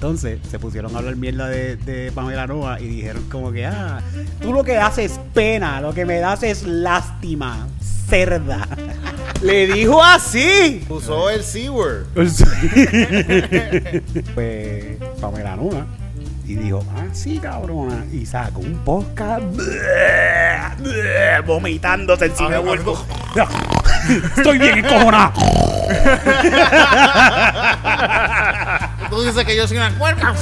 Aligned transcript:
entonces 0.00 0.40
se 0.50 0.58
pusieron 0.58 0.96
a 0.96 1.00
hablar 1.00 1.14
mierda 1.16 1.46
de, 1.48 1.76
de 1.76 2.10
Pamela 2.10 2.46
Noa 2.46 2.80
y 2.80 2.88
dijeron 2.88 3.22
como 3.30 3.52
que, 3.52 3.66
ah, 3.66 4.00
tú 4.40 4.50
lo 4.50 4.64
que 4.64 4.78
haces 4.78 5.12
es 5.12 5.20
pena, 5.34 5.82
lo 5.82 5.92
que 5.92 6.06
me 6.06 6.20
das 6.20 6.42
es 6.42 6.62
lástima, 6.62 7.68
cerda. 8.08 8.66
Le 9.42 9.66
dijo 9.66 10.02
así. 10.02 10.86
Usó 10.88 11.28
el 11.28 11.44
C-word. 11.44 12.06
pues 12.14 12.42
Pamela 15.20 15.56
Noa 15.56 15.86
y 16.50 16.56
dijo, 16.56 16.82
ah, 16.96 17.04
sí, 17.12 17.38
cabrona. 17.38 18.04
Y 18.10 18.24
sacó 18.24 18.60
un 18.60 18.78
podcast 18.78 19.44
vomitándose 21.46 22.24
encima 22.24 22.50
de 22.50 22.58
vuelvo. 22.58 22.98
Estoy 24.34 24.58
bien 24.58 24.78
encojonada. 24.78 25.32
Tú 29.20 29.26
dices 29.26 29.44
que 29.44 29.54
yo 29.54 29.68
soy 29.68 29.76
una 29.76 29.90
cuerca. 29.98 30.34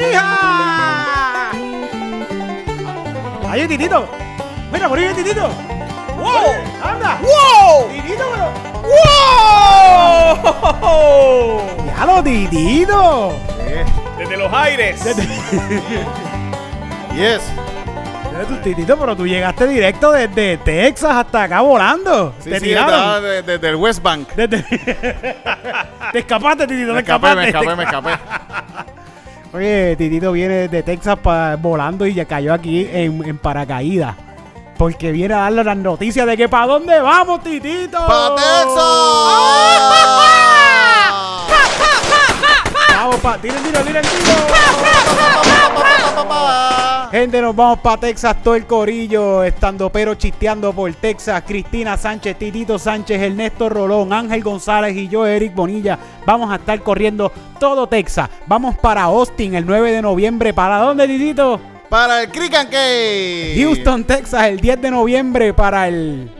¡Hija! 0.00 1.50
¡Ay, 3.46 3.68
Titito! 3.68 4.08
¡Mira, 4.72 4.88
por 4.88 4.98
ahí 4.98 5.12
Titito! 5.12 5.50
¡Wow! 6.16 6.54
¡Anda! 6.82 7.20
¡Wow! 7.20 7.90
¡Titito, 7.90 8.24
pero! 8.32 8.69
¡Wow! 10.42 11.60
¡Diablo, 11.84 12.22
Titito! 12.22 13.32
Desde 14.18 14.36
los 14.36 14.52
aires. 14.52 15.02
Desde, 15.04 15.22
Yes. 17.14 17.40
tu 18.48 18.56
Titito, 18.62 18.96
pero 18.98 19.16
tú 19.16 19.26
llegaste 19.26 19.66
directo 19.66 20.12
desde 20.12 20.56
Texas 20.58 21.12
hasta 21.14 21.42
acá 21.44 21.60
volando. 21.60 22.34
Sí, 22.40 22.50
te 22.50 22.60
sí, 22.60 22.66
tiraron. 22.66 22.94
estaba 22.94 23.20
de- 23.20 23.42
desde 23.42 23.68
el 23.68 23.76
West 23.76 24.02
Bank. 24.02 24.28
Desde- 24.34 24.62
te 26.12 26.18
escapaste, 26.18 26.66
Titito, 26.66 26.92
Me 26.94 27.00
escapé, 27.00 27.34
me 27.34 27.46
escapé, 27.48 27.76
me 27.76 27.84
escapé. 27.84 28.10
Oye, 29.52 29.96
Titito 29.96 30.32
viene 30.32 30.68
de 30.68 30.82
Texas 30.82 31.18
pa- 31.22 31.56
volando 31.56 32.06
y 32.06 32.14
ya 32.14 32.24
cayó 32.24 32.54
aquí 32.54 32.88
en, 32.92 33.24
en 33.26 33.36
paracaídas. 33.38 34.14
Porque 34.80 35.12
viene 35.12 35.34
a 35.34 35.40
darle 35.40 35.62
las 35.62 35.76
noticias 35.76 36.26
de 36.26 36.38
que 36.38 36.48
para 36.48 36.68
dónde 36.68 36.98
vamos, 37.00 37.42
Titito. 37.42 37.98
¡Pa 37.98 38.34
Texas! 38.34 38.82
Vamos 42.96 43.16
pa, 43.16 43.36
tira 43.36 43.58
el 43.58 43.62
tiro, 43.62 43.80
tira 43.82 44.00
el 44.00 44.06
tiro. 44.06 44.24
Gente, 47.10 47.42
nos 47.42 47.54
vamos 47.54 47.80
para 47.80 47.98
Texas, 47.98 48.42
todo 48.42 48.54
el 48.54 48.66
corillo, 48.66 49.44
estando 49.44 49.90
pero 49.90 50.14
chisteando 50.14 50.72
por 50.72 50.90
Texas, 50.94 51.42
Cristina 51.46 51.98
Sánchez, 51.98 52.38
Titito 52.38 52.78
Sánchez, 52.78 53.20
Ernesto 53.20 53.68
Rolón, 53.68 54.14
Ángel 54.14 54.42
González 54.42 54.96
y 54.96 55.08
yo, 55.08 55.26
Eric 55.26 55.54
Bonilla. 55.54 55.98
Vamos 56.24 56.50
a 56.50 56.54
estar 56.54 56.80
corriendo 56.80 57.30
todo 57.58 57.86
Texas. 57.86 58.30
Vamos 58.46 58.78
para 58.78 59.02
Austin 59.02 59.56
el 59.56 59.66
9 59.66 59.92
de 59.92 60.00
noviembre. 60.00 60.54
¿Para 60.54 60.78
dónde, 60.78 61.06
Titito? 61.06 61.60
Para 61.90 62.22
el 62.22 62.30
Crick 62.30 62.54
and 62.54 62.70
Cake. 62.70 63.56
Houston, 63.60 64.04
Texas, 64.04 64.44
el 64.46 64.60
10 64.60 64.80
de 64.80 64.90
noviembre 64.90 65.52
para 65.52 65.88
el... 65.88 66.30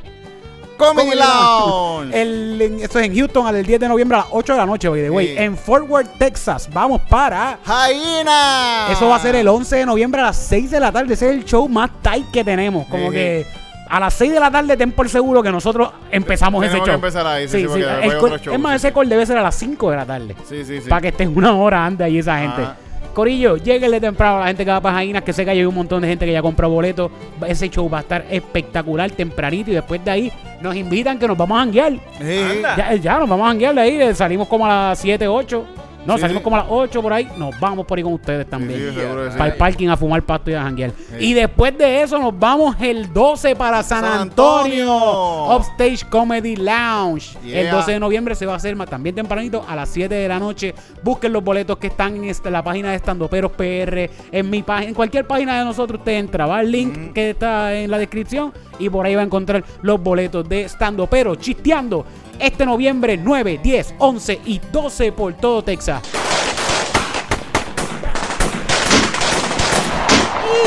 Comedy 0.79 1.11
¿cómo 1.11 2.01
Lounge. 2.05 2.23
El, 2.23 2.62
esto 2.81 2.98
es 3.01 3.06
en 3.06 3.15
Houston, 3.15 3.55
el 3.55 3.67
10 3.67 3.81
de 3.81 3.89
noviembre 3.89 4.17
a 4.17 4.21
las 4.21 4.28
8 4.31 4.53
de 4.55 4.59
la 4.59 4.65
noche, 4.65 4.89
by 4.89 5.03
the 5.03 5.11
way. 5.11 5.27
Sí. 5.27 5.34
En 5.37 5.56
Fort 5.59 5.91
Worth, 5.91 6.17
Texas, 6.19 6.71
vamos 6.73 7.03
para... 7.03 7.59
Jaina. 7.67 8.87
Eso 8.91 9.09
va 9.09 9.17
a 9.17 9.19
ser 9.19 9.34
el 9.34 9.47
11 9.48 9.77
de 9.77 9.84
noviembre 9.87 10.21
a 10.23 10.27
las 10.27 10.37
6 10.39 10.71
de 10.71 10.81
la 10.81 10.91
tarde. 10.91 11.12
Ese 11.15 11.27
es 11.28 11.33
el 11.37 11.44
show 11.44 11.69
más 11.69 11.91
tight 12.00 12.31
que 12.31 12.43
tenemos. 12.44 12.87
Como 12.87 13.09
Sí, 13.09 13.15
que 13.16 13.47
a 13.91 14.00
las 14.00 14.15
6 14.15 14.33
de 14.33 14.41
la 14.41 14.50
tarde 14.50 14.75
ten 14.77 14.93
por 14.93 15.06
seguro 15.10 15.43
que 15.43 15.50
nosotros 15.53 15.91
empezamos 16.10 16.65
ese 16.65 16.77
show. 16.77 16.84
que 16.87 16.93
empezar 16.93 17.27
ahí, 17.27 17.47
sí, 17.49 17.66
sí, 17.71 17.81
El 18.03 18.19
call- 18.19 18.41
show, 18.41 18.55
es 18.55 18.60
más, 18.60 18.77
ese 18.77 18.91
call 18.93 19.09
debe 19.09 19.27
ser 19.27 19.37
a 19.37 19.43
las 19.43 19.55
5 19.56 19.91
de 19.91 19.97
la 19.97 20.06
tarde. 20.06 20.34
Sí, 20.49 20.65
sí, 20.65 20.81
sí. 20.81 20.89
Para 20.89 21.03
que 21.03 21.09
estén 21.09 21.37
una 21.37 21.55
hora 21.56 21.84
antes 21.84 22.05
ahí 22.06 22.19
esa 22.21 22.39
gente. 22.39 22.62
Ajá. 22.62 22.77
Corillo, 23.10 23.56
lleguenle 23.56 24.00
temprano 24.00 24.38
a 24.38 24.41
la 24.41 24.47
gente 24.47 24.65
que 24.65 24.71
va 24.71 24.81
para 24.81 24.97
Jainas, 24.97 25.22
que 25.22 25.32
sé 25.32 25.44
que 25.44 25.50
hay 25.50 25.65
un 25.65 25.75
montón 25.75 26.03
de 26.03 26.09
gente 26.09 26.26
que 26.26 26.32
ya 26.32 26.43
compró 26.43 26.69
boletos. 26.69 27.10
Ese 27.47 27.69
show 27.69 27.88
va 27.88 27.98
a 27.98 28.00
estar 28.03 28.26
espectacular 28.31 29.10
tempranito 29.10 29.71
y 29.71 29.75
después 29.75 30.04
de 30.04 30.10
ahí 30.10 30.32
nos 30.60 30.75
invitan 30.76 31.19
que 31.19 31.26
nos 31.26 31.37
vamos 31.37 31.56
a 31.56 31.60
janguear. 31.60 31.93
Sí. 32.19 32.62
Ya, 32.76 32.94
ya 32.94 33.19
nos 33.19 33.28
vamos 33.28 33.44
a 33.44 33.48
janguear 33.48 33.75
de 33.75 33.81
ahí, 33.81 34.15
salimos 34.15 34.48
como 34.48 34.66
a 34.66 34.91
las 34.91 34.98
7, 34.98 35.26
8. 35.28 35.65
No, 36.06 36.15
Sí, 36.15 36.22
salimos 36.22 36.41
sí. 36.41 36.44
como 36.44 36.56
a 36.56 36.61
las 36.61 36.69
8 36.71 37.03
por 37.03 37.12
ahí. 37.12 37.28
Nos 37.37 37.59
vamos 37.61 37.84
por 37.87 37.99
ahí 37.99 38.03
con 38.05 38.15
ustedes 38.15 38.49
también. 38.49 38.93
sí. 38.94 38.99
Para 39.37 39.50
el 39.53 39.56
parking 39.56 39.88
a 39.88 39.97
fumar 39.97 40.22
pasto 40.22 40.50
y 40.50 40.55
a 40.55 40.62
janguear. 40.62 40.93
Sí. 40.93 41.27
Y 41.27 41.34
después 41.34 41.77
de 41.77 42.03
eso 42.03 42.19
nos 42.19 42.37
vamos 42.38 42.75
el 42.81 43.12
12 43.12 43.55
para 43.55 43.83
San, 43.83 44.03
San 44.03 44.21
Antonio. 44.22 44.93
Antonio. 44.94 45.56
Upstage 45.56 46.09
Comedy 46.09 46.56
Lounge. 46.56 47.37
El 47.44 47.50
Yeah. 47.65 47.75
12 47.75 47.93
de 47.93 48.00
noviembre 48.00 48.34
se 48.34 48.47
va 48.47 48.55
a 48.55 48.56
hacer 48.56 48.75
más, 48.77 48.89
también 48.89 49.15
tempranito 49.15 49.65
a 49.69 49.77
las 49.77 49.89
7 49.91 50.15
de 50.15 50.27
la 50.28 50.39
noche. 50.39 50.75
Busquen 51.03 51.33
los 51.33 51.44
boletos 51.44 51.77
que 51.78 51.89
están 51.89 52.16
en 52.16 52.25
esta- 52.25 52.50
la 52.50 52.62
página 52.65 52.91
de 52.91 52.97
Estandoperos 52.97 53.53
PR. 53.53 54.10
En 54.33 54.49
mi 54.49 54.62
página, 54.62 54.89
en 54.89 54.94
cualquier 54.94 55.27
página 55.27 55.59
de 55.59 55.65
nosotros 55.65 55.99
usted 56.00 56.12
entra. 56.12 56.47
Va 56.47 56.60
el 56.62 56.71
link 56.71 57.12
que 57.12 57.31
está 57.31 57.75
en 57.75 57.91
la 57.91 57.99
descripción 57.99 58.53
y 58.78 58.89
por 58.89 59.05
ahí 59.06 59.15
va 59.15 59.21
a 59.21 59.25
encontrar 59.25 59.62
los 59.83 60.03
boletos 60.03 60.49
de 60.49 60.62
Estandoperos. 60.62 61.39
Chisteando 61.39 62.05
este 62.41 62.67
noviembre 62.67 63.17
9, 63.17 63.61
10, 63.62 63.95
11 63.99 64.41
y 64.47 64.61
12 64.73 65.12
por 65.12 65.34
todo 65.34 65.62
Texas. 65.62 66.03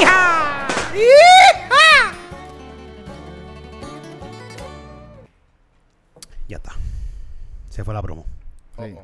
¡Hija! 0.02 0.68
Ya 6.48 6.58
está. 6.58 6.74
Se 7.70 7.84
fue 7.84 7.94
la 7.94 8.02
promo. 8.02 8.26
Sí. 8.78 8.96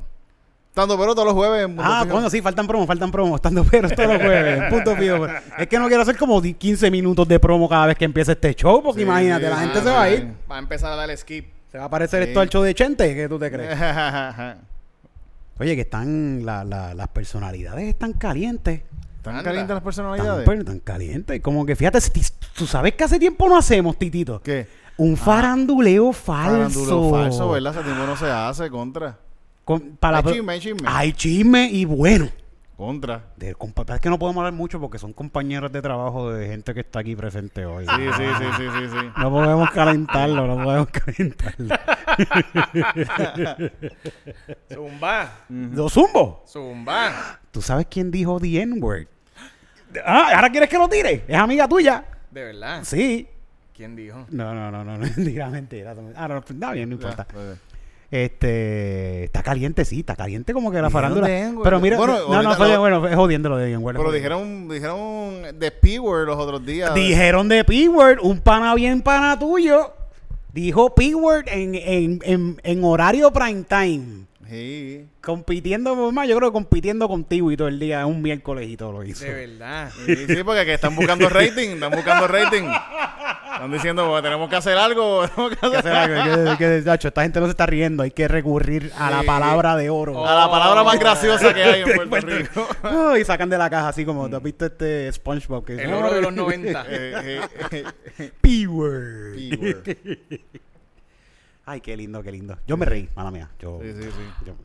Tanto 0.73 0.97
pero 0.97 1.13
todos 1.13 1.25
los 1.25 1.33
jueves. 1.33 1.67
Ah, 1.79 2.01
Fijo. 2.03 2.13
bueno, 2.13 2.29
sí, 2.29 2.41
faltan 2.41 2.67
promos, 2.67 2.87
faltan 2.87 3.11
promos, 3.11 3.35
estando 3.35 3.63
pero 3.65 3.89
todos 3.89 4.07
los 4.13 4.21
jueves, 4.21 4.61
en 4.61 4.69
punto 4.69 4.95
fijo. 4.95 5.27
Es 5.57 5.67
que 5.67 5.79
no 5.79 5.87
quiero 5.87 6.03
hacer 6.03 6.15
como 6.17 6.41
15 6.41 6.89
minutos 6.91 7.27
de 7.27 7.39
promo 7.39 7.67
cada 7.67 7.87
vez 7.87 7.97
que 7.97 8.05
empiece 8.05 8.31
este 8.31 8.53
show, 8.55 8.81
porque 8.81 9.01
Sí, 9.01 9.05
imagínate, 9.05 9.45
sí, 9.45 9.49
la 9.49 9.57
gente 9.57 9.79
se 9.81 9.89
va 9.89 10.01
a 10.03 10.09
ir. 10.09 10.33
Va 10.49 10.55
a 10.55 10.59
empezar 10.59 10.93
a 10.93 10.95
darle 10.95 11.17
skip. 11.17 11.58
Se 11.71 11.77
va 11.77 11.85
a 11.85 11.89
parecer 11.89 12.23
Sí. 12.23 12.29
esto 12.29 12.39
al 12.41 12.49
show 12.49 12.63
de 12.63 12.73
Chente, 12.73 13.13
¿qué 13.15 13.27
tú 13.29 13.37
te 13.39 13.51
crees? 13.51 13.71
Están 13.71 14.57
Oye, 15.59 15.75
que 15.75 15.81
están, 15.81 16.45
la- 16.45 16.63
la- 16.63 16.93
las 16.93 17.07
personalidades 17.09 17.87
están 17.89 18.13
calientes. 18.13 18.81
calientes 19.21 19.53
las 19.53 19.63
Están, 19.63 19.83
personalidades. 19.83 20.45
pero 20.45 20.59
están 20.61 20.79
calientes. 20.79 21.41
Como 21.41 21.65
que 21.65 21.75
fíjate, 21.75 21.99
si- 22.01 22.11
tú 22.57 22.65
sabes 22.65 22.93
que 22.95 23.03
hace 23.03 23.19
tiempo 23.19 23.47
no 23.49 23.57
hacemos, 23.57 23.97
Titito. 23.99 24.41
¿Qué? 24.41 24.67
Un 24.97 25.15
faranduleo 25.17 26.11
falso. 26.13 26.51
Farandulo 26.85 27.09
falso, 27.11 27.49
¿verdad? 27.51 27.73
Hace 27.77 27.83
tiempo 27.83 28.05
no 28.05 28.15
se 28.17 28.25
hace. 28.31 28.69
Contra. 28.69 29.17
Con- 29.65 29.97
para 29.99 30.17
Hay 30.19 30.23
chisme, 30.33 30.53
hay 30.53 30.59
chisme. 30.59 30.81
Hay 30.85 31.13
chisme 31.13 31.69
y 31.71 31.85
bueno. 31.85 32.29
Contra. 32.79 33.25
De 33.35 33.49
es 33.49 33.99
que 33.99 34.09
no 34.09 34.17
podemos 34.17 34.39
hablar 34.39 34.53
mucho 34.53 34.79
porque 34.79 34.99
son 34.99 35.11
compañeros 35.11 35.69
de 35.69 35.81
trabajo 35.81 36.31
de 36.31 36.47
gente 36.47 36.73
que 36.73 36.79
está 36.79 36.99
aquí 36.99 37.13
presente 37.13 37.65
hoy. 37.65 37.85
Sí, 37.85 37.91
sí, 38.15 38.23
sí, 38.37 38.45
sí, 38.55 38.63
sí, 38.71 38.87
sí. 38.87 39.11
No 39.17 39.29
podemos 39.31 39.69
calentarlo, 39.71 40.47
no 40.47 40.63
podemos 40.63 40.87
calentarlo. 40.87 41.75
Zumba. 44.73 45.29
¿Lo 45.49 45.89
zumbo? 45.89 46.45
Zumba. 46.47 47.41
¿Tú 47.51 47.61
sabes 47.61 47.85
quién 47.89 48.11
dijo 48.11 48.39
the 48.39 48.61
N-word? 48.61 49.07
Ah, 50.05 50.35
¿ahora 50.35 50.49
quieres 50.49 50.69
que 50.69 50.77
lo 50.77 50.87
tire? 50.87 51.25
¿Es 51.27 51.37
amiga 51.37 51.67
tuya? 51.67 52.05
De 52.31 52.45
verdad. 52.45 52.85
Sí. 52.85 53.27
¿Quién 53.75 53.97
dijo? 53.97 54.25
No, 54.29 54.55
no, 54.55 54.71
no, 54.71 54.85
no, 54.85 54.97
no, 54.97 54.99
mentira, 55.17 55.49
mentira. 55.49 55.93
Ah, 56.15 56.29
no, 56.29 56.37
está 56.37 56.71
bien, 56.71 56.87
no 56.87 56.95
importa. 56.95 57.27
Este, 58.11 59.25
está 59.25 59.43
caliente, 59.43 59.85
sí, 59.85 59.99
está 59.99 60.15
caliente 60.15 60.51
como 60.53 60.71
que 60.71 60.81
la 60.81 60.89
farándula. 60.89 61.27
Pero 61.63 61.79
mira, 61.79 61.97
Bueno, 61.97 62.13
no, 62.29 62.41
no, 62.43 62.55
fue, 62.55 62.67
lo- 62.69 62.79
bueno, 62.79 63.07
es 63.07 63.15
jodiendo 63.15 63.49
lo 63.49 63.57
de 63.57 63.71
N-word. 63.71 63.97
Pero 63.97 64.11
dijeron, 64.11 64.67
dijeron 64.67 65.59
de 65.59 65.71
P-word 65.71 66.25
los 66.25 66.37
otros 66.37 66.65
días. 66.65 66.93
Dijeron 66.95 67.47
de 67.49 67.63
P-Word, 67.63 68.19
un 68.21 68.39
pana 68.39 68.73
bien 68.75 69.01
pana 69.01 69.37
tuyo. 69.37 69.93
Dijo 70.53 70.95
P-Word 70.95 71.47
en, 71.49 71.75
en, 71.75 72.19
en, 72.23 72.59
en 72.63 72.83
horario 72.83 73.31
prime 73.31 73.63
time. 73.67 74.25
Sí. 74.49 75.05
Compitiendo, 75.21 76.11
más, 76.11 76.27
yo 76.27 76.35
creo 76.37 76.49
que 76.49 76.53
compitiendo 76.53 77.07
contigo 77.07 77.51
y 77.51 77.57
todo 77.57 77.67
el 77.67 77.79
día, 77.79 78.05
un 78.05 78.21
miércoles 78.21 78.67
y 78.67 78.75
todo 78.77 78.91
lo 78.93 79.03
hizo. 79.03 79.23
De 79.25 79.33
verdad. 79.47 79.91
Sí, 80.05 80.15
sí, 80.27 80.43
porque 80.43 80.65
que 80.65 80.73
están 80.73 80.95
buscando 80.95 81.29
rating, 81.29 81.69
están 81.75 81.91
buscando 81.91 82.27
rating. 82.27 82.63
Están 82.63 83.71
diciendo, 83.71 84.07
bueno, 84.07 84.23
tenemos 84.23 84.49
que 84.49 84.55
hacer 84.55 84.77
algo. 84.77 85.27
tenemos 85.35 85.57
que 85.59 85.65
hacer 85.77 85.91
algo, 85.93 86.57
que- 86.57 86.57
que- 86.57 86.77
esta 87.07 87.21
gente 87.21 87.39
no 87.39 87.45
se 87.45 87.51
está 87.51 87.65
riendo, 87.65 88.03
hay 88.03 88.11
que 88.11 88.27
recurrir 88.27 88.91
a 88.97 89.11
la 89.11 89.23
palabra 89.23 89.75
de 89.75 89.89
oro. 89.89 90.25
A 90.25 90.33
la 90.35 90.49
palabra 90.49 90.83
más 90.83 90.97
graciosa 90.99 91.53
que 91.53 91.63
hay 91.63 91.81
en 91.81 91.93
Puerto 92.09 92.27
Rico. 92.27 92.67
Oh, 92.83 93.15
y 93.17 93.23
sacan 93.25 93.49
de 93.49 93.57
la 93.57 93.69
caja 93.69 93.89
así 93.89 94.05
como, 94.05 94.29
¿te 94.29 94.35
has 94.37 94.43
visto 94.43 94.65
este 94.65 95.11
SpongeBob? 95.11 95.65
Que 95.65 95.73
El 95.83 95.93
oro 95.93 96.13
de 96.13 96.21
los 96.21 96.33
90. 96.33 96.85
Eh, 96.89 97.41
eh, 97.71 97.83
eh, 98.19 98.31
P-Word. 98.41 99.35
P-word. 99.35 99.97
Ay, 101.69 101.81
qué 101.81 101.95
lindo, 101.95 102.23
qué 102.23 102.31
lindo. 102.31 102.57
Yo 102.67 102.77
me 102.77 102.85
reí, 102.85 103.07
mala 103.15 103.29
mía. 103.31 103.49
Yo, 103.59 103.79
Sí, 103.81 103.89
sí, 103.93 104.03
sí. 104.03 104.45
yo- 104.45 104.55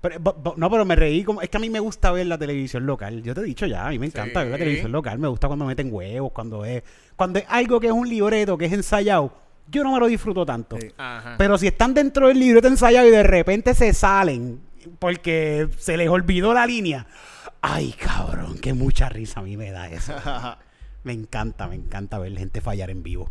pero, 0.00 0.18
bo- 0.20 0.34
bo- 0.34 0.54
no, 0.56 0.70
pero 0.70 0.84
me 0.84 0.94
reí 0.96 1.24
como... 1.24 1.40
Es 1.42 1.48
que 1.48 1.56
a 1.56 1.60
mí 1.60 1.70
me 1.70 1.80
gusta 1.80 2.10
ver 2.10 2.26
la 2.26 2.36
televisión 2.38 2.84
local. 2.86 3.22
Yo 3.22 3.34
te 3.34 3.40
he 3.40 3.44
dicho 3.44 3.66
ya, 3.66 3.86
a 3.86 3.90
mí 3.90 3.98
me 3.98 4.06
encanta 4.06 4.40
ver 4.42 4.52
la 4.52 4.58
televisión 4.58 4.92
local. 4.92 5.18
Me 5.18 5.28
gusta 5.28 5.46
cuando 5.46 5.64
meten 5.66 5.88
huevos, 5.92 6.32
cuando 6.32 6.64
es... 6.64 6.82
Cuando 7.16 7.38
es 7.38 7.44
algo 7.48 7.80
que 7.80 7.86
es 7.88 7.92
un 7.92 8.08
libreto, 8.08 8.56
que 8.58 8.66
es 8.66 8.72
ensayado, 8.72 9.32
yo 9.68 9.82
no 9.84 9.92
me 9.92 10.00
lo 10.00 10.06
disfruto 10.06 10.44
tanto. 10.46 10.76
Sí. 10.80 10.88
Ajá. 10.98 11.34
Pero 11.38 11.56
si 11.58 11.66
están 11.66 11.94
dentro 11.94 12.28
del 12.28 12.38
libreto 12.40 12.68
ensayado 12.68 13.06
y 13.08 13.10
de 13.10 13.22
repente 13.22 13.74
se 13.74 13.92
salen 13.94 14.60
porque 14.98 15.68
se 15.78 15.96
les 15.96 16.08
olvidó 16.08 16.52
la 16.54 16.66
línea. 16.66 17.06
Ay, 17.60 17.92
cabrón, 17.92 18.58
qué 18.58 18.72
mucha 18.74 19.08
risa 19.10 19.40
a 19.40 19.42
mí 19.42 19.56
me 19.56 19.70
da 19.70 19.88
eso. 19.90 20.14
Me 21.02 21.14
encanta, 21.14 21.66
me 21.66 21.76
encanta 21.76 22.18
ver 22.18 22.36
gente 22.36 22.60
fallar 22.60 22.90
en 22.90 23.02
vivo. 23.02 23.30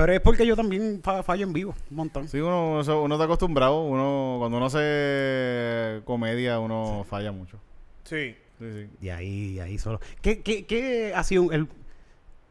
Pero 0.00 0.12
es 0.14 0.20
porque 0.20 0.46
yo 0.46 0.56
también 0.56 1.00
fa- 1.02 1.22
fallo 1.22 1.44
en 1.46 1.52
vivo, 1.52 1.74
un 1.90 1.96
montón. 1.96 2.28
Sí, 2.28 2.38
uno, 2.40 2.80
eso- 2.80 3.02
uno 3.02 3.14
está 3.14 3.24
acostumbrado. 3.24 3.82
Uno, 3.82 4.36
cuando 4.38 4.56
uno 4.56 4.66
hace 4.66 6.00
comedia, 6.04 6.58
uno 6.58 7.04
falla 7.08 7.32
mucho. 7.32 7.58
Sí. 8.04 8.34
Sí, 8.58 8.66
sí. 8.72 8.86
Y 9.00 9.08
ahí, 9.08 9.58
ahí 9.60 9.78
solo. 9.78 10.00
¿Qué, 10.20 10.40
qué, 10.42 10.66
qué 10.66 11.12
ha 11.14 11.22
sido 11.24 11.50
el... 11.52 11.66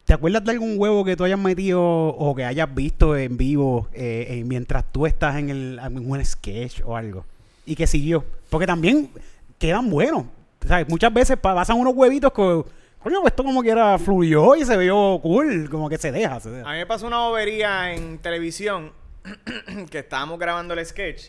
¿Te 0.05 0.13
acuerdas 0.13 0.43
de 0.43 0.51
algún 0.51 0.73
huevo 0.77 1.05
que 1.05 1.15
tú 1.15 1.23
hayas 1.23 1.37
metido 1.37 1.81
o 1.83 2.35
que 2.35 2.43
hayas 2.45 2.73
visto 2.73 3.15
en 3.15 3.37
vivo 3.37 3.89
eh, 3.93 4.25
eh, 4.29 4.43
mientras 4.43 4.83
tú 4.91 5.05
estás 5.05 5.35
en, 5.37 5.49
el, 5.51 5.79
en 5.83 6.09
un 6.11 6.25
sketch 6.25 6.81
o 6.83 6.95
algo? 6.97 7.25
Y 7.65 7.75
que 7.75 7.85
siguió. 7.85 8.25
Porque 8.49 8.65
también 8.65 9.11
quedan 9.59 9.87
buenos. 9.89 10.25
¿Sabes? 10.67 10.89
Muchas 10.89 11.13
veces 11.13 11.37
pa- 11.37 11.53
pasan 11.53 11.77
unos 11.77 11.93
huevitos 11.95 12.31
que... 12.33 12.63
Coño, 13.01 13.21
pues 13.21 13.31
esto 13.31 13.43
como 13.43 13.63
que 13.63 13.69
era 13.69 13.97
fluyó 13.97 14.55
y 14.55 14.65
se 14.65 14.75
vio 14.77 15.19
cool. 15.21 15.69
Como 15.69 15.89
que 15.89 15.97
se 15.97 16.11
deja, 16.11 16.39
se 16.39 16.49
deja. 16.49 16.69
A 16.69 16.73
mí 16.73 16.79
me 16.79 16.85
pasó 16.85 17.07
una 17.07 17.19
bobería 17.19 17.93
en 17.93 18.19
televisión 18.19 18.91
que 19.89 19.99
estábamos 19.99 20.37
grabando 20.37 20.73
el 20.73 20.85
sketch 20.85 21.27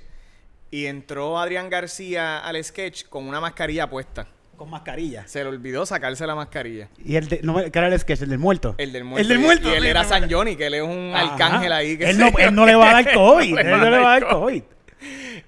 y 0.71 0.87
entró 0.87 1.39
Adrián 1.39 1.71
García 1.71 2.39
al 2.39 2.63
sketch 2.63 3.05
con 3.09 3.27
una 3.27 3.41
mascarilla 3.41 3.89
puesta. 3.89 4.27
Con 4.57 4.69
mascarilla. 4.69 5.27
Se 5.27 5.43
le 5.43 5.49
olvidó 5.49 5.87
sacarse 5.87 6.27
la 6.27 6.35
mascarilla. 6.35 6.89
Y 7.03 7.17
el 7.17 7.29
de... 7.29 7.41
No, 7.43 7.55
¿Qué 7.57 7.71
era 7.73 7.87
el 7.87 7.99
sketch? 7.99 8.23
¿El 8.23 8.31
del 8.31 8.39
muerto? 8.39 8.75
El 8.77 8.93
del 8.93 9.05
muerto. 9.05 9.23
El 9.23 9.29
del 9.29 9.39
muerto. 9.39 9.71
Y 9.71 9.75
él 9.75 9.87
era 9.87 10.05
San 10.05 10.31
Johnny, 10.31 10.57
que 10.57 10.67
él 10.67 10.75
es 10.75 10.83
un 10.83 11.13
Ajá. 11.15 11.33
arcángel 11.33 11.73
ahí. 11.73 11.97
Que 11.97 12.11
él, 12.11 12.19
no, 12.19 12.31
él 12.37 12.55
no 12.55 12.67
le 12.67 12.75
va 12.75 12.91
a 12.91 13.03
dar 13.03 13.15
COVID. 13.15 13.59
Él 13.59 13.71
no 13.71 13.91
le 13.91 13.99
va 13.99 14.15
a 14.15 14.21
dar. 14.21 14.29
COVID. 14.29 14.63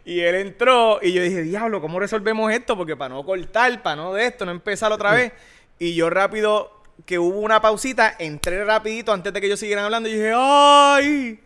Y 0.05 0.21
él 0.21 0.35
entró 0.37 0.99
y 1.03 1.13
yo 1.13 1.23
dije, 1.23 1.43
diablo, 1.43 1.81
¿cómo 1.81 2.01
resolvemos 2.01 2.51
esto? 2.53 2.77
Porque 2.77 2.97
para 2.97 3.15
no 3.15 3.25
cortar, 3.25 3.83
para 3.83 3.97
no 3.97 4.15
de 4.15 4.27
esto, 4.27 4.47
no 4.47 4.51
empezar 4.53 4.91
otra 4.93 5.13
vez. 5.13 5.33
Y 5.85 5.95
yo 5.97 6.11
rápido, 6.11 6.71
que 7.05 7.19
hubo 7.19 7.41
una 7.41 7.61
pausita, 7.61 8.15
entré 8.21 8.65
rapidito 8.65 9.13
antes 9.13 9.33
de 9.33 9.41
que 9.41 9.47
ellos 9.49 9.59
siguieran 9.59 9.85
hablando 9.85 10.09
y 10.09 10.13
dije, 10.13 10.33
¡ay! 10.33 11.41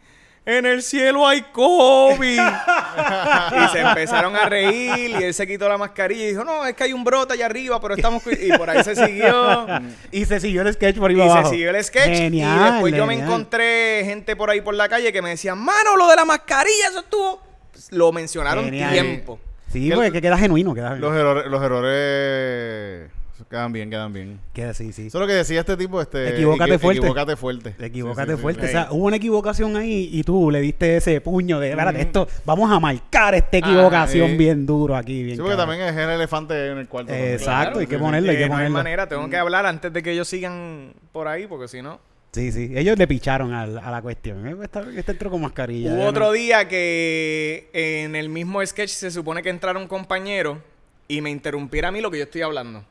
En 0.44 0.66
el 0.66 0.82
cielo 0.82 1.26
hay 1.26 1.40
COVID. 1.52 2.38
y 2.38 3.68
se 3.72 3.80
empezaron 3.80 4.36
a 4.36 4.46
reír 4.48 5.08
y 5.18 5.24
él 5.24 5.32
se 5.32 5.46
quitó 5.46 5.68
la 5.70 5.78
mascarilla 5.78 6.24
y 6.24 6.28
dijo, 6.28 6.44
no, 6.44 6.66
es 6.66 6.74
que 6.76 6.84
hay 6.84 6.92
un 6.92 7.02
brote 7.02 7.32
allá 7.32 7.46
arriba, 7.46 7.80
pero 7.80 7.94
estamos... 7.94 8.22
cu-". 8.22 8.30
Y 8.30 8.52
por 8.58 8.68
ahí 8.68 8.84
se 8.84 8.94
siguió. 8.94 9.66
Y 10.12 10.26
se 10.26 10.38
siguió 10.38 10.60
el 10.62 10.72
sketch 10.74 10.98
por 10.98 11.10
ahí 11.10 11.18
Y 11.18 11.30
se 11.44 11.48
siguió 11.48 11.70
el 11.70 11.82
sketch. 11.82 12.04
Genial, 12.04 12.58
y 12.60 12.72
después 12.72 12.94
yo 12.94 13.06
me 13.06 13.14
encontré 13.14 14.02
gente 14.04 14.36
por 14.36 14.50
ahí 14.50 14.60
por 14.60 14.74
la 14.74 14.86
calle 14.88 15.12
que 15.14 15.22
me 15.22 15.30
decían, 15.30 15.56
mano, 15.58 15.96
lo 15.96 16.08
de 16.08 16.16
la 16.16 16.26
mascarilla, 16.26 16.88
eso 16.90 17.00
estuvo. 17.00 17.42
Lo 17.90 18.12
mencionaron 18.12 18.66
Genial. 18.66 18.92
tiempo. 18.92 19.40
Sí, 19.72 19.88
Que 19.88 19.94
porque 19.94 20.06
el- 20.08 20.12
que 20.12 20.20
queda 20.22 20.36
genuino, 20.36 20.74
queda 20.74 20.90
Los 20.90 21.12
genuino. 21.12 21.18
errores, 21.30 21.46
los 21.50 21.62
errores 21.62 23.10
quedan 23.44 23.72
bien, 23.72 23.90
quedan 23.90 24.12
bien. 24.12 24.40
Queda 24.52 24.72
sí, 24.74 24.92
sí. 24.92 25.06
Eso 25.08 25.18
es 25.18 25.20
lo 25.20 25.26
que 25.26 25.34
decía 25.34 25.60
este 25.60 25.76
tipo, 25.76 26.00
este... 26.00 26.30
Equivócate 26.30 26.74
equi- 26.74 26.78
fuerte. 26.78 26.98
Equivócate 27.00 27.36
fuerte. 27.36 27.74
Equivócate 27.78 28.26
Sí, 28.26 28.32
sí, 28.32 28.36
sí, 28.36 28.42
fuerte. 28.42 28.60
sí. 28.62 28.66
O 28.66 28.70
sea, 28.70 28.88
hubo 28.92 29.04
una 29.06 29.16
equivocación 29.16 29.76
ahí 29.76 30.08
y 30.12 30.22
tú 30.22 30.50
le 30.50 30.60
diste 30.60 30.96
ese 30.96 31.20
puño 31.20 31.60
de, 31.60 31.70
espérate, 31.70 32.00
esto, 32.00 32.26
vamos 32.44 32.70
a 32.72 32.80
marcar 32.80 33.34
esta 33.34 33.56
equivocación 33.58 34.36
bien 34.38 34.64
duro 34.66 34.96
aquí. 34.96 35.22
Bien 35.22 35.36
Sí, 35.36 35.42
porque 35.42 35.56
cabrón. 35.56 35.76
también 35.78 35.94
es 35.94 36.02
el 36.04 36.10
elefante 36.10 36.68
en 36.72 36.78
el 36.78 36.88
cuarto. 36.88 37.12
Exacto, 37.12 37.78
hay 37.80 37.86
que 37.86 37.98
ponerlo, 37.98 38.30
hay 38.30 38.36
que 38.38 38.48
no 38.48 38.54
hay 38.54 38.58
ponerlo. 38.58 38.76
manera, 38.78 39.08
tengo 39.08 39.28
que 39.28 39.36
hablar 39.36 39.66
antes 39.66 39.92
de 39.92 40.02
que 40.02 40.12
ellos 40.12 40.28
sigan 40.28 40.92
por 41.12 41.28
ahí, 41.28 41.46
porque 41.46 41.68
si 41.68 41.82
no. 41.82 42.00
Sí, 42.32 42.52
sí. 42.52 42.70
Ellos 42.74 42.98
le 42.98 43.06
picharon 43.06 43.54
a, 43.54 43.66
la 43.66 44.02
cuestión. 44.02 44.46
Eh, 44.46 44.54
Esta, 44.62 44.84
este 44.94 45.12
entró 45.12 45.30
con 45.30 45.40
mascarilla. 45.40 45.94
Hubo 45.94 46.04
otro 46.04 46.26
no- 46.26 46.32
día 46.32 46.68
que 46.68 47.70
en 47.72 48.14
el 48.14 48.28
mismo 48.28 48.64
sketch 48.66 48.90
se 48.90 49.10
supone 49.10 49.42
que 49.42 49.48
entrara 49.48 49.78
un 49.78 49.88
compañero 49.88 50.60
y 51.08 51.22
me 51.22 51.30
interrumpiera 51.30 51.88
a 51.88 51.92
mí 51.92 52.00
lo 52.02 52.10
que 52.10 52.18
yo 52.18 52.24
estoy 52.24 52.42
hablando. 52.42 52.84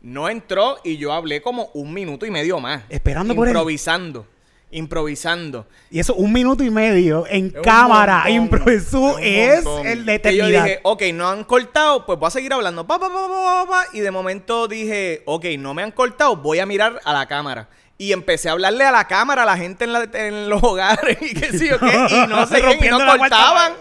No 0.00 0.28
entró 0.28 0.78
y 0.84 0.96
yo 0.98 1.12
hablé 1.12 1.42
como 1.42 1.70
un 1.74 1.92
minuto 1.92 2.26
y 2.26 2.30
medio 2.30 2.60
más. 2.60 2.82
Esperando 2.88 3.34
por 3.34 3.48
él. 3.48 3.52
Improvisando. 3.52 4.26
Improvisando. 4.70 5.66
Y 5.90 5.98
eso, 6.00 6.14
un 6.14 6.32
minuto 6.32 6.62
y 6.62 6.70
medio 6.70 7.24
en 7.28 7.52
un 7.56 7.62
cámara. 7.62 8.24
montón, 8.26 8.32
Improvisó. 8.32 9.18
es 9.18 9.64
montón. 9.64 9.86
el 9.86 10.04
de 10.04 10.20
Y 10.32 10.36
yo 10.36 10.46
dije, 10.46 10.80
ok, 10.82 11.02
no 11.14 11.28
han 11.28 11.44
cortado, 11.44 12.04
pues 12.04 12.18
voy 12.18 12.26
a 12.28 12.30
seguir 12.30 12.52
hablando. 12.52 12.86
Pa, 12.86 12.98
pa, 12.98 13.08
pa, 13.08 13.84
y 13.92 14.00
de 14.00 14.10
momento 14.10 14.68
dije, 14.68 15.22
ok, 15.24 15.44
no 15.58 15.72
me 15.74 15.82
han 15.82 15.92
cortado, 15.92 16.36
voy 16.36 16.58
a 16.58 16.66
mirar 16.66 17.00
a 17.04 17.12
la 17.12 17.26
cámara. 17.26 17.68
Y 17.98 18.12
empecé 18.12 18.48
a 18.48 18.52
hablarle 18.52 18.84
a 18.84 18.90
la 18.92 19.06
cámara, 19.06 19.44
a 19.44 19.46
la 19.46 19.56
gente 19.56 19.84
en, 19.84 19.92
la- 19.92 20.08
en 20.12 20.50
los 20.50 20.62
hogares 20.62 21.16
y 21.22 21.32
qué 21.34 21.56
sé 21.56 21.68
yo 21.68 21.78
qué. 21.80 21.86
Y 22.10 22.26
no 22.28 22.46
seguían 22.48 22.84
y 22.84 22.88
no 22.88 22.98
cortaban. 22.98 23.72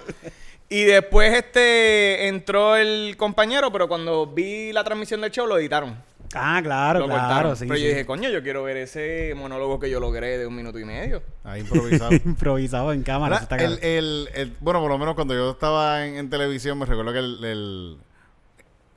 Y 0.76 0.84
después 0.84 1.34
este 1.34 2.28
entró 2.28 2.76
el 2.76 3.16
compañero, 3.18 3.72
pero 3.72 3.88
cuando 3.88 4.28
vi 4.28 4.74
la 4.74 4.84
transmisión 4.84 5.22
del 5.22 5.32
show 5.32 5.48
lo 5.48 5.58
editaron. 5.58 5.96
Ah, 6.34 6.60
claro, 6.62 7.00
lo 7.00 7.06
claro. 7.06 7.22
cortaron. 7.22 7.56
Sí, 7.56 7.66
pero 7.66 7.78
sí. 7.78 7.84
yo 7.84 7.90
dije, 7.90 8.06
coño, 8.06 8.30
yo 8.30 8.44
quiero 8.44 8.64
ver 8.64 8.76
ese 8.78 9.34
monólogo 9.38 9.80
que 9.80 9.90
yo 9.90 10.00
logré 10.02 10.38
de 10.38 10.46
un 10.48 10.56
minuto 10.56 10.78
y 10.80 10.84
medio. 10.84 11.24
Ahí 11.46 11.62
improvisado. 11.62 12.12
Improvisado 12.26 12.92
en 12.92 13.04
cámara. 13.04 13.38
está 13.38 13.56
el, 13.58 13.80
el- 13.82 14.30
el- 14.34 14.54
bueno, 14.60 14.82
por 14.82 14.90
lo 14.90 14.98
menos 14.98 15.16
cuando 15.16 15.34
yo 15.34 15.52
estaba 15.52 16.06
en, 16.06 16.18
en 16.18 16.30
televisión, 16.30 16.78
me 16.78 16.86
recuerdo 16.86 17.14
que 17.14 17.20
el, 17.20 17.44
el, 17.46 17.98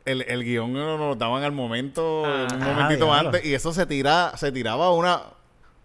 el, 0.04 0.22
el 0.22 0.42
guion 0.44 0.72
nos 0.72 0.98
lo 0.98 1.14
daban 1.14 1.44
al 1.44 1.52
momento, 1.52 2.24
Ah. 2.26 2.48
un 2.52 2.62
Ah, 2.62 2.66
momentito 2.74 3.12
antes, 3.12 3.44
y 3.44 3.54
eso 3.54 3.72
se 3.72 3.86
tira, 3.86 4.32
se 4.36 4.50
tiraba 4.50 4.90
una. 4.92 5.20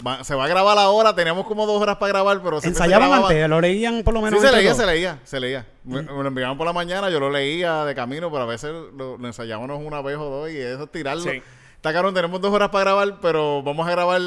Va- 0.06 0.24
se 0.24 0.36
va 0.36 0.46
a 0.46 0.48
grabar 0.48 0.78
ahora, 0.78 1.14
teníamos 1.16 1.46
como 1.46 1.66
dos 1.66 1.82
horas 1.82 1.98
para 1.98 2.14
grabar, 2.14 2.42
pero 2.44 2.60
Ensayaban 2.64 3.12
antes, 3.12 3.50
lo 3.50 3.62
leían 3.62 4.04
por 4.04 4.14
lo 4.14 4.22
menos. 4.22 4.40
Sí, 4.42 4.48
se 4.48 4.54
leía, 4.56 4.74
se 4.74 4.86
leía, 4.86 5.20
se 5.24 5.40
leía. 5.40 5.66
Me, 5.84 6.02
me 6.02 6.12
lo 6.24 6.28
enviaban 6.28 6.58
por 6.58 6.66
la 6.66 6.74
mañana, 6.74 7.10
yo 7.10 7.20
lo 7.20 7.30
leía 7.30 7.86
de 7.86 7.94
camino, 7.96 8.32
pero 8.32 8.44
a 8.44 8.48
veces 8.48 8.72
lo, 8.96 9.18
lo 9.18 9.28
ensayábamos 9.28 9.82
una 9.84 10.02
vez 10.02 10.18
o 10.18 10.26
dos 10.30 10.50
y 10.50 10.58
eso 10.58 10.84
es 10.84 10.92
tirarlo. 10.92 11.24
Sí. 11.24 11.42
Está 11.76 11.92
caro, 11.94 12.14
tenemos 12.14 12.40
dos 12.40 12.54
horas 12.54 12.70
para 12.70 12.84
grabar, 12.92 13.20
pero 13.22 13.62
vamos 13.64 13.86
a 13.88 13.92
grabar 13.92 14.22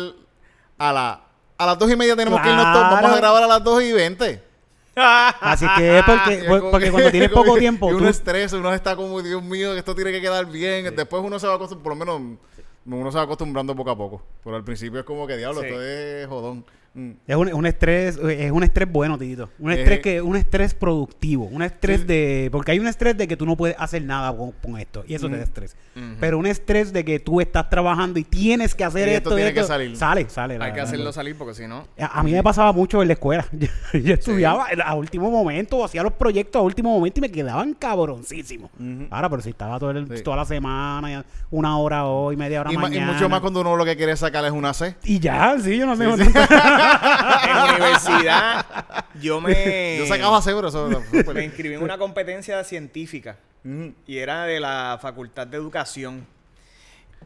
a 0.79 0.93
la 0.93 1.21
a 1.59 1.65
las 1.67 1.79
dos 1.79 1.91
y 1.91 1.97
media 1.97 2.15
tenemos 2.15 2.39
que 2.43 2.51
irnos 2.51 2.71
todos, 2.73 2.91
vamos 2.91 3.11
a 3.13 3.17
grabar 3.17 3.43
a 3.43 3.47
las 3.47 3.65
dos 3.65 3.83
y 3.83 3.91
veinte. 3.93 4.43
Así 4.97 5.67
que 5.77 5.99
es 5.99 6.05
porque, 6.05 6.35
Y 6.35 6.37
es 6.39 6.45
por- 6.47 6.59
como 6.61 6.71
porque 6.71 6.87
que- 6.87 6.93
cuando 6.93 7.11
tienes 7.11 7.31
poco 7.33 7.57
tiempo, 7.57 7.89
y 7.89 7.93
tú, 7.93 7.97
uno 7.99 8.09
estresa, 8.09 8.57
uno 8.57 8.73
está 8.75 8.95
como, 8.97 9.23
Dios 9.23 9.43
mío, 9.43 9.73
que 9.73 9.79
esto 9.79 9.95
tiene 9.95 10.13
que 10.13 10.21
quedar 10.21 10.47
bien. 10.47 10.95
Después 10.95 11.23
uno 11.25 11.39
se 11.39 11.47
va 11.47 11.55
acostumbrando, 11.55 11.83
por 11.83 12.09
lo 12.09 12.21
menos 12.21 12.39
uno 12.87 13.11
se 13.11 13.19
va 13.19 13.25
acostumbrando 13.25 13.75
poco 13.75 13.91
a 13.91 13.97
poco. 13.97 14.23
Pero 14.45 14.57
al 14.57 14.65
principio 14.65 15.01
es 15.01 15.05
como 15.07 15.27
que, 15.27 15.37
diablo, 15.37 15.61
Sí. 15.61 15.67
esto 15.67 15.83
es 15.83 16.27
jodón. 16.29 16.65
Mm. 16.97 17.11
es 17.27 17.37
un, 17.37 17.53
un 17.53 17.67
estrés, 17.67 18.17
es 18.17 18.51
un 18.51 18.63
estrés 18.65 18.91
bueno, 18.91 19.19
Tito. 19.19 19.51
Un 19.59 19.71
Eh. 19.71 19.75
estrés 19.81 20.01
que, 20.01 20.23
un 20.23 20.35
estrés 20.37 20.73
productivo, 20.75 21.45
un 21.45 21.63
estrés 21.63 22.01
Sí. 22.01 22.07
de, 22.07 22.49
porque 22.51 22.73
hay 22.73 22.79
un 22.79 22.87
estrés 22.89 23.17
de 23.19 23.29
que 23.29 23.37
tú 23.37 23.45
no 23.47 23.55
puedes 23.57 23.77
hacer 23.79 24.03
nada 24.03 24.35
con, 24.37 24.53
con 24.53 24.79
esto 24.79 25.05
y 25.07 25.15
eso 25.15 25.29
te 25.29 25.37
da 25.37 25.43
estrés. 25.45 25.77
Pero 26.19 26.39
un 26.39 26.47
estrés 26.47 26.93
de 26.93 27.05
que 27.05 27.21
tú 27.21 27.41
estás 27.41 27.69
trabajando 27.69 28.19
y 28.19 28.25
tienes 28.25 28.75
que 28.75 28.83
hacer 28.85 29.09
Y 29.09 29.13
esto, 29.13 29.29
esto 29.31 29.37
tiene 29.37 29.53
que 29.55 29.63
salir. 29.65 29.97
Sale, 29.97 30.29
sale. 30.31 30.55
Hay 30.55 30.59
la- 30.61 30.73
que 30.73 30.79
la- 30.79 30.83
hacerlo 30.85 31.13
salir 31.13 31.37
porque 31.37 31.55
si 31.55 31.67
no. 31.67 31.87
A 32.01 32.21
a 32.21 32.23
mí 32.23 32.33
me 32.33 32.43
pasaba 32.43 32.73
mucho 32.73 33.03
en 33.03 33.09
la 33.09 33.15
escuela. 33.15 33.47
Yo, 33.53 33.69
yo 34.01 34.15
estudiaba 34.15 34.67
a 34.85 34.95
último 34.95 35.31
momento, 35.31 35.85
hacía 35.85 36.03
los 36.03 36.13
proyectos 36.15 36.61
a 36.61 36.63
último 36.63 36.91
momento 36.93 37.21
y 37.21 37.23
me 37.23 37.31
quedaban 37.31 37.75
cabroncísimos. 37.75 38.71
Ahora, 39.11 39.29
pero 39.29 39.43
si 39.43 39.51
estaba 39.51 39.79
todo 39.79 39.91
el- 39.91 40.07
Sí. 40.17 40.23
toda 40.23 40.37
la 40.39 40.45
semana, 40.47 41.25
una 41.51 41.77
hora 41.79 42.07
hoy, 42.07 42.37
media 42.37 42.61
hora 42.63 42.73
Y, 42.73 42.77
ma- 42.77 42.89
y 42.89 42.91
mañana. 42.91 43.13
mucho 43.13 43.29
más 43.29 43.41
cuando 43.41 43.61
uno 43.61 43.77
lo 43.77 43.85
que 43.85 43.97
quiere 43.97 44.17
sacar 44.17 44.45
es 44.45 44.53
una 44.53 44.73
C. 44.73 44.97
Y 45.05 45.19
ya, 45.19 45.57
sí, 45.61 45.77
yo 45.77 45.87
no 45.87 45.95
sé. 45.97 46.05
En 47.49 47.75
universidad, 47.75 48.67
yo 49.21 49.41
me. 49.41 49.97
Yo 49.99 50.07
sacaba 50.07 50.39
eso... 50.39 50.63
eso- 50.69 51.35
Me 51.35 51.45
inscribí 51.45 51.75
en 51.75 51.83
una 51.83 51.99
competencia 51.99 52.63
científica 52.65 53.37
y 54.07 54.19
era 54.19 54.45
de 54.45 54.61
la 54.61 54.99
Facultad 55.01 55.47
de 55.47 55.57
Educación. 55.57 56.27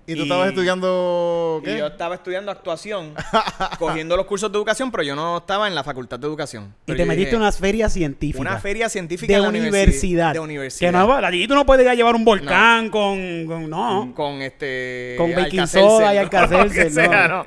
¿Y 0.07 0.15
tú 0.15 0.21
Y- 0.21 0.23
estabas 0.23 0.49
estudiando 0.49 1.61
Y 1.63 1.67
qué? 1.67 1.79
yo 1.79 1.87
estaba 1.87 2.15
estudiando 2.15 2.51
actuación, 2.51 3.13
cogiendo 3.79 4.17
los 4.17 4.25
cursos 4.27 4.51
de 4.51 4.57
educación, 4.57 4.91
pero 4.91 5.03
yo 5.03 5.15
no 5.15 5.39
estaba 5.39 5.69
en 5.69 5.75
la 5.75 5.85
Facultad 5.85 6.19
de 6.19 6.27
Educación. 6.27 6.75
Y 6.87 6.95
te 6.97 7.05
metiste 7.05 7.17
dije, 7.27 7.37
en 7.37 7.43
unas 7.43 7.59
ferias 7.59 7.93
científicas. 7.93 8.41
Una 8.41 8.59
feria 8.59 8.89
científica 8.89 9.31
de 9.33 9.37
en 9.37 9.43
la 9.43 9.49
universidad. 9.51 10.33
De 10.33 10.41
universidad. 10.41 10.89
Que 10.91 10.97
no, 10.97 11.13
allí 11.15 11.47
tú 11.47 11.55
no 11.55 11.67
puedes 11.67 11.85
ir 11.85 11.91
a 11.91 11.95
llevar 11.95 12.15
un 12.15 12.25
volcán 12.25 12.89
con, 12.89 13.45
con- 13.47 13.69
No. 13.69 14.13
Con 14.17 14.41
este. 14.43 15.15
Con 15.19 15.35
baking 15.35 15.67
soda 15.69 16.13
y 16.15 16.17
¿no? 16.17 16.23
Alka-Seltzer, 16.23 16.67
Lo 16.67 16.89
que 16.89 16.91
sea, 16.91 17.29
no. 17.29 17.37
¿no? 17.39 17.47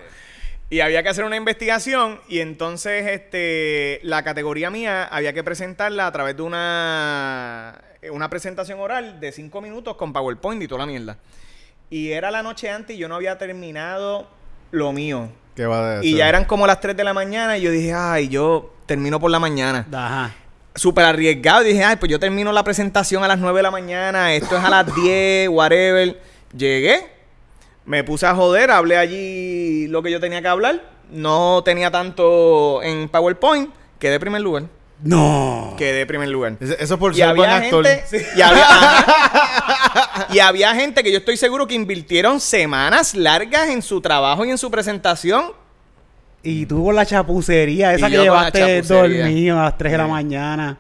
Y 0.74 0.82
había 0.82 1.04
que 1.04 1.10
hacer 1.10 1.24
una 1.24 1.36
investigación 1.36 2.20
y 2.28 2.40
entonces 2.40 3.06
este 3.06 4.00
la 4.02 4.24
categoría 4.24 4.72
mía 4.72 5.04
había 5.04 5.32
que 5.32 5.44
presentarla 5.44 6.08
a 6.08 6.12
través 6.12 6.36
de 6.36 6.42
una, 6.42 7.80
una 8.12 8.28
presentación 8.28 8.80
oral 8.80 9.20
de 9.20 9.32
cinco 9.32 9.62
minutos 9.62 9.96
con 9.98 10.12
PowerPoint 10.12 10.64
y 10.64 10.68
toda 10.68 10.80
la 10.80 10.88
mierda. 10.88 11.18
Y 11.92 12.10
era 12.10 12.32
la 12.32 12.42
noche 12.42 12.72
antes 12.72 12.96
y 12.96 13.00
yo 13.00 13.08
no 13.08 13.14
había 13.14 13.38
terminado 13.38 14.28
lo 14.72 14.92
mío. 14.94 15.30
¿Qué 15.56 15.68
va 15.68 16.00
a 16.00 16.04
Y 16.04 16.16
ya 16.16 16.28
eran 16.28 16.46
como 16.46 16.66
las 16.66 16.80
3 16.80 16.98
de 16.98 17.04
la 17.04 17.14
mañana 17.14 17.56
y 17.56 17.62
yo 17.62 17.70
dije, 17.70 17.94
ay, 17.94 18.30
yo 18.30 18.74
termino 18.88 19.20
por 19.20 19.30
la 19.30 19.38
mañana. 19.38 19.86
Ajá. 19.94 20.34
Súper 20.74 21.06
arriesgado. 21.06 21.62
Y 21.62 21.68
dije, 21.68 21.84
ay, 21.84 21.98
pues 21.98 22.12
yo 22.12 22.20
termino 22.20 22.52
la 22.52 22.64
presentación 22.64 23.24
a 23.24 23.28
las 23.28 23.38
9 23.38 23.58
de 23.58 23.62
la 23.62 23.70
mañana. 23.70 24.34
Esto 24.34 24.58
es 24.58 24.64
a 24.64 24.72
las 24.72 24.96
10, 24.96 25.50
whatever. 25.50 26.20
Llegué. 26.58 27.13
Me 27.86 28.04
puse 28.04 28.26
a 28.26 28.34
joder. 28.36 28.72
Hablé 28.72 28.98
allí 28.98 29.88
lo 29.88 30.02
que 30.04 30.12
yo 30.12 30.20
tenía 30.20 30.42
que 30.42 30.48
hablar. 30.48 30.82
No 31.12 31.62
tenía 31.64 31.92
tanto 31.92 32.82
en 32.84 33.10
PowerPoint. 33.10 33.70
Quedé 34.00 34.20
primer 34.20 34.42
lugar. 34.42 34.64
No. 35.02 35.76
Quedé 35.78 36.06
primer 36.06 36.30
lugar. 36.30 36.58
Eso 36.62 36.98
por 36.98 37.14
Y 37.14 37.18
ser 37.18 37.36
buen 37.36 37.50
había, 37.50 37.66
actor. 37.66 37.86
gente, 37.86 38.26
y, 38.38 38.42
había, 38.42 38.66
ajá. 38.70 40.28
y 40.32 40.40
había 40.40 40.74
gente 40.76 41.04
que 41.04 41.12
yo 41.12 41.18
estoy 41.18 41.36
seguro 41.36 41.68
que 41.68 41.74
invirtieron 41.76 42.40
semanas 42.40 43.14
largas 43.14 43.68
en 43.70 43.82
su 43.82 44.00
trabajo 44.00 44.46
y 44.46 44.52
en 44.52 44.58
su 44.58 44.72
presentación. 44.72 45.52
Y 46.42 46.66
tú 46.66 46.86
con 46.86 46.96
la 46.96 47.06
chapucería 47.06 47.94
esa 47.94 48.08
Y 48.08 48.12
que 48.12 48.18
llevaste 48.18 48.82
dormido 48.82 49.60
a 49.60 49.64
las 49.64 49.78
3 49.78 49.92
de 49.92 49.98
la 49.98 50.08
mañana. 50.08 50.78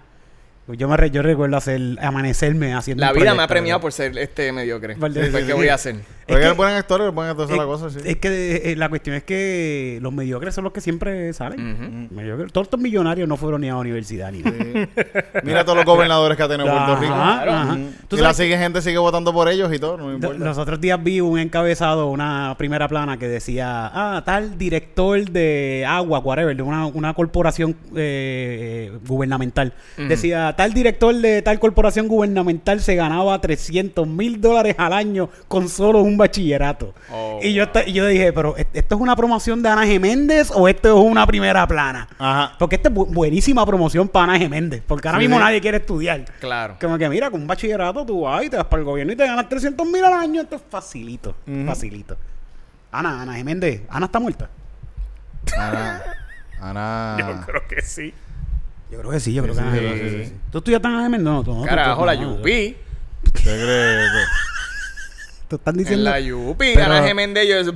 Pues 0.65 0.79
Yo 0.79 0.88
me 0.88 0.96
re- 0.96 1.12
yo 1.12 1.22
recuerdo 1.22 1.58
hacer 1.58 1.82
amanecerme 2.01 2.74
haciendo 2.74 3.01
La 3.03 3.12
un 3.12 3.20
vida 3.20 3.34
me 3.34 3.43
ha 3.43 3.48
premiado 3.48 3.79
¿verdad? 3.79 3.82
por 3.82 3.91
ser 3.91 4.17
este 4.17 4.50
mediocre. 4.53 4.96
Pues, 4.96 5.13
sí, 5.13 5.20
¿Qué 5.20 5.46
sí, 5.46 5.51
voy 5.51 5.67
a 5.67 5.74
hacer? 5.74 5.96
Porque 6.25 6.39
que- 6.39 6.46
eres 6.46 6.55
buen 6.55 6.74
actor, 6.74 7.01
eres 7.01 7.13
buen 7.13 7.27
actor, 7.27 7.43
esa 7.46 7.53
es 7.53 7.58
la 7.58 7.63
Es- 7.65 7.67
cosa, 7.70 7.89
sí. 7.89 8.00
Es 8.05 8.15
que 8.15 8.72
eh, 8.72 8.75
la 8.77 8.88
cuestión 8.88 9.13
es 9.17 9.24
que 9.24 10.00
los 10.01 10.13
mediocres 10.13 10.55
son 10.55 10.63
los 10.63 10.72
que 10.72 10.79
siempre 10.79 11.34
salen. 11.34 11.60
Ujú. 12.08 12.15
Mediocres. 12.15 12.53
Todos 12.53 12.67
estos 12.67 12.79
millonarios 12.79 13.27
no 13.27 13.36
fueron 13.36 13.60
ni 13.60 13.67
a 13.67 13.74
la 13.74 13.79
universidad 13.79 14.32
ni 14.32 14.39
nada. 14.41 14.55
Sí. 14.58 14.88
Mira 15.43 15.65
todos 15.65 15.75
los 15.75 15.86
gobernadores 15.86 16.38
que 16.38 16.43
ha 16.43 16.48
tenido 16.48 16.70
Puerto 16.70 16.93
Ajá, 16.93 17.01
Rico. 17.01 17.13
ajá. 17.13 17.75
Mm. 17.75 17.88
Tú 18.08 18.15
Y 18.15 18.22
la 18.22 18.34
sigue, 18.34 18.58
gente 18.58 18.82
sigue 18.82 18.98
votando 19.00 19.34
por 19.34 19.50
ellos 19.50 19.74
y 19.74 19.79
todo, 19.79 19.98
no 19.98 20.08
me 20.08 20.13
importa. 20.13 20.46
Los 20.46 20.58
otros 20.58 20.79
días 20.79 21.03
vi 21.03 21.20
un 21.20 21.39
encabezado, 21.39 22.10
una 22.10 22.55
primera 22.58 22.88
plana 22.88 23.17
que 23.17 23.27
decía, 23.27 23.91
ah, 23.93 24.24
tal 24.25 24.58
director 24.58 25.29
de 25.29 25.84
agua, 25.86 26.20
whatever, 26.20 26.55
de 26.55 26.63
una, 26.63 26.86
una 26.86 27.13
corporación 27.13 27.75
eh, 27.98 28.93
gubernamental. 29.05 29.74
Decía, 29.98 30.52
tal 30.55 30.74
director 30.74 31.13
de 31.15 31.41
tal 31.41 31.60
corporación 31.60 32.07
gubernamental 32.07 32.79
se 32.81 32.95
ganaba 32.95 33.39
300 33.39 34.07
mil 34.07 34.39
dólares 34.41 34.75
al 34.77 34.93
año 34.93 35.29
con 35.48 35.69
solo 35.69 36.01
un 36.01 36.17
bachillerato. 36.17 36.93
Oh, 37.12 37.39
y, 37.41 37.53
yo 37.53 37.65
yo 37.88 38.05
dije, 38.07 38.31
pero 38.33 38.55
¿est- 38.57 38.69
¿esto 38.75 38.95
es 38.95 39.01
una 39.01 39.15
promoción 39.15 39.62
de 39.62 39.69
Ana 39.69 39.86
Geméndez 39.86 40.51
o 40.53 40.67
esto 40.67 40.89
es 40.89 41.12
una 41.12 41.25
primera 41.27 41.67
plana? 41.67 42.07
Ajá. 42.17 42.55
Porque 42.60 42.75
esta 42.75 42.89
es 42.89 42.95
bu- 42.95 43.07
buenísima 43.13 43.65
promoción 43.65 44.07
para 44.07 44.25
Ana 44.25 44.39
Geméndez, 44.39 44.81
porque 44.88 45.07
ahora 45.07 45.19
Sí, 45.19 45.24
mismo 45.25 45.38
sí. 45.38 45.43
nadie 45.43 45.62
quiere 45.62 45.77
estudiar. 45.77 46.25
Claro. 46.39 46.77
Como 46.79 46.98
que 46.98 47.10
mira, 47.10 47.29
con 47.31 47.41
un 47.41 47.48
bachillerato 47.48 48.05
tú 48.05 48.22
vas 48.22 48.43
y 48.43 48.50
te 48.50 48.57
vas 48.57 48.65
para 48.65 48.79
el 48.79 48.86
gobierno 48.86 49.13
y 49.13 49.15
te 49.15 49.25
ganas 49.25 49.48
300 49.50 49.86
mil 49.88 50.03
al 50.03 50.13
año. 50.13 50.41
Esto 50.41 50.55
es 50.55 50.62
facilito, 50.69 51.36
facilito. 51.65 52.17
Ana, 52.91 53.22
Ana 53.24 53.33
Geméndez, 53.36 53.81
Ana 53.89 54.05
está 54.05 54.19
muerta. 54.19 54.50
Ana. 55.57 56.01
Ana. 56.62 57.43
creo 57.45 57.62
que 57.67 57.81
sí. 57.81 58.13
Yo 58.93 59.00
creo 59.00 59.09
que 59.12 59.19
sí, 59.19 59.33
yo 59.33 59.41
creo 59.41 59.55
Sí, 59.55 59.62
que 59.62 59.69
sí, 59.69 59.75
Geméndez. 59.75 60.12
sí, 60.12 60.25
sí. 60.29 60.35
¿Tú 60.51 60.57
estudiaste 60.59 60.88
en 60.88 60.93
Ana 60.93 61.03
Geméndez? 61.03 61.25
No, 61.33 61.43
tú 61.43 61.55
no. 61.55 61.63
Carajo, 61.65 62.01
tú- 62.01 62.05
la 62.05 62.13
Yupi. 62.13 62.77
¿Qué 63.33 63.41
crees? 63.41 64.12
Tú 65.47 65.55
estás 65.55 65.73
En 65.73 65.77
diciendo... 65.79 66.09
la 66.12 66.19
Yupi, 66.19 66.73
Pero- 66.75 66.85
Ana 66.85 67.01
Geméndez, 67.03 67.47
yo... 67.47 67.55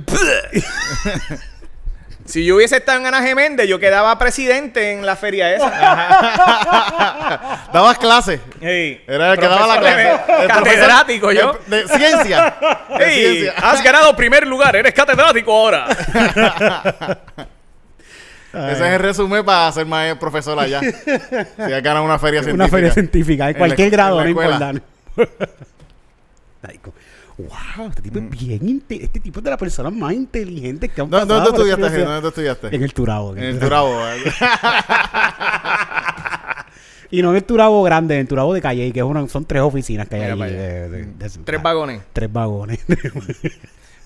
si 2.24 2.44
yo 2.44 2.54
hubiese 2.56 2.76
estado 2.76 2.98
en 3.00 3.06
Ana 3.06 3.20
Geméndez, 3.22 3.66
yo 3.68 3.78
quedaba 3.80 4.16
presidente 4.18 4.92
en 4.92 5.04
la 5.06 5.16
feria 5.16 5.52
esa. 5.54 5.70
Dabas 7.72 7.98
clases. 7.98 8.40
Ey, 8.60 9.02
Era 9.08 9.32
el 9.32 9.38
que 9.40 9.48
daba 9.48 9.66
la 9.66 9.80
clase. 9.80 10.10
El 10.42 10.48
Catedrático 10.48 11.26
profesor 11.28 11.54
yo. 11.54 11.58
De, 11.66 11.82
de 11.84 11.88
ciencia. 11.98 12.56
De 12.98 13.10
ciencia. 13.12 13.54
has 13.60 13.82
ganado 13.82 14.14
primer 14.14 14.46
lugar, 14.46 14.76
eres 14.76 14.92
catedrático 14.94 15.50
ahora. 15.52 15.86
Ese 18.52 18.72
es 18.72 18.80
el 18.80 18.98
resumen 19.00 19.44
para 19.44 19.70
ser 19.72 19.86
más 19.86 20.16
profesor 20.16 20.58
allá. 20.58 20.80
si 21.56 21.72
has 21.72 21.82
ganado 21.82 22.04
una 22.04 22.18
feria 22.18 22.42
científica. 22.42 22.54
Una 22.54 22.68
feria 22.68 22.90
científica, 22.92 23.44
de 23.46 23.50
En 23.50 23.54
la- 23.54 23.58
cualquier 23.58 23.86
en 23.88 23.92
grado, 23.92 24.16
la 24.18 24.22
no 24.24 24.28
escuela. 24.30 24.72
importa. 24.72 25.48
Ay, 26.68 26.80
Wow, 27.38 27.86
este 27.90 28.02
tipo 28.02 28.18
es 28.18 28.30
bien 28.30 28.66
inte- 28.68 29.04
este 29.04 29.20
tipo 29.20 29.38
es 29.38 29.44
de 29.44 29.50
las 29.50 29.58
personas 29.60 29.92
más 29.92 30.12
inteligentes 30.12 30.90
que 30.90 31.00
han 31.00 31.08
¿Dónde, 31.08 31.24
pasado 31.32 31.52
dónde 31.52 31.70
estudiaste? 31.70 32.04
¿Dónde 32.04 32.20
tú 32.20 32.28
estudiaste? 32.28 32.74
En 32.74 32.82
el 32.82 32.92
Turabo. 32.92 33.36
En 33.36 33.44
el 33.44 33.58
Turabo. 33.60 33.96
Y 37.10 37.22
no 37.22 37.30
en 37.30 37.36
el 37.36 37.44
Turabo 37.44 37.82
grande, 37.84 38.14
en 38.16 38.20
el 38.22 38.28
Turabo 38.28 38.52
de 38.52 38.60
Calle, 38.60 38.92
que 38.92 38.98
es 39.00 39.04
una, 39.04 39.26
son 39.28 39.44
tres 39.46 39.62
oficinas 39.62 40.08
que 40.08 40.16
hay 40.16 40.22
allí. 40.30 40.42
de- 40.42 40.88
de- 40.90 41.04
de- 41.06 41.30
Tres 41.44 41.62
vagones. 41.62 42.02
Tres 42.12 42.30
vagones. 42.30 42.80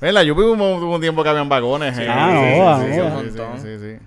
En 0.01 0.15
la 0.15 0.23
Yupi 0.23 0.43
hubo, 0.43 0.95
un 0.95 1.01
tiempo 1.01 1.23
que 1.25 1.29
habían 1.29 1.49
vagones. 1.49 1.99
eh. 1.99 2.07
Ah, 2.09 2.31
no, 2.33 2.81
sí, 2.81 2.87
sí, 2.87 2.93
sí, 2.93 3.31
sí, 3.31 3.39
sí, 3.63 3.79
sí, 3.79 3.79
sí. 3.99 4.07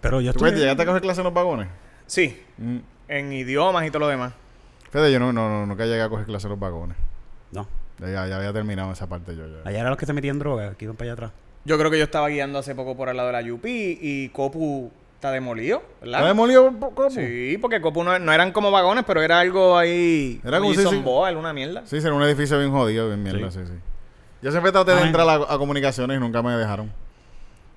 Pero 0.00 0.20
yo 0.20 0.32
¿Tú 0.32 0.44
llegaste 0.46 0.82
a 0.82 0.86
coger 0.86 1.02
clases 1.02 1.18
en 1.18 1.24
los 1.24 1.34
vagones? 1.34 1.68
Sí, 2.06 2.40
Mm. 2.58 2.78
en 3.08 3.32
idiomas 3.32 3.86
y 3.86 3.90
todo 3.90 4.00
lo 4.00 4.08
demás. 4.08 4.32
Fíjate, 4.90 5.12
yo 5.12 5.18
no, 5.18 5.32
no, 5.32 5.48
no, 5.48 5.66
nunca 5.66 5.84
llegué 5.84 6.00
a 6.02 6.08
coger 6.08 6.24
clases 6.26 6.44
en 6.46 6.50
los 6.52 6.58
vagones. 6.60 6.96
No, 7.52 7.66
Ya, 8.00 8.26
ya 8.26 8.36
había 8.36 8.52
terminado 8.52 8.92
esa 8.92 9.06
parte 9.08 9.34
yo. 9.36 9.46
ya. 9.46 9.68
allá 9.68 9.78
eran 9.80 9.90
los 9.90 9.98
que 9.98 10.06
se 10.06 10.12
metían 10.12 10.38
droga, 10.38 10.74
que 10.74 10.84
iban 10.84 10.96
para 10.96 11.06
allá 11.06 11.12
atrás. 11.14 11.32
Yo 11.64 11.76
creo 11.78 11.90
que 11.90 11.98
yo 11.98 12.04
estaba 12.04 12.28
guiando 12.28 12.58
hace 12.58 12.74
poco 12.74 12.96
por 12.96 13.08
el 13.08 13.16
lado 13.16 13.28
de 13.28 13.32
la 13.32 13.42
Yupi 13.42 13.98
y 14.00 14.28
Copu 14.30 14.90
está 15.16 15.32
demolido, 15.32 15.82
¿verdad? 16.00 16.20
¿Está 16.20 16.28
demolido 16.28 16.72
poco? 16.72 17.10
Sí, 17.10 17.58
porque 17.60 17.80
Copu 17.80 18.04
no, 18.04 18.18
no 18.18 18.32
eran 18.32 18.52
como 18.52 18.70
vagones, 18.70 19.04
pero 19.06 19.20
era 19.20 19.40
algo 19.40 19.76
ahí. 19.76 20.40
Era 20.44 20.60
como 20.60 20.72
si- 20.72 20.86
sí. 20.86 20.96
Boyle, 21.02 21.36
una 21.36 21.52
mierda. 21.52 21.82
Sí, 21.84 21.96
era 21.96 22.14
un 22.14 22.22
edificio 22.22 22.58
bien 22.58 22.70
jodido, 22.70 23.08
bien 23.08 23.22
mierda, 23.22 23.50
sí, 23.50 23.58
Sí. 23.60 23.66
sí. 23.66 23.72
Yo 24.40 24.52
siempre 24.52 24.70
traté 24.70 24.94
de 24.94 25.02
entrar 25.02 25.28
a, 25.28 25.34
a 25.34 25.58
comunicaciones 25.58 26.16
y 26.16 26.20
nunca 26.20 26.40
me 26.42 26.52
dejaron. 26.52 26.92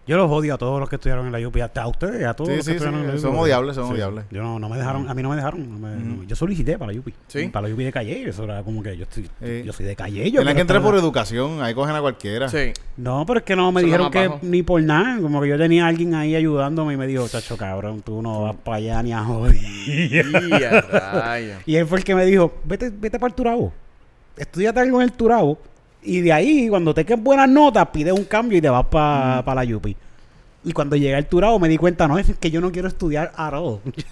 Yo 0.07 0.17
los 0.17 0.31
odio 0.31 0.55
a 0.55 0.57
todos 0.57 0.79
los 0.79 0.89
que 0.89 0.95
estudiaron 0.95 1.27
en 1.27 1.31
la 1.31 1.47
UPI, 1.47 1.61
hasta 1.61 1.83
a 1.83 1.87
ustedes, 1.87 2.25
a 2.25 2.33
todos 2.33 2.49
Sí, 2.49 2.55
los 2.55 2.65
sí, 2.65 2.71
que 2.71 2.77
estudiaron 2.77 3.01
sí, 3.01 3.05
en 3.09 3.15
la 3.15 3.21
son 3.21 3.35
odiables, 3.37 3.75
son 3.75 3.91
odiables. 3.93 4.25
Yo 4.31 4.41
no, 4.41 4.57
no 4.57 4.67
me 4.67 4.77
dejaron, 4.77 5.07
a 5.07 5.13
mí 5.13 5.21
no 5.21 5.29
me 5.29 5.35
dejaron. 5.35 5.69
no 5.69 5.77
me- 5.87 5.95
no- 5.95 6.23
yo 6.23 6.35
solicité 6.35 6.77
para 6.79 6.91
la 6.91 6.99
UPI. 6.99 7.13
Sí. 7.27 7.47
Para 7.49 7.67
la 7.67 7.73
UPI 7.73 7.83
de 7.85 7.91
Calle, 7.91 8.27
eso 8.27 8.43
era 8.43 8.63
como 8.63 8.81
que 8.81 8.97
yo, 8.97 9.03
estoy, 9.03 9.29
Sí. 9.41 9.61
yo 9.63 9.71
soy 9.71 9.85
de 9.85 9.95
Calle. 9.95 10.31
Yo 10.31 10.43
que 10.43 10.59
entrar 10.59 10.81
por 10.81 10.95
la- 10.95 10.99
educación, 11.01 11.61
ahí 11.61 11.75
cogen 11.75 11.95
a 11.95 12.01
cualquiera. 12.01 12.49
Sí. 12.49 12.73
No, 12.97 13.25
pero 13.27 13.39
es 13.39 13.45
que 13.45 13.55
no 13.55 13.71
me 13.71 13.81
Eso 13.81 13.85
dijeron 13.85 14.09
que 14.11 14.27
bajo. 14.27 14.39
ni 14.41 14.63
por 14.63 14.81
nada. 14.81 15.21
Como 15.21 15.39
que 15.39 15.47
yo 15.49 15.57
tenía 15.57 15.85
a 15.85 15.89
alguien 15.89 16.15
ahí 16.15 16.35
ayudándome 16.35 16.95
y 16.95 16.97
me 16.97 17.05
dijo, 17.05 17.27
chacho 17.29 17.55
cabrón, 17.55 18.01
tú 18.01 18.23
no 18.23 18.41
vas 18.41 18.55
para 18.55 18.77
allá 18.77 19.03
ni 19.03 19.13
a 19.13 19.23
joder. 19.23 19.55
Y 21.65 21.75
él 21.75 21.85
fue 21.87 21.99
el 21.99 22.03
que 22.03 22.15
me 22.15 22.25
dijo, 22.25 22.53
vete, 22.63 22.89
vete 22.89 23.19
para 23.19 23.29
el 23.29 23.35
Turabo. 23.35 23.73
Estudiate 24.37 24.79
algo 24.79 24.97
en 25.01 25.03
el 25.03 25.11
Turabo. 25.13 25.57
Y 26.03 26.21
de 26.21 26.33
ahí, 26.33 26.67
cuando 26.69 26.93
te 26.93 27.05
queden 27.05 27.23
buenas 27.23 27.47
notas, 27.49 27.87
pides 27.93 28.13
un 28.13 28.25
cambio 28.25 28.57
y 28.57 28.61
te 28.61 28.69
vas 28.69 28.85
para 28.87 29.55
la 29.55 29.63
Yupi. 29.63 29.95
Y 30.63 30.73
cuando 30.73 30.95
llegué 30.95 31.15
al 31.15 31.25
Turabo 31.25 31.57
me 31.59 31.67
di 31.69 31.77
cuenta, 31.77 32.07
no, 32.07 32.19
es 32.19 32.35
que 32.39 32.51
yo 32.51 32.61
no 32.61 32.71
quiero 32.71 32.87
estudiar 32.87 33.31
a 33.35 33.49
todo. 33.49 33.81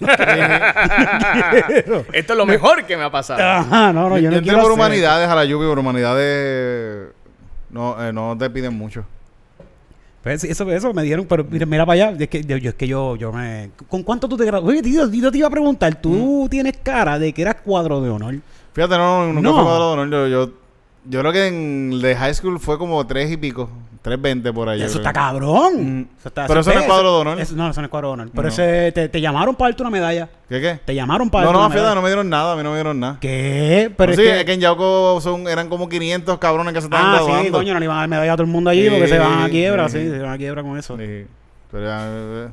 Esto 2.12 2.32
es 2.32 2.36
lo 2.36 2.46
mejor 2.46 2.84
que 2.86 2.96
me 2.96 3.04
ha 3.04 3.10
pasado. 3.10 3.40
Ajá, 3.42 3.92
no, 3.92 4.08
no, 4.08 4.16
yo, 4.16 4.24
yo 4.24 4.30
no 4.30 4.36
entré 4.38 4.52
quiero 4.52 4.62
por 4.62 4.72
hacer- 4.72 4.80
humanidades 4.80 5.28
a 5.28 5.34
la 5.34 5.44
lluvia, 5.44 5.68
por 5.68 5.78
humanidades 5.78 7.08
no, 7.70 8.02
eh, 8.04 8.12
no 8.12 8.36
te 8.38 8.50
piden 8.50 8.76
mucho. 8.76 9.04
Pues, 10.22 10.44
eso, 10.44 10.70
eso 10.70 10.92
me 10.92 11.02
dijeron, 11.02 11.24
pero 11.26 11.44
mira, 11.48 11.64
mira 11.66 11.86
para 11.86 12.08
allá, 12.08 12.16
es 12.18 12.28
que 12.28 12.44
yo, 12.44 12.56
es 12.56 12.74
que 12.74 12.86
yo, 12.86 13.16
yo 13.16 13.32
me... 13.32 13.70
¿Con 13.88 14.02
cuánto 14.02 14.28
tú 14.28 14.36
te 14.36 14.44
graduaste? 14.44 14.78
Oye, 14.78 14.82
tío, 14.82 15.10
yo 15.10 15.30
te 15.32 15.38
iba 15.38 15.48
a 15.48 15.50
preguntar, 15.50 15.94
tú 16.00 16.46
tienes 16.50 16.76
cara 16.82 17.18
de 17.18 17.32
que 17.32 17.40
eras 17.42 17.56
cuadro 17.64 18.00
de 18.02 18.10
honor. 18.10 18.34
Fíjate, 18.74 18.96
no, 18.98 19.26
nunca 19.32 19.40
No. 19.40 19.54
fue 19.54 19.62
cuadro 19.64 19.86
de 19.86 19.92
honor. 19.92 20.10
Yo, 20.10 20.26
yo, 20.28 20.50
yo 21.04 21.20
creo 21.20 21.32
que 21.32 21.46
en 21.46 21.90
el 21.94 22.02
de 22.02 22.16
high 22.16 22.34
school 22.34 22.58
fue 22.60 22.78
como 22.78 23.06
tres 23.06 23.30
y 23.30 23.36
pico, 23.36 23.68
tres 24.02 24.20
veinte 24.20 24.52
por 24.52 24.68
ahí. 24.68 24.80
yo 24.80 24.86
eso 24.86 24.98
está 24.98 25.12
cabrón. 25.12 26.00
Mm. 26.00 26.08
Eso 26.18 26.28
está- 26.28 26.46
Pero 26.46 26.60
eso 26.60 26.72
no 26.74 26.80
es 26.80 26.86
cuadro 26.86 27.14
de 27.14 27.20
honor. 27.20 27.40
eso- 27.40 27.54
no, 27.56 27.70
eso 27.70 27.80
no 27.80 27.84
es 27.86 27.90
cuadro 27.90 28.08
de 28.08 28.12
honor. 28.14 28.28
Pero 28.34 28.42
No. 28.42 28.48
ese, 28.48 28.92
te, 28.92 29.08
te 29.08 29.20
llamaron 29.20 29.54
para 29.54 29.70
darte 29.70 29.82
una 29.82 29.90
medalla. 29.90 30.28
¿Qué 30.48 30.60
qué? 30.60 30.80
Te 30.84 30.94
llamaron 30.94 31.30
para 31.30 31.46
No, 31.46 31.52
no, 31.52 31.70
fíjate, 31.70 31.94
no 31.94 32.02
me 32.02 32.08
dieron 32.08 32.28
nada, 32.28 32.52
a 32.52 32.56
mí 32.56 32.62
no 32.62 32.70
me 32.70 32.76
dieron 32.76 32.98
nada. 33.00 33.18
¿Qué? 33.20 33.92
Pero 33.96 34.08
No, 34.08 34.12
es 34.12 34.18
sí, 34.18 34.24
que... 34.32 34.38
es 34.40 34.44
que 34.44 34.52
en 34.54 34.60
Yauco 34.60 35.20
son, 35.20 35.48
eran 35.48 35.68
como 35.68 35.88
500 35.88 36.38
cabrones 36.38 36.72
que 36.74 36.80
se 36.80 36.86
estaban 36.86 37.06
Ah, 37.06 37.12
graduando. 37.16 37.44
sí, 37.44 37.50
coño, 37.50 37.72
no 37.74 37.78
le 37.80 37.84
iban 37.86 37.96
a 37.96 38.00
dar 38.00 38.08
medalla 38.08 38.32
a 38.32 38.36
todo 38.36 38.44
el 38.44 38.50
mundo 38.50 38.70
allí 38.70 38.84
Sí, 38.84 38.90
porque 38.90 39.08
se 39.08 39.18
van 39.18 39.42
a 39.42 39.48
quiebra, 39.48 39.88
sí. 39.88 39.98
sí, 39.98 40.10
se 40.10 40.18
van 40.18 40.32
a 40.32 40.38
quiebra 40.38 40.62
con 40.62 40.78
eso. 40.78 40.96
Sí. 40.96 41.26
Pero 41.70 41.86
eh, 41.88 42.48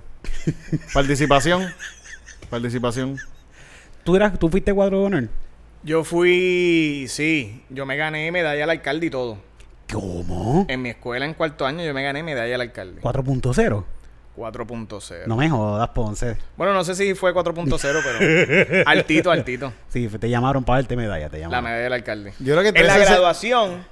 eh. 0.48 0.54
participación. 0.94 1.63
Participación. 2.50 3.18
¿Tú, 4.04 4.16
eras, 4.16 4.38
¿Tú 4.39 4.48
fuiste 4.50 4.74
cuadro 4.74 5.00
de 5.01 5.06
honor? 5.06 5.30
Yo 5.88 6.03
fui, 6.03 7.06
sí, 7.08 7.63
yo 7.70 7.86
me 7.86 7.96
gané 7.96 8.29
medalla 8.29 8.65
al 8.65 8.70
alcalde 8.72 9.06
y 9.06 9.10
todo. 9.10 9.38
¿Cómo? 9.89 10.65
En 10.67 10.82
mi 10.82 10.89
escuela 10.89 11.24
en 11.25 11.34
cuarto 11.34 11.65
año 11.65 11.82
yo 11.82 11.94
me 11.94 12.03
gané 12.03 12.24
medalla 12.24 12.56
al 12.56 12.60
alcalde. 12.62 13.00
4.0. 13.01 13.86
4.0. 14.36 15.27
No 15.27 15.38
me 15.38 15.50
jodas, 15.50 15.88
Ponce. 15.91 16.36
Bueno, 16.58 16.74
no 16.74 16.84
sé 16.84 16.94
si 16.94 17.15
fue 17.15 17.34
4.0, 17.34 18.01
pero 18.03 18.84
altito, 18.86 19.32
altito. 19.32 19.72
Sí, 19.88 20.10
te 20.10 20.29
llamaron 20.29 20.65
para 20.65 20.82
darte 20.82 20.98
medalla, 20.98 21.29
te 21.29 21.38
La 21.38 21.44
llamaron. 21.44 21.63
medalla 21.63 21.84
del 21.86 21.94
alcalde. 21.94 22.34
Yo 22.39 22.58
creo 22.58 22.63
que 22.74 22.77
En 22.79 22.86
la 22.86 22.94
360 22.96 23.13
graduación 23.13 23.86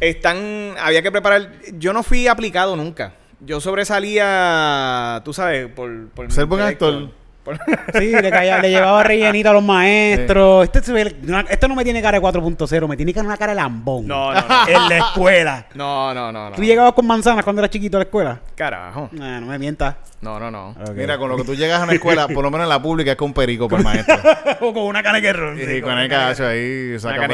están, 0.00 0.74
había 0.80 1.02
que 1.02 1.12
preparar. 1.12 1.52
Yo 1.74 1.92
no 1.92 2.02
fui 2.02 2.28
aplicado 2.28 2.76
nunca. 2.76 3.12
Yo 3.40 3.60
sobresalía, 3.60 5.20
tú 5.22 5.34
sabes, 5.34 5.66
por, 5.66 6.08
por 6.08 6.24
mi 6.28 6.32
Ser 6.32 6.46
buen 6.46 6.62
actor. 6.62 7.10
Sí, 7.98 8.12
le, 8.12 8.30
caía- 8.30 8.58
le 8.60 8.70
llevaba 8.70 9.02
rellenito 9.02 9.50
a 9.50 9.52
los 9.52 9.62
maestros. 9.62 10.68
Este, 10.72 11.16
no- 11.22 11.40
este 11.40 11.68
no 11.68 11.74
me 11.74 11.84
tiene 11.84 12.00
cara 12.00 12.18
de 12.18 12.24
4.0, 12.24 12.88
me 12.88 12.96
tiene 12.96 13.12
cara 13.12 13.26
una 13.26 13.36
cara 13.36 13.52
de 13.52 13.56
lambón. 13.56 14.06
No, 14.06 14.32
no, 14.32 14.40
no. 14.48 14.68
En 14.68 14.88
la 14.88 14.98
escuela. 14.98 15.66
No, 15.74 16.14
no, 16.14 16.30
no, 16.32 16.50
no. 16.50 16.56
¿Tú 16.56 16.62
llegabas 16.62 16.92
con 16.92 17.06
manzanas 17.06 17.44
cuando 17.44 17.60
eras 17.60 17.70
chiquito 17.70 17.96
a 17.96 18.00
la 18.00 18.04
escuela? 18.04 18.40
Carajo. 18.54 19.08
Nah, 19.12 19.40
no 19.40 19.46
me 19.46 19.58
mientas. 19.58 19.96
No, 20.20 20.38
no, 20.38 20.50
no. 20.50 20.74
Mira, 20.94 21.18
con 21.18 21.28
lo 21.28 21.36
que 21.36 21.44
tú 21.44 21.54
llegas 21.54 21.80
a 21.80 21.84
una 21.84 21.94
escuela, 21.94 22.28
por 22.28 22.44
lo 22.44 22.50
menos 22.50 22.64
en 22.64 22.68
la 22.68 22.80
pública, 22.80 23.10
es 23.10 23.16
con 23.16 23.32
perico 23.32 23.68
para 23.68 23.78
el 23.80 23.84
maestro. 23.84 24.16
o 24.60 24.72
con 24.72 24.84
una 24.84 25.02
caneca 25.02 25.32
de 25.32 25.78
y 25.78 25.82
con 25.82 25.98
el 25.98 26.08
cacho 26.08 26.46
ahí 26.46 26.98
saca. 26.98 27.26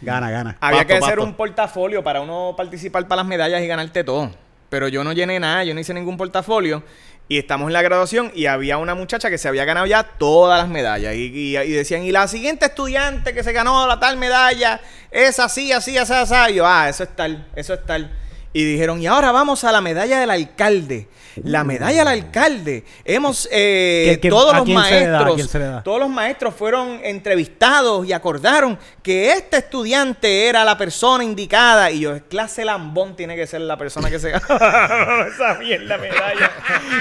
Gana, 0.00 0.30
gana. 0.30 0.56
Había 0.60 0.78
Pasto, 0.78 0.86
que 0.88 0.94
hacer 0.94 1.08
pasto. 1.16 1.24
un 1.24 1.34
portafolio 1.34 2.02
para 2.02 2.20
uno 2.22 2.54
participar 2.56 3.06
para 3.06 3.16
las 3.22 3.26
medallas 3.26 3.60
y 3.62 3.66
ganarte 3.66 4.02
todo. 4.02 4.30
Pero 4.68 4.88
yo 4.88 5.04
no 5.04 5.12
llené 5.12 5.38
nada, 5.38 5.62
yo 5.64 5.74
no 5.74 5.80
hice 5.80 5.92
ningún 5.92 6.16
portafolio. 6.16 6.82
Y 7.32 7.38
estamos 7.38 7.68
en 7.68 7.72
la 7.72 7.80
graduación 7.80 8.30
y 8.34 8.44
había 8.44 8.76
una 8.76 8.94
muchacha 8.94 9.30
que 9.30 9.38
se 9.38 9.48
había 9.48 9.64
ganado 9.64 9.86
ya 9.86 10.02
todas 10.02 10.58
las 10.60 10.68
medallas. 10.68 11.14
Y, 11.14 11.28
y- 11.32 11.56
y 11.56 11.70
decían, 11.72 12.02
y 12.02 12.12
la 12.12 12.28
siguiente 12.28 12.66
estudiante 12.66 13.32
que 13.32 13.42
se 13.42 13.54
ganó 13.54 13.86
la 13.86 13.98
tal 13.98 14.18
medalla 14.18 14.78
es 15.10 15.38
así, 15.38 15.72
así, 15.72 15.96
así, 15.96 16.12
así. 16.12 16.34
Y 16.50 16.54
yo, 16.56 16.66
ah, 16.66 16.90
eso 16.90 17.04
es 17.04 17.16
tal, 17.16 17.46
eso 17.56 17.72
es 17.72 17.86
tal. 17.86 18.12
Y 18.54 18.64
dijeron, 18.64 19.00
y 19.00 19.06
ahora 19.06 19.32
vamos 19.32 19.64
a 19.64 19.72
la 19.72 19.80
medalla 19.80 20.20
del 20.20 20.30
alcalde. 20.30 21.08
La 21.44 21.64
medalla 21.64 22.00
del 22.00 22.08
alcalde. 22.08 22.84
Hemos, 23.06 23.48
eh, 23.50 24.10
¿Qué- 24.16 24.20
qué- 24.20 24.28
todos 24.28 24.52
a 24.52 24.58
los? 24.58 24.68
¿A 24.68 24.72
maestros, 24.72 25.52
da? 25.54 25.82
todos 25.82 25.98
los 26.00 26.10
maestros 26.10 26.54
fueron 26.54 27.00
entrevistados 27.02 28.06
y 28.06 28.12
acordaron 28.12 28.78
que 29.02 29.32
este 29.32 29.56
estudiante 29.56 30.46
era 30.48 30.62
la 30.66 30.76
persona 30.76 31.24
indicada. 31.24 31.90
Y 31.90 32.00
yo, 32.00 32.18
clase 32.28 32.66
lambón 32.66 33.16
tiene 33.16 33.34
que 33.34 33.46
ser 33.46 33.62
la 33.62 33.78
persona 33.78 34.10
que 34.10 34.18
se 34.18 34.28
ganó 34.30 34.44
esa 35.26 35.54
mierda 35.58 35.96
medalla. 35.96 36.50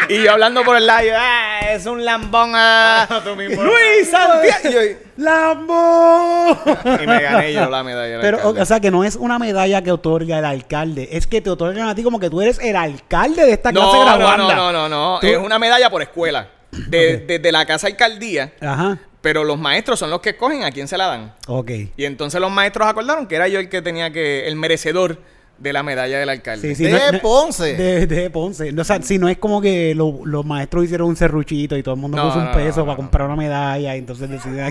y 0.08 0.24
yo 0.24 0.32
hablando 0.32 0.64
por 0.64 0.78
el 0.78 0.88
lado, 0.88 1.10
ah, 1.18 1.60
es 1.74 1.86
un 1.86 2.06
lambón. 2.06 2.54
ah, 2.56 3.22
Tú 3.26 3.36
mismo. 3.36 3.62
Luis 3.62 4.10
Santiago. 4.10 4.80
¡Lambo! 5.18 6.58
y 7.04 7.08
me 7.08 7.22
gané 7.22 7.54
yo 7.54 7.70
la 7.70 7.84
medalla. 7.84 8.14
del 8.14 8.22
Pero, 8.22 8.38
o, 8.38 8.40
alcalde. 8.40 8.62
o 8.62 8.66
sea, 8.66 8.80
que 8.80 8.92
no 8.92 9.04
es 9.04 9.16
una 9.16 9.40
medalla 9.40 9.82
que 9.82 9.92
otorga 9.92 10.40
el 10.40 10.46
alcalde. 10.46 11.10
Es 11.12 11.28
que 11.28 11.42
te 11.42 11.50
otorgan 11.50 11.88
a 11.88 11.96
ti 11.96 12.04
como 12.04 12.20
que 12.20 12.30
tú 12.30 12.42
eres 12.42 12.60
el 12.60 12.76
alcalde 12.76 13.46
de 13.46 13.52
esta 13.54 13.72
clase 13.72 13.86
no, 13.86 13.94
no, 13.94 14.06
graduanda. 14.18 14.56
no, 14.56 14.72
no, 14.72 14.90
no, 14.90 15.22
Es 15.22 15.38
una 15.38 15.60
medalla 15.60 15.90
por 15.90 16.02
escuela. 16.02 16.48
De- 16.72 17.16
Ok. 17.18 17.28
Desde 17.28 17.52
la 17.52 17.66
casa 17.66 17.88
alcaldía. 17.88 18.54
Ajá. 18.62 18.98
Pero 19.22 19.44
los 19.44 19.60
maestros 19.60 20.00
son 20.00 20.10
los 20.10 20.20
que 20.22 20.32
escogen 20.32 20.64
a 20.64 20.72
quién 20.72 20.88
se 20.88 20.98
la 20.98 21.06
dan. 21.08 21.34
Ok. 21.48 21.70
Y 21.98 22.06
entonces 22.06 22.40
los 22.42 22.50
maestros 22.50 22.88
acordaron 22.88 23.28
que 23.28 23.36
era 23.36 23.48
yo 23.48 23.60
el 23.60 23.70
que 23.70 23.82
tenía 23.82 24.12
que, 24.12 24.48
el 24.48 24.56
merecedor 24.56 25.20
de 25.62 25.74
la 25.74 25.84
medalla 25.84 26.18
del 26.20 26.30
alcalde. 26.30 26.70
Sí, 26.70 26.76
sí, 26.76 26.84
De 26.86 26.92
no- 27.00 27.12
no- 27.14 27.20
Ponce. 27.20 27.76
De, 27.76 28.08
de 28.08 28.30
Ponce. 28.30 28.72
No, 28.72 28.82
o 28.82 28.86
sea, 28.86 29.02
si 29.02 29.18
no 29.20 29.30
es 29.30 29.38
como 29.38 29.62
que 29.62 29.94
lo- 29.96 30.22
los 30.26 30.44
maestros 30.46 30.86
hicieron 30.86 31.08
un 31.08 31.16
serruchito 31.16 31.78
y 31.78 31.84
todo 31.84 31.96
el 31.96 32.02
mundo 32.02 32.18
No, 32.18 32.26
puso 32.28 32.40
un 32.40 32.46
no, 32.46 32.52
peso 32.54 32.80
no, 32.80 32.86
para 32.88 32.94
no. 32.94 32.98
comprar 32.98 33.28
una 33.28 33.36
medalla 33.36 33.96
y 33.96 34.00
entonces 34.00 34.30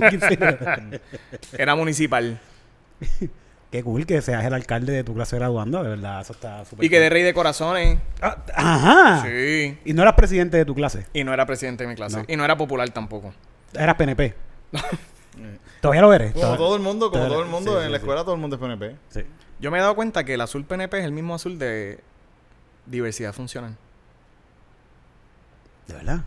quién 0.09 0.21
se- 0.21 1.01
Era 1.63 1.75
municipal. 1.77 2.39
Qué 3.71 3.85
cool 3.85 4.05
que 4.05 4.21
seas 4.21 4.45
el 4.45 4.53
alcalde 4.53 4.93
de 4.93 5.05
tu 5.05 5.15
clase 5.15 5.37
graduando, 5.37 5.81
de 5.85 5.91
verdad. 5.91 6.23
Eso 6.23 6.33
está 6.33 6.65
súper 6.65 6.85
Y 6.85 6.89
quedé 6.89 7.05
cool. 7.07 7.13
rey 7.13 7.23
de 7.23 7.33
corazones. 7.33 7.99
Ah, 8.21 8.37
Ajá. 8.53 9.23
Sí. 9.25 9.79
Y 9.85 9.93
no 9.93 10.03
eras 10.03 10.15
presidente 10.15 10.57
de 10.57 10.65
tu 10.65 10.75
clase. 10.75 11.07
Y 11.13 11.23
no 11.23 11.33
era 11.33 11.47
presidente 11.47 11.85
de 11.85 11.89
mi 11.89 11.95
clase. 11.95 12.17
No. 12.17 12.25
Y 12.27 12.37
no 12.37 12.45
era 12.45 12.57
popular 12.57 12.91
tampoco. 12.91 13.33
Eras 13.73 13.95
PNP. 13.95 14.35
Todavía 15.81 16.03
lo 16.03 16.13
eres. 16.13 16.33
Como 16.33 16.57
todo 16.57 16.75
el 16.75 16.83
mundo, 16.83 17.11
como 17.13 17.27
todo 17.29 17.43
el 17.43 17.49
mundo, 17.49 17.71
sí, 17.73 17.77
en 17.79 17.85
sí, 17.85 17.91
la 17.93 17.99
sí. 17.99 18.03
escuela 18.03 18.23
todo 18.25 18.35
el 18.35 18.41
mundo 18.41 18.57
es 18.57 18.61
PNP. 18.61 18.97
Sí. 19.11 19.21
Yo 19.61 19.71
me 19.71 19.79
he 19.79 19.81
dado 19.81 19.95
cuenta 19.95 20.25
que 20.25 20.35
el 20.35 20.41
azul 20.41 20.65
PNP 20.65 20.99
es 20.99 21.05
el 21.05 21.13
mismo 21.13 21.35
azul 21.35 21.59
de 21.59 22.01
diversidad 22.87 23.35
funcional. 23.35 23.77
¿De 25.87 25.95
verdad? 25.95 26.25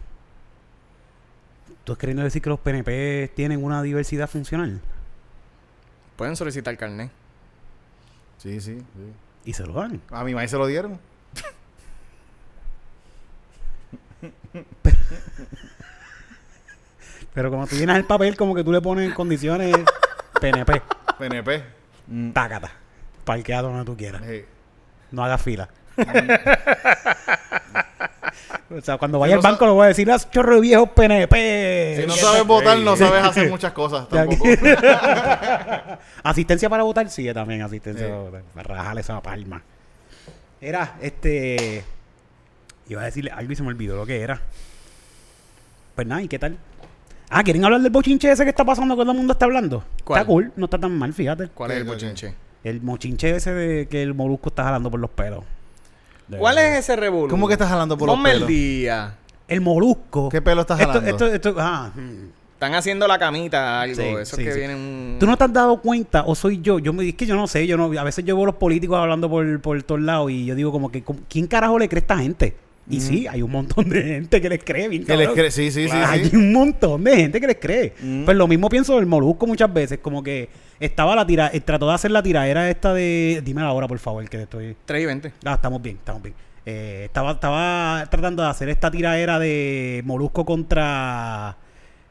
¿Tú 1.83 1.93
estás 1.93 1.97
queriendo 1.97 2.23
decir 2.23 2.43
que 2.43 2.49
los 2.49 2.59
PNP 2.59 3.31
tienen 3.35 3.63
una 3.63 3.81
diversidad 3.81 4.29
funcional? 4.29 4.79
Pueden 6.15 6.35
solicitar 6.35 6.77
carnet. 6.77 7.09
Sí, 8.37 8.61
sí, 8.61 8.77
sí. 8.77 9.13
Y 9.45 9.53
se 9.53 9.65
lo 9.65 9.73
dan. 9.73 9.99
A 10.11 10.23
mi 10.23 10.35
maíz 10.35 10.51
se 10.51 10.57
lo 10.57 10.67
dieron. 10.67 10.99
Pero 17.33 17.49
como 17.49 17.65
tú 17.65 17.75
llenas 17.75 17.97
el 17.97 18.05
papel, 18.05 18.37
como 18.37 18.53
que 18.53 18.63
tú 18.63 18.71
le 18.71 18.79
pones 18.79 19.09
en 19.09 19.15
condiciones 19.15 19.75
PNP. 20.39 20.83
PNP. 21.17 21.63
Tácata. 22.31 22.82
Parqueado 23.23 23.69
donde 23.69 23.85
tú 23.85 23.95
quieras. 23.97 24.21
Sí. 24.27 24.43
No 25.11 25.23
hagas 25.23 25.41
fila. 25.41 25.69
o 28.75 28.81
sea, 28.81 28.97
cuando 28.97 29.19
vaya 29.19 29.35
no 29.35 29.41
al 29.41 29.43
banco, 29.43 29.65
le 29.65 29.71
voy 29.71 29.85
a 29.85 29.87
decir, 29.89 30.07
las 30.07 30.29
chorro 30.31 30.55
de 30.55 30.61
viejos 30.61 30.89
PNP. 30.89 31.97
Si 32.01 32.07
no 32.07 32.13
sabes 32.13 32.45
votar, 32.45 32.77
no 32.79 32.95
sabes 32.95 33.23
hacer 33.23 33.49
muchas 33.49 33.71
cosas 33.73 34.07
tampoco. 34.09 34.45
asistencia 36.23 36.69
para 36.69 36.83
votar, 36.83 37.09
sí, 37.09 37.31
también 37.33 37.61
asistencia 37.61 38.05
Sí. 38.05 38.11
para 38.11 38.21
votar. 38.23 38.41
Para 38.53 38.75
rajarle 38.75 39.01
esa 39.01 39.21
palma. 39.21 39.61
Era, 40.59 40.95
este. 41.01 41.83
Iba 42.87 43.01
a 43.01 43.05
decirle 43.05 43.31
algo 43.31 43.51
y 43.51 43.55
se 43.55 43.63
me 43.63 43.69
olvidó 43.69 43.95
lo 43.95 44.05
que 44.05 44.21
era. 44.21 44.41
Pues 45.95 46.07
nada, 46.07 46.21
¿y 46.21 46.27
qué 46.27 46.39
tal? 46.39 46.57
Ah, 47.29 47.43
¿quieren 47.43 47.63
hablar 47.65 47.81
del 47.81 47.91
bochinche 47.91 48.31
ese 48.31 48.43
que 48.43 48.49
está 48.49 48.65
pasando 48.65 48.95
que 48.95 49.01
todo 49.03 49.11
el 49.11 49.17
mundo 49.17 49.33
está 49.33 49.45
hablando? 49.45 49.83
¿Cuál? 50.03 50.21
Está 50.21 50.27
cool, 50.27 50.51
no 50.55 50.65
está 50.65 50.77
tan 50.79 50.97
mal, 50.97 51.13
fíjate. 51.13 51.47
¿Cuál 51.49 51.71
es 51.71 51.77
el 51.77 51.83
bochinche? 51.83 52.33
El 52.63 52.81
mochinche 52.81 53.35
ese 53.35 53.53
de 53.53 53.87
que 53.87 54.01
el 54.03 54.13
molusco 54.13 54.49
está 54.49 54.63
jalando 54.63 54.89
por 54.89 54.99
los 54.99 55.09
pelos. 55.09 55.43
De 56.27 56.37
¿Cuál 56.37 56.55
verdad. 56.55 56.73
es 56.73 56.79
ese 56.79 56.95
revuelo? 56.95 57.27
¿Cómo 57.29 57.47
que 57.47 57.53
estás 57.53 57.69
jalando 57.69 57.97
por 57.97 58.07
los 58.07 58.15
Ponme 58.15 58.29
el 58.31 58.35
pelos? 58.37 58.47
día. 58.49 59.15
El 59.47 59.61
molusco. 59.61 60.29
¿Qué 60.29 60.41
pelo 60.41 60.61
estás 60.61 60.79
esto, 60.79 60.93
jalando? 60.93 61.09
esto, 61.09 61.27
esto, 61.27 61.55
ah, 61.59 61.91
hmm. 61.93 62.27
Están 62.53 62.75
haciendo 62.75 63.05
la 63.09 63.19
camita, 63.19 63.81
algo. 63.81 63.95
Sí, 63.95 64.01
Eso 64.21 64.37
sí, 64.37 64.43
que 64.45 64.53
sí. 64.53 64.59
vienen 64.59 64.77
un... 64.77 65.17
¿Tú 65.19 65.25
no 65.25 65.35
te 65.35 65.43
has 65.43 65.51
dado 65.51 65.81
cuenta 65.81 66.23
o 66.25 66.33
soy 66.33 66.61
yo? 66.61 66.79
Yo 66.79 66.93
me 66.93 67.05
es 67.09 67.15
que 67.15 67.25
yo 67.25 67.35
no 67.35 67.45
sé, 67.45 67.67
yo 67.67 67.75
no 67.75 67.91
a 67.99 68.03
veces 68.05 68.23
yo 68.23 68.37
veo 68.37 68.45
los 68.45 68.55
políticos 68.55 68.97
hablando 68.97 69.29
por, 69.29 69.59
por 69.59 69.83
todos 69.83 69.99
lados 69.99 70.31
y 70.31 70.45
yo 70.45 70.55
digo 70.55 70.71
como 70.71 70.89
que 70.89 71.03
¿cómo- 71.03 71.19
¿quién 71.29 71.45
carajo 71.47 71.77
le 71.77 71.89
cree 71.89 71.99
a 71.99 72.03
esta 72.03 72.17
gente? 72.19 72.55
Y 72.89 72.99
sí, 73.01 73.27
hay 73.27 73.41
un 73.41 73.51
montón 73.51 73.89
de 73.89 74.01
gente 74.03 74.41
que 74.41 74.49
les 74.49 74.63
cree, 74.63 74.87
bien 74.89 75.05
Que 75.05 75.15
les 75.17 75.27
cabrón. 75.27 75.45
cre- 75.45 75.51
sí, 75.51 75.71
sí, 75.71 75.87
sí, 75.89 75.95
Hay 75.95 76.29
un 76.33 76.51
montón 76.53 77.03
de 77.03 77.15
gente 77.15 77.39
que 77.41 77.47
les 77.47 77.57
cree. 77.57 77.93
Mm. 78.01 78.23
Pues 78.25 78.35
lo 78.37 78.47
mismo 78.47 78.69
pienso 78.69 78.95
del 78.95 79.05
molusco 79.05 79.45
muchas 79.47 79.73
veces, 79.73 79.99
como 80.01 80.21
que 80.23 80.47
estaba 80.79 81.15
la 81.15 81.25
tira, 81.25 81.49
eh, 81.53 81.59
trató 81.61 81.87
de 81.87 81.93
hacer 81.93 82.11
la 82.11 82.21
tiradera 82.23 82.69
esta 82.69 82.93
de 82.93 83.41
dime 83.43 83.61
la 83.61 83.71
hora, 83.71 83.87
por 83.87 83.99
favor, 83.99 84.27
que 84.29 84.41
estoy 84.43 84.75
3 84.85 85.01
y 85.01 85.05
20. 85.05 85.33
Ah, 85.45 85.53
estamos 85.53 85.81
bien, 85.81 85.97
estamos 85.97 86.21
bien. 86.21 86.35
Eh, 86.65 87.03
estaba, 87.05 87.31
estaba 87.31 88.05
tratando 88.09 88.41
de 88.43 88.49
hacer 88.49 88.69
esta 88.69 88.89
tiraera 88.89 89.37
de 89.39 90.01
Molusco 90.05 90.45
contra 90.45 91.57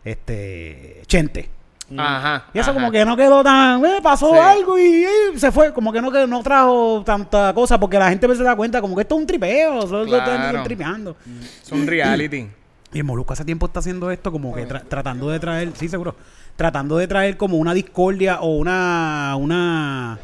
este 0.05 1.03
Chente. 1.07 1.49
Ajá. 1.97 2.47
Y 2.55 2.59
eso 2.59 2.71
ajá. 2.71 2.79
como 2.81 2.91
que 2.91 3.05
no 3.05 3.17
quedó 3.17 3.43
tan, 3.43 3.85
eh, 3.85 3.99
pasó 4.03 4.33
Sí. 4.33 4.39
algo 4.39 4.79
y, 4.79 5.05
eh, 5.05 5.09
se 5.37 5.53
fue, 5.53 5.75
como 5.75 5.93
que 5.93 6.01
no 6.01 6.11
que 6.11 6.27
no 6.27 6.43
trajo 6.43 7.03
tanta 7.05 7.53
cosa 7.53 7.79
porque 7.79 7.99
la 7.99 8.09
gente 8.09 8.35
se 8.35 8.43
da 8.43 8.57
cuenta 8.57 8.81
como 8.81 8.95
que 8.97 9.03
esto 9.03 9.15
es 9.15 9.21
un 9.21 9.27
tripeo, 9.27 9.83
solo 9.87 10.07
Claro. 10.07 10.33
están 10.33 10.65
tripeando. 10.65 11.17
Es 11.63 11.71
un 11.71 11.87
reality. 11.87 12.49
Y 12.95 12.99
el 12.99 13.05
Molusco 13.05 13.33
hace 13.35 13.45
tiempo 13.45 13.67
está 13.67 13.81
haciendo 13.81 14.11
esto 14.11 14.31
como 14.33 14.55
que 14.55 14.67
tra- 14.67 14.83
tratando 14.89 15.29
de 15.31 15.39
traer, 15.41 15.73
sí, 15.75 15.89
seguro, 15.89 16.15
tratando 16.57 16.97
de 16.97 17.07
traer 17.07 17.37
como 17.37 17.57
una 17.57 17.75
discordia 17.75 18.41
o 18.41 18.57
una, 18.57 19.35
una, 19.39 20.19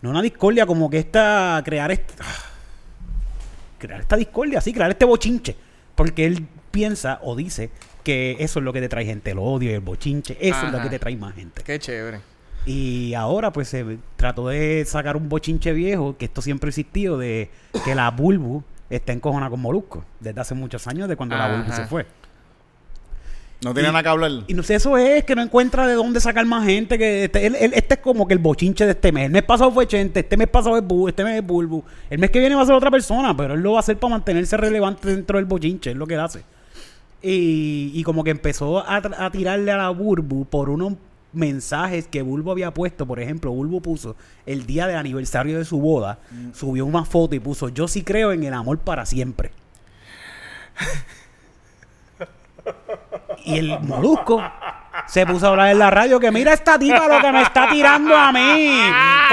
no 0.00 0.10
una 0.10 0.22
discordia, 0.22 0.66
como 0.66 0.88
que 0.90 0.98
esta, 0.98 1.60
crear 1.64 1.90
esta, 1.90 2.24
crear 3.78 4.00
esta 4.00 4.16
discordia, 4.16 4.60
sí, 4.60 4.72
crear 4.72 4.90
este 4.90 5.04
bochinche, 5.04 5.56
porque 5.94 6.26
él 6.26 6.46
piensa 6.70 7.18
o 7.22 7.36
dice 7.36 7.70
que 8.02 8.36
eso 8.40 8.58
es 8.58 8.64
lo 8.64 8.72
que 8.72 8.80
te 8.80 8.88
trae 8.88 9.04
gente, 9.04 9.30
el 9.30 9.38
odio 9.38 9.70
y 9.70 9.74
el 9.74 9.80
bochinche, 9.80 10.36
eso 10.40 10.66
es 10.66 10.72
lo 10.72 10.80
que 10.82 10.88
te 10.88 10.98
trae 10.98 11.16
más 11.16 11.34
gente. 11.34 11.62
Qué 11.62 11.78
chévere. 11.78 12.20
Y 12.64 13.14
ahora 13.14 13.52
pues 13.52 13.68
se 13.68 13.98
trató 14.16 14.48
de 14.48 14.84
sacar 14.86 15.16
un 15.16 15.28
bochinche 15.28 15.72
viejo, 15.72 16.16
que 16.16 16.26
esto 16.26 16.42
siempre 16.42 16.68
ha 16.68 16.70
existido, 16.70 17.18
de 17.18 17.50
que 17.84 17.94
la 17.94 18.10
Bulbu 18.10 18.62
está 18.88 19.12
encojona 19.12 19.50
con 19.50 19.60
Molusco, 19.60 20.04
desde 20.20 20.40
hace 20.40 20.54
muchos 20.54 20.86
años, 20.86 21.08
de 21.08 21.16
cuando 21.16 21.36
la 21.36 21.56
Bulbu 21.56 21.72
se 21.72 21.86
fue. 21.86 22.06
No 23.64 23.72
tiene 23.72 23.88
nada 23.90 24.02
que 24.02 24.08
hablar. 24.08 24.30
Y 24.48 24.54
no 24.54 24.62
sé, 24.62 24.74
eso 24.74 24.96
es 24.96 25.24
que 25.24 25.36
no 25.36 25.42
encuentra 25.42 25.86
de 25.86 25.94
dónde 25.94 26.20
sacar 26.20 26.44
más 26.46 26.64
gente. 26.66 26.98
que 26.98 27.24
este, 27.24 27.46
él- 27.46 27.56
él- 27.60 27.72
este 27.74 27.94
es 27.94 28.00
como 28.00 28.26
que 28.26 28.34
el 28.34 28.40
bochinche 28.40 28.84
de 28.84 28.92
este 28.92 29.12
mes. 29.12 29.26
El 29.26 29.32
mes 29.32 29.44
pasado 29.44 29.70
fue 29.70 29.86
Chente, 29.86 30.20
este 30.20 30.36
mes 30.36 30.48
pasado 30.48 30.76
es 30.76 30.84
Bu, 30.84 31.08
este 31.08 31.22
mes 31.22 31.40
es 31.40 31.46
Bulbu. 31.46 31.82
El 32.10 32.18
mes 32.18 32.30
que 32.30 32.40
viene 32.40 32.56
va 32.56 32.62
a 32.62 32.66
ser 32.66 32.74
otra 32.74 32.90
persona, 32.90 33.36
pero 33.36 33.54
él 33.54 33.60
lo 33.60 33.72
va 33.72 33.78
a 33.78 33.80
hacer 33.80 33.96
para 33.98 34.14
mantenerse 34.14 34.56
relevante 34.56 35.08
dentro 35.08 35.38
del 35.38 35.44
bochinche, 35.46 35.92
es 35.92 35.96
lo 35.96 36.06
que 36.08 36.14
él 36.14 36.20
hace. 36.20 36.42
Y, 37.22 37.92
y 37.94 38.02
como 38.02 38.24
que 38.24 38.30
empezó 38.30 38.80
a, 38.80 38.96
a 38.96 39.30
tirarle 39.30 39.70
a 39.70 39.76
la 39.76 39.90
Bulbu 39.90 40.44
por 40.46 40.68
unos 40.68 40.94
mensajes 41.32 42.08
que 42.08 42.20
Bulbo 42.22 42.50
había 42.50 42.74
puesto. 42.74 43.06
Por 43.06 43.20
ejemplo, 43.20 43.52
Bulbo 43.52 43.80
puso 43.80 44.16
el 44.44 44.66
día 44.66 44.88
del 44.88 44.96
aniversario 44.96 45.56
de 45.56 45.64
su 45.64 45.78
boda, 45.80 46.18
subió 46.52 46.84
una 46.84 47.04
foto 47.04 47.36
y 47.36 47.38
puso, 47.38 47.68
yo 47.68 47.86
sí 47.86 48.02
creo 48.02 48.32
en 48.32 48.42
el 48.42 48.54
amor 48.54 48.78
para 48.78 49.06
siempre. 49.06 49.52
y 53.44 53.58
el 53.58 53.80
molusco 53.80 54.42
se 55.06 55.24
puso 55.26 55.46
a 55.46 55.50
hablar 55.50 55.70
en 55.70 55.78
la 55.78 55.90
radio 55.90 56.20
que 56.20 56.30
mira 56.30 56.52
esta 56.52 56.78
tipa 56.78 57.08
lo 57.08 57.18
que 57.20 57.32
me 57.32 57.42
está 57.42 57.68
tirando 57.70 58.14
a 58.14 58.30
mí. 58.30 58.78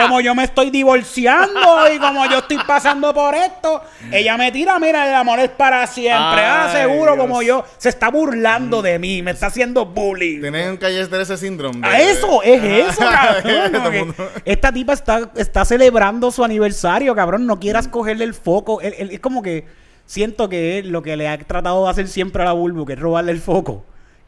Como 0.02 0.22
yo 0.22 0.34
me 0.34 0.46
estoy 0.46 0.70
divorciando 0.70 1.92
y 1.94 2.00
como 2.00 2.26
yo 2.28 2.40
estoy 2.40 2.58
pasando 2.66 3.14
por 3.14 3.36
esto, 3.36 3.82
ella 4.12 4.38
me 4.38 4.52
tira, 4.52 4.80
mira, 4.80 5.08
el 5.10 5.16
amor 5.16 5.40
es 5.40 5.50
para 5.50 5.86
siempre. 5.88 6.42
ah, 6.46 6.70
seguro, 6.72 7.14
Dios. 7.16 7.18
como 7.26 7.42
yo, 7.42 7.66
se 7.78 7.90
está 7.90 8.10
burlando 8.10 8.82
de 8.82 8.98
mí, 9.00 9.22
me 9.22 9.32
está 9.32 9.48
haciendo 9.48 9.86
bullying. 9.86 10.42
Tienes 10.42 10.70
un 10.70 10.78
calle 10.78 11.02
ese 11.02 11.38
síndrome. 11.38 11.86
A 11.86 12.00
eso, 12.00 12.42
es 12.44 12.64
eso, 12.64 13.02
cabrón. 13.02 14.16
Esta 14.46 14.72
tipa 14.72 14.94
está, 14.94 15.30
está 15.36 15.66
celebrando 15.66 16.32
su 16.32 16.44
aniversario, 16.44 17.14
cabrón. 17.16 17.46
No 17.46 17.60
quieras 17.60 17.88
cogerle 17.88 18.24
el 18.24 18.34
foco. 18.34 18.80
Él- 18.82 18.96
él- 18.98 19.12
es 19.12 19.20
como 19.20 19.42
que 19.42 19.68
siento 20.06 20.48
que 20.50 20.82
lo 20.86 21.02
que 21.04 21.18
le 21.18 21.28
ha 21.28 21.38
tratado 21.38 21.84
de 21.86 21.92
hacer 21.92 22.08
siempre 22.08 22.42
a 22.42 22.46
la 22.46 22.52
Bulbu, 22.54 22.86
que 22.86 22.94
es 22.94 23.00
robarle 23.00 23.32
el 23.34 23.40
foco. 23.42 23.84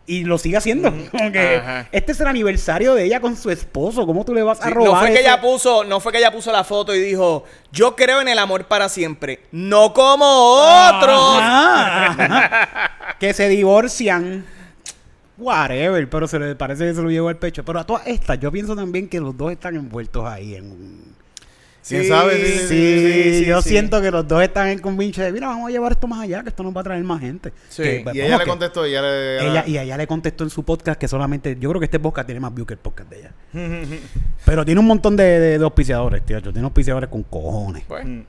Y 0.07 0.23
lo 0.25 0.37
sigue 0.37 0.57
haciendo. 0.57 0.91
Como 1.11 1.31
que 1.31 1.57
Ajá. 1.57 1.87
este 1.91 2.11
es 2.11 2.19
el 2.19 2.27
aniversario 2.27 2.95
de 2.95 3.05
ella 3.05 3.19
con 3.21 3.37
su 3.37 3.49
esposo. 3.51 4.05
¿Cómo 4.05 4.25
tú 4.25 4.33
le 4.33 4.43
vas 4.43 4.59
a 4.61 4.65
Sí, 4.65 4.69
robar? 4.73 4.91
no 4.93 4.99
fue 4.99 5.13
que 5.13 5.19
ella 5.21 5.39
puso, 5.39 5.83
no 5.83 5.99
fue 5.99 6.11
que 6.11 6.17
ella 6.17 6.31
puso 6.31 6.51
la 6.51 6.63
foto 6.63 6.93
y 6.95 6.99
dijo, 6.99 7.43
yo 7.71 7.95
creo 7.95 8.19
en 8.19 8.27
el 8.27 8.39
amor 8.39 8.65
para 8.65 8.89
siempre, 8.89 9.41
no 9.51 9.93
como 9.93 10.25
otros. 10.25 11.39
Ajá. 11.41 12.91
que 13.19 13.33
se 13.33 13.47
divorcian. 13.47 14.45
Whatever, 15.37 16.07
pero 16.09 16.27
se 16.27 16.37
le 16.37 16.55
parece 16.55 16.85
que 16.85 16.93
se 16.93 17.01
lo 17.01 17.09
llevó 17.09 17.29
al 17.29 17.37
pecho. 17.37 17.63
Pero 17.65 17.79
a 17.79 17.83
todas 17.85 18.05
estas, 18.05 18.39
yo 18.39 18.51
pienso 18.51 18.75
también 18.75 19.07
que 19.07 19.19
los 19.19 19.35
dos 19.35 19.51
están 19.51 19.75
envueltos 19.75 20.25
ahí 20.27 20.55
en 20.55 20.65
un- 20.71 21.10
¿Quién 21.87 22.07
sabe? 22.07 22.35
Sí, 22.35 22.57
Sí, 22.59 22.67
sí, 22.67 23.39
sí, 23.39 23.45
yo 23.45 23.61
sí. 23.61 23.69
siento 23.69 24.01
que 24.01 24.11
los 24.11 24.27
dos 24.27 24.41
están 24.43 24.67
en 24.69 24.79
convinche 24.79 25.21
de, 25.23 25.31
mira, 25.31 25.47
vamos 25.47 25.67
a 25.67 25.71
llevar 25.71 25.91
esto 25.93 26.07
más 26.07 26.21
allá, 26.21 26.43
que 26.43 26.49
esto 26.49 26.63
nos 26.63 26.75
va 26.75 26.81
a 26.81 26.83
traer 26.83 27.03
más 27.03 27.19
gente. 27.19 27.51
Sí. 27.69 27.83
Que, 27.83 28.01
pues, 28.03 28.15
Y 28.15 28.19
ella 28.21 28.29
vamos 28.31 28.45
le 28.45 28.49
contestó, 28.49 28.85
y 28.87 28.91
ella 28.91 29.01
le... 29.01 29.47
ella, 29.49 29.63
y 29.67 29.77
ella 29.77 29.97
le 29.97 30.07
contestó 30.07 30.43
en 30.43 30.49
su 30.49 30.63
podcast 30.63 30.99
que 30.99 31.07
solamente, 31.07 31.57
yo 31.59 31.69
creo 31.69 31.79
que 31.79 31.85
este 31.85 31.99
podcast 31.99 32.27
tiene 32.27 32.39
más 32.39 32.53
views 32.53 32.67
que 32.67 32.73
el 32.75 32.79
podcast 32.79 33.09
de 33.09 33.19
ella. 33.19 33.31
Pero 34.45 34.63
tiene 34.65 34.79
un 34.79 34.87
montón 34.87 35.15
de, 35.15 35.23
de, 35.23 35.57
de 35.57 35.63
auspiciadores, 35.63 36.25
tío. 36.25 36.41
Tiene 36.41 36.61
auspiciadores 36.61 37.09
con 37.09 37.23
cojones. 37.23 37.83
Pues, 37.87 38.05
Mm. 38.05 38.21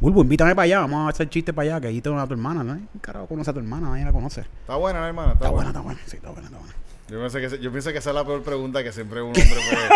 Bulbo, 0.00 0.22
invítame 0.22 0.54
para 0.54 0.64
allá, 0.64 0.80
vamos 0.80 1.06
a 1.06 1.10
hacer 1.10 1.28
chistes 1.30 1.54
para 1.54 1.70
allá, 1.76 1.80
que 1.80 1.86
ahí 1.86 2.00
tengo 2.00 2.18
a 2.18 2.26
tu 2.26 2.34
hermana, 2.34 2.62
¿no? 2.64 2.72
Un 2.72 2.88
carajo 3.00 3.26
conoce 3.26 3.50
a 3.50 3.52
tu 3.54 3.60
hermana, 3.60 3.88
nadie 3.90 4.04
la 4.04 4.12
conoce. 4.12 4.40
Está 4.40 4.74
buena, 4.76 5.00
¿no, 5.00 5.06
hermana. 5.06 5.32
Está, 5.32 5.44
Está 5.46 5.50
buena, 5.50 5.70
buena. 5.70 5.70
está 5.70 5.80
buena, 5.80 6.00
sí, 6.06 6.16
está 6.16 6.30
buena, 6.30 6.46
está 6.48 6.58
buena. 6.58 6.74
Yo 7.08 7.20
pensé, 7.20 7.38
que, 7.40 7.58
yo 7.60 7.70
pienso 7.70 7.92
que 7.92 7.98
esa 7.98 8.10
es 8.10 8.14
la 8.16 8.24
peor 8.24 8.42
pregunta 8.42 8.82
que 8.82 8.90
siempre 8.90 9.20
un 9.20 9.28
hombre 9.28 9.44
puede... 9.44 9.88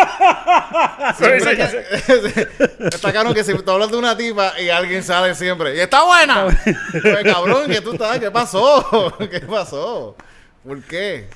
siempre 1.41 1.57
que, 1.57 1.63
está 2.95 3.35
que 3.35 3.45
si 3.45 3.55
tú 3.55 3.71
hablas 3.71 3.91
de 3.91 3.97
una 3.97 4.15
tipa 4.15 4.61
y 4.61 4.69
alguien 4.69 5.03
sale 5.03 5.35
siempre 5.35 5.75
y 5.75 5.81
está 5.81 6.05
buena. 6.05 6.45
Pues, 6.93 7.25
cabrón, 7.33 7.67
que 7.71 7.81
tú 7.81 7.93
estás, 7.95 8.19
¿qué 8.19 8.31
pasó? 8.31 9.17
¿Qué 9.31 9.41
pasó? 9.41 10.17
¿Por 10.67 10.83
qué? 10.83 11.29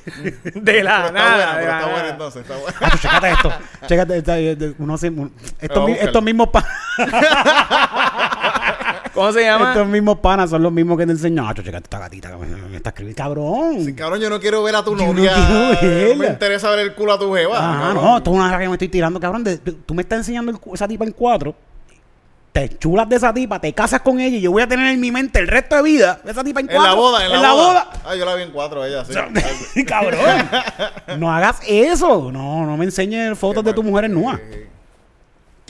de 0.44 0.82
la 0.82 1.04
Pero 1.04 1.06
está 1.06 1.12
nada. 1.12 1.37
buena, 1.37 1.52
de 1.54 1.61
pero 1.61 1.70
la 1.72 1.78
está 1.78 1.85
buena 1.87 1.96
nada. 2.02 2.11
entonces, 2.11 2.42
está 2.42 2.56
buena. 2.56 2.78
Ah, 2.82 2.98
chécate 3.00 3.30
esto. 3.30 3.52
Chécate, 3.87 4.22
eh, 4.52 4.74
uno 4.78 4.98
se- 4.98 5.08
un- 5.08 5.32
estos, 5.58 5.78
a 5.78 5.87
mi- 5.87 5.92
buscar. 5.92 6.06
estos 6.08 6.22
mismos 6.22 6.48
pa- 6.50 6.66
¿Cómo 9.22 9.32
se 9.32 9.44
llama? 9.44 9.70
estos 9.72 9.87
mismos 9.88 10.18
panas 10.18 10.50
son 10.50 10.62
los 10.62 10.72
mismos 10.72 10.98
que 10.98 11.06
te 11.06 11.12
enseñan. 11.12 11.46
Ah, 11.48 11.54
chécate 11.54 11.76
esta 11.85 11.98
gatita 12.00 12.30
que 12.30 12.37
me, 12.38 12.56
me 12.68 12.76
está 12.76 12.90
escribiendo. 12.90 13.22
Cabrón. 13.22 13.85
Sí, 13.85 13.94
cabrón, 13.94 14.20
yo 14.20 14.28
no 14.28 14.40
quiero 14.40 14.62
ver 14.62 14.74
a 14.74 14.82
tu 14.82 14.96
Yo 14.96 15.06
no 15.06 15.12
novia. 15.12 15.32
quiero 15.35 15.48
No 15.54 15.68
verla. 15.80 16.14
me 16.16 16.26
interesa 16.26 16.70
ver 16.70 16.80
el 16.80 16.94
culo 16.94 17.12
a 17.12 17.18
tu 17.18 17.32
jeva. 17.35 17.56
Cabrón. 17.58 17.94
no, 18.04 18.16
esto 18.18 18.30
es 18.32 18.37
una 18.37 18.58
que 18.58 18.66
me 18.68 18.74
estoy 18.74 18.88
tirando, 18.88 19.20
cabrón. 19.20 19.44
de- 19.44 19.58
de- 19.58 19.72
tú 19.72 19.94
me 19.94 20.02
estás 20.02 20.18
enseñando 20.18 20.50
el 20.50 20.58
esa 20.74 20.88
tipa 20.88 21.04
en 21.04 21.12
cuatro. 21.12 21.54
Te 22.52 22.68
chulas 22.78 23.08
de 23.08 23.16
esa 23.16 23.32
tipa, 23.32 23.58
te 23.61 23.72
casas 23.72 24.02
con 24.02 24.20
ella 24.20 24.37
y 24.37 24.40
yo 24.42 24.50
voy 24.50 24.61
a 24.62 24.66
tener 24.68 24.92
en 24.92 25.00
mi 25.00 25.11
mente 25.11 25.38
el 25.38 25.48
resto 25.48 25.76
de 25.76 25.82
vida 25.82 26.20
esa 26.26 26.44
tipa 26.44 26.61
en 26.61 26.68
En 26.68 26.74
cuatro. 26.76 26.90
la 26.92 26.94
boda, 26.98 27.24
en, 27.24 27.30
la, 27.40 27.52
boda. 27.52 27.88
Ah, 28.04 28.14
yo 28.14 28.26
la 28.26 28.35
vi 28.35 28.42
en 28.42 28.50
cuatro, 28.50 28.85
ella, 28.85 29.04
sí. 29.06 29.85
cabrón. 29.87 30.20
no 31.18 31.32
hagas 31.32 31.61
eso. 31.66 32.30
No, 32.30 32.66
no 32.66 32.76
me 32.76 32.85
enseñes 32.85 33.38
fotos 33.38 33.64
de 33.64 33.72
tu 33.72 33.82
mujer 33.82 34.04
en 34.06 34.12
nua. 34.14 34.38
Eh, 34.42 34.68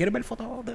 ¿Quieres 0.02 0.12
ver 0.14 0.24
fotos 0.24 0.46
de 0.64 0.74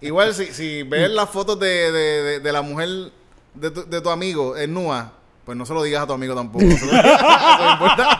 Igual, 0.00 0.34
si, 0.34 0.46
si 0.46 0.82
ves 0.82 1.08
las 1.10 1.30
fotos 1.30 1.60
de, 1.60 1.92
de, 1.92 2.22
de, 2.24 2.40
de 2.40 2.52
la 2.52 2.60
mujer 2.60 2.88
de 3.54 3.70
tu, 3.70 3.88
de 3.88 4.00
tu 4.00 4.10
amigo 4.10 4.56
en 4.56 4.74
Nua, 4.74 5.12
pues 5.44 5.56
no 5.56 5.64
se 5.64 5.72
lo 5.74 5.84
digas 5.84 6.02
a 6.02 6.06
tu 6.08 6.12
amigo 6.12 6.34
tampoco. 6.34 6.64
Eso 6.64 6.86
no 6.86 7.72
importa. 7.72 8.18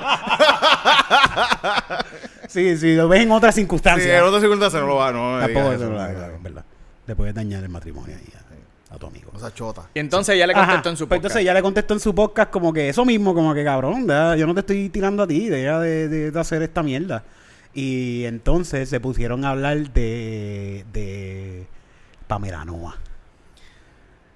Sí, 2.48 2.76
sí, 2.76 2.94
lo 2.94 3.08
ves 3.08 3.22
en 3.22 3.32
otras 3.32 3.52
Si 3.52 3.62
circunstancias. 3.62 4.08
en 4.16 4.22
otras 4.22 4.40
circunstancias 4.40 4.80
no 4.80 4.86
lo 4.86 4.94
va, 4.96 5.10
no 5.10 5.38
me 5.38 5.48
digas 5.48 5.74
eso 5.74 5.88
no, 5.90 6.06
en 6.06 6.42
verdad. 6.42 6.64
Le 7.08 7.16
puedes 7.16 7.34
dañar 7.34 7.64
el 7.64 7.68
matrimonio 7.68 8.14
ahí 8.16 8.32
a, 8.92 8.94
a 8.94 8.98
tu 8.98 9.06
amigo. 9.08 9.32
O 9.34 9.40
sea, 9.40 9.52
chota. 9.52 9.88
Y 9.92 9.98
entonces 9.98 10.36
ella 10.36 10.46
le 10.46 10.52
Ajá, 10.52 10.66
contestó 10.66 10.90
en 10.90 10.96
su 10.96 11.08
pues 11.08 11.18
podcast. 11.18 11.24
entonces 11.32 11.42
ella 11.42 11.54
le 11.54 11.62
contestó 11.62 11.94
en 11.94 12.00
su 12.00 12.14
podcast 12.14 12.52
como 12.52 12.72
que 12.72 12.88
eso 12.90 13.04
mismo, 13.04 13.34
como 13.34 13.52
que 13.54 13.64
cabrón, 13.64 14.06
ya, 14.06 14.36
yo 14.36 14.46
no 14.46 14.54
te 14.54 14.60
estoy 14.60 14.88
tirando 14.88 15.24
a 15.24 15.26
ti, 15.26 15.48
deja 15.48 15.80
de, 15.80 16.08
de- 16.08 16.30
de 16.30 16.40
hacer 16.40 16.62
esta 16.62 16.84
mierda. 16.84 17.24
Y 17.74 18.24
entonces 18.24 18.88
se 18.88 19.00
pusieron 19.00 19.44
a 19.44 19.50
hablar 19.50 19.92
de, 19.92 20.84
de 20.92 21.66
Pamela 22.28 22.64
Noa. 22.64 22.96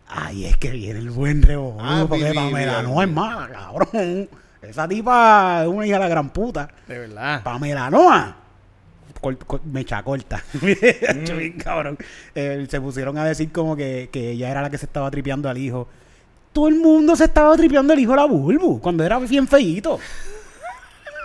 Ay, 0.08 0.46
es 0.46 0.56
que 0.56 0.70
viene 0.70 0.98
el 0.98 1.10
buen 1.10 1.42
rebozo, 1.42 1.78
Ah, 1.80 2.06
porque 2.08 2.30
vi- 2.30 2.34
Pamela 2.34 2.80
vi- 2.80 2.86
Noa 2.88 3.04
es 3.04 3.10
mala, 3.10 3.48
cabrón. 3.48 4.28
Esa 4.62 4.88
tipa 4.88 5.60
es 5.62 5.68
una 5.68 5.86
hija 5.86 5.96
de 5.96 6.00
la 6.00 6.08
gran 6.08 6.30
puta. 6.30 6.68
De 6.88 6.98
verdad. 6.98 7.42
Pamela 7.42 7.90
Noa. 7.90 8.36
Mecha 9.64 10.02
corta. 10.02 10.42
Cabrón. 11.64 11.98
Eh, 12.34 12.66
se 12.70 12.80
pusieron 12.80 13.18
a 13.18 13.24
decir 13.24 13.50
como 13.50 13.74
que, 13.74 14.08
que 14.12 14.30
ella 14.30 14.48
era 14.50 14.62
la 14.62 14.70
que 14.70 14.78
se 14.78 14.86
estaba 14.86 15.10
tripeando 15.10 15.48
al 15.48 15.58
hijo. 15.58 15.88
Todo 16.52 16.68
el 16.68 16.76
mundo 16.76 17.16
se 17.16 17.24
estaba 17.24 17.56
tripeando 17.56 17.92
al 17.92 17.98
hijo 17.98 18.12
de 18.12 18.16
la 18.16 18.26
Bulbu 18.26 18.80
cuando 18.80 19.02
era 19.04 19.18
bien 19.18 19.48
feíto. 19.48 19.98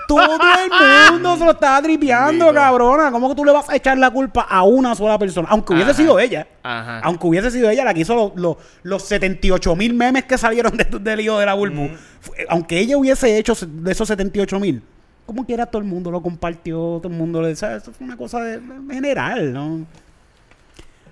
Todo 0.08 0.20
el 0.22 1.12
mundo 1.14 1.38
se 1.38 1.46
lo 1.46 1.52
tripeando, 1.82 2.46
Bendito. 2.46 2.54
cabrona. 2.54 3.12
¿Cómo 3.12 3.30
que 3.30 3.36
tú 3.36 3.46
le 3.46 3.52
vas 3.52 3.70
a 3.70 3.76
echar 3.76 3.98
la 3.98 4.10
culpa 4.12 4.42
a 4.42 4.64
una 4.64 4.96
sola 4.96 5.18
persona? 5.18 5.48
Aunque 5.50 5.74
hubiese 5.74 5.92
Ajá. 5.92 5.98
sido 6.02 6.20
ella. 6.20 6.48
Ajá. 6.64 7.00
Aunque 7.04 7.28
hubiese 7.28 7.52
sido 7.52 7.70
ella 7.70 7.84
la 7.86 7.94
que 7.94 8.02
hizo 8.02 8.16
lo- 8.16 8.34
lo- 8.36 8.58
los 8.84 9.04
78 9.04 9.76
mil 9.76 9.94
memes 9.94 10.26
que 10.26 10.38
salieron 10.38 10.76
de, 10.78 10.86
del 10.86 11.20
hijo 11.22 11.40
de 11.40 11.46
la 11.46 11.54
Bulbu. 11.54 11.90
Fue- 12.22 12.46
Aunque 12.50 12.80
ella 12.80 12.98
hubiese 12.98 13.38
hecho 13.38 13.54
de 13.66 13.92
esos 13.92 14.08
78 14.08 14.60
mil, 14.60 14.82
como 15.26 15.46
quiera 15.46 15.66
todo 15.66 15.82
el 15.82 15.88
mundo 15.88 16.12
lo 16.12 16.22
compartió, 16.22 16.76
todo 17.02 17.08
el 17.08 17.14
mundo 17.18 17.42
le 17.42 17.56
¿sabes? 17.56 17.84
Eso 17.84 17.92
fue 17.94 18.06
una 18.06 18.18
cosa 18.18 18.42
de, 18.42 18.60
de 18.60 18.94
general, 18.94 19.54
¿no? 19.54 19.86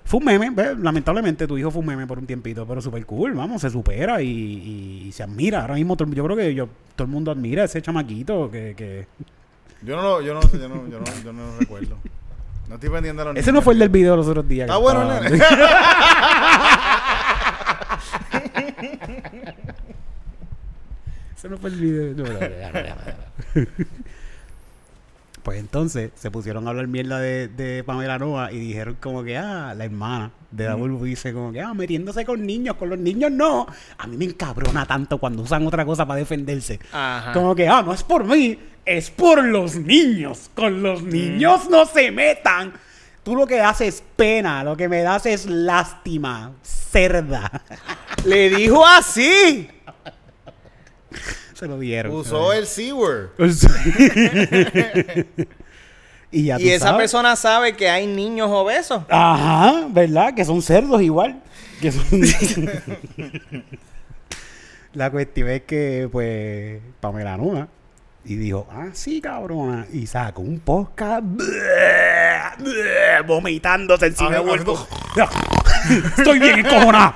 Fue 0.04 0.18
un 0.18 0.26
meme, 0.26 0.50
¿ves? 0.50 0.76
lamentablemente 0.78 1.46
tu 1.46 1.56
hijo 1.56 1.70
fue 1.70 1.80
un 1.80 1.86
meme 1.86 2.06
por 2.06 2.18
un 2.18 2.26
tiempito, 2.26 2.66
pero 2.66 2.80
súper 2.82 3.06
cool, 3.06 3.32
vamos, 3.34 3.62
se 3.62 3.70
supera 3.70 4.20
y, 4.20 4.28
y- 4.28 5.04
y 5.08 5.12
se 5.12 5.22
admira. 5.22 5.60
Ahora 5.62 5.74
mismo 5.74 5.96
yo 5.96 6.24
creo 6.24 6.36
que 6.36 6.54
yo, 6.54 6.68
todo 6.96 7.04
el 7.06 7.10
mundo 7.10 7.30
admira 7.30 7.62
a 7.62 7.64
ese 7.66 7.80
chamaquito 7.80 8.50
que... 8.50 8.74
que... 8.76 9.06
Yo 9.82 9.96
no 9.96 10.02
lo, 10.02 10.20
yo 10.22 10.34
no 10.34 10.42
sé, 10.42 10.58
yo 10.58 10.68
no, 10.68 10.86
yo 10.88 10.98
no, 11.00 11.04
yo 11.24 11.32
no 11.32 11.46
lo 11.46 11.58
recuerdo. 11.58 11.96
No 12.68 12.74
estoy 12.76 12.90
pendiente 12.90 13.20
de 13.20 13.24
los 13.28 13.36
Ese 13.36 13.50
niños. 13.50 13.54
no 13.54 13.62
fue 13.62 13.72
el 13.74 13.78
del 13.80 13.88
video 13.88 14.16
los 14.16 14.26
otros 14.28 14.46
días. 14.48 14.66
Está 14.68 14.76
que 14.76 14.82
bueno, 14.82 15.02
estaba- 15.12 15.28
nene. 15.30 15.42
Ese 21.36 21.48
no 21.48 21.58
fue 21.58 21.70
el 21.70 21.76
video. 21.76 22.14
No, 22.14 22.24
no, 22.24 22.32
no. 22.34 23.66
Pues 25.42 25.58
entonces 25.58 26.12
se 26.14 26.30
pusieron 26.30 26.66
a 26.66 26.70
hablar 26.70 26.86
mierda 26.86 27.18
de, 27.18 27.48
de 27.48 27.82
Pamela 27.84 28.18
Noa 28.18 28.52
y 28.52 28.58
dijeron 28.58 28.96
como 29.00 29.24
que, 29.24 29.36
ah, 29.36 29.74
la 29.76 29.84
hermana 29.84 30.30
de 30.52 30.66
la 30.66 30.76
dice 30.76 31.32
como 31.32 31.50
que, 31.52 31.60
ah, 31.60 31.74
metiéndose 31.74 32.24
con 32.24 32.46
niños, 32.46 32.76
con 32.76 32.90
los 32.90 32.98
niños 32.98 33.32
no. 33.32 33.66
A 33.98 34.06
mí 34.06 34.16
me 34.16 34.26
encabrona 34.26 34.86
tanto 34.86 35.18
cuando 35.18 35.42
usan 35.42 35.66
otra 35.66 35.84
cosa 35.84 36.06
para 36.06 36.20
defenderse. 36.20 36.78
Ajá. 36.92 37.32
Como 37.32 37.54
que, 37.54 37.66
ah, 37.66 37.82
no 37.82 37.92
es 37.92 38.04
por 38.04 38.24
mí, 38.24 38.58
es 38.84 39.10
por 39.10 39.42
los 39.42 39.74
niños. 39.76 40.50
Con 40.54 40.82
los 40.82 41.02
niños 41.02 41.68
no 41.70 41.86
se 41.86 42.12
metan. 42.12 42.72
Tú 43.24 43.34
lo 43.34 43.46
que 43.46 43.60
haces 43.60 43.96
es 43.96 44.04
pena, 44.16 44.62
lo 44.62 44.76
que 44.76 44.88
me 44.88 45.02
das 45.02 45.26
es 45.26 45.46
lástima, 45.46 46.52
cerda. 46.62 47.62
Le 48.24 48.50
dijo 48.50 48.86
así. 48.86 49.68
se 51.62 51.68
lo 51.68 51.78
dieron. 51.78 52.12
Usó 52.12 52.52
el 52.52 52.66
C-word. 52.66 53.28
y 56.32 56.44
ya 56.46 56.58
Y 56.58 56.64
tú 56.64 56.68
esa 56.70 56.86
sabes. 56.86 56.98
persona 57.02 57.36
sabe 57.36 57.76
que 57.76 57.88
hay 57.88 58.06
niños 58.08 58.48
obesos. 58.50 59.04
Ajá, 59.08 59.86
¿verdad? 59.90 60.34
Que 60.34 60.44
son 60.44 60.60
cerdos 60.60 61.00
igual. 61.02 61.40
Que 61.80 61.92
son- 61.92 62.04
La 64.94 65.10
cuestión 65.10 65.48
es 65.48 65.62
que, 65.62 66.08
pues, 66.12 66.80
Pamela 67.00 67.36
Nua 67.38 67.68
y 68.24 68.34
dijo, 68.36 68.66
ah, 68.70 68.88
sí, 68.92 69.20
cabrona. 69.20 69.86
Y 69.92 70.06
sacó 70.06 70.42
un 70.42 70.60
podcast 70.60 71.24
vomitándose 73.26 74.06
encima 74.06 74.30
Ah, 74.30 74.34
de 74.34 74.38
Bulbu. 74.40 74.76
ah, 75.20 75.30
Estoy 76.16 76.38
bien 76.38 76.60
encojonado. 76.60 77.12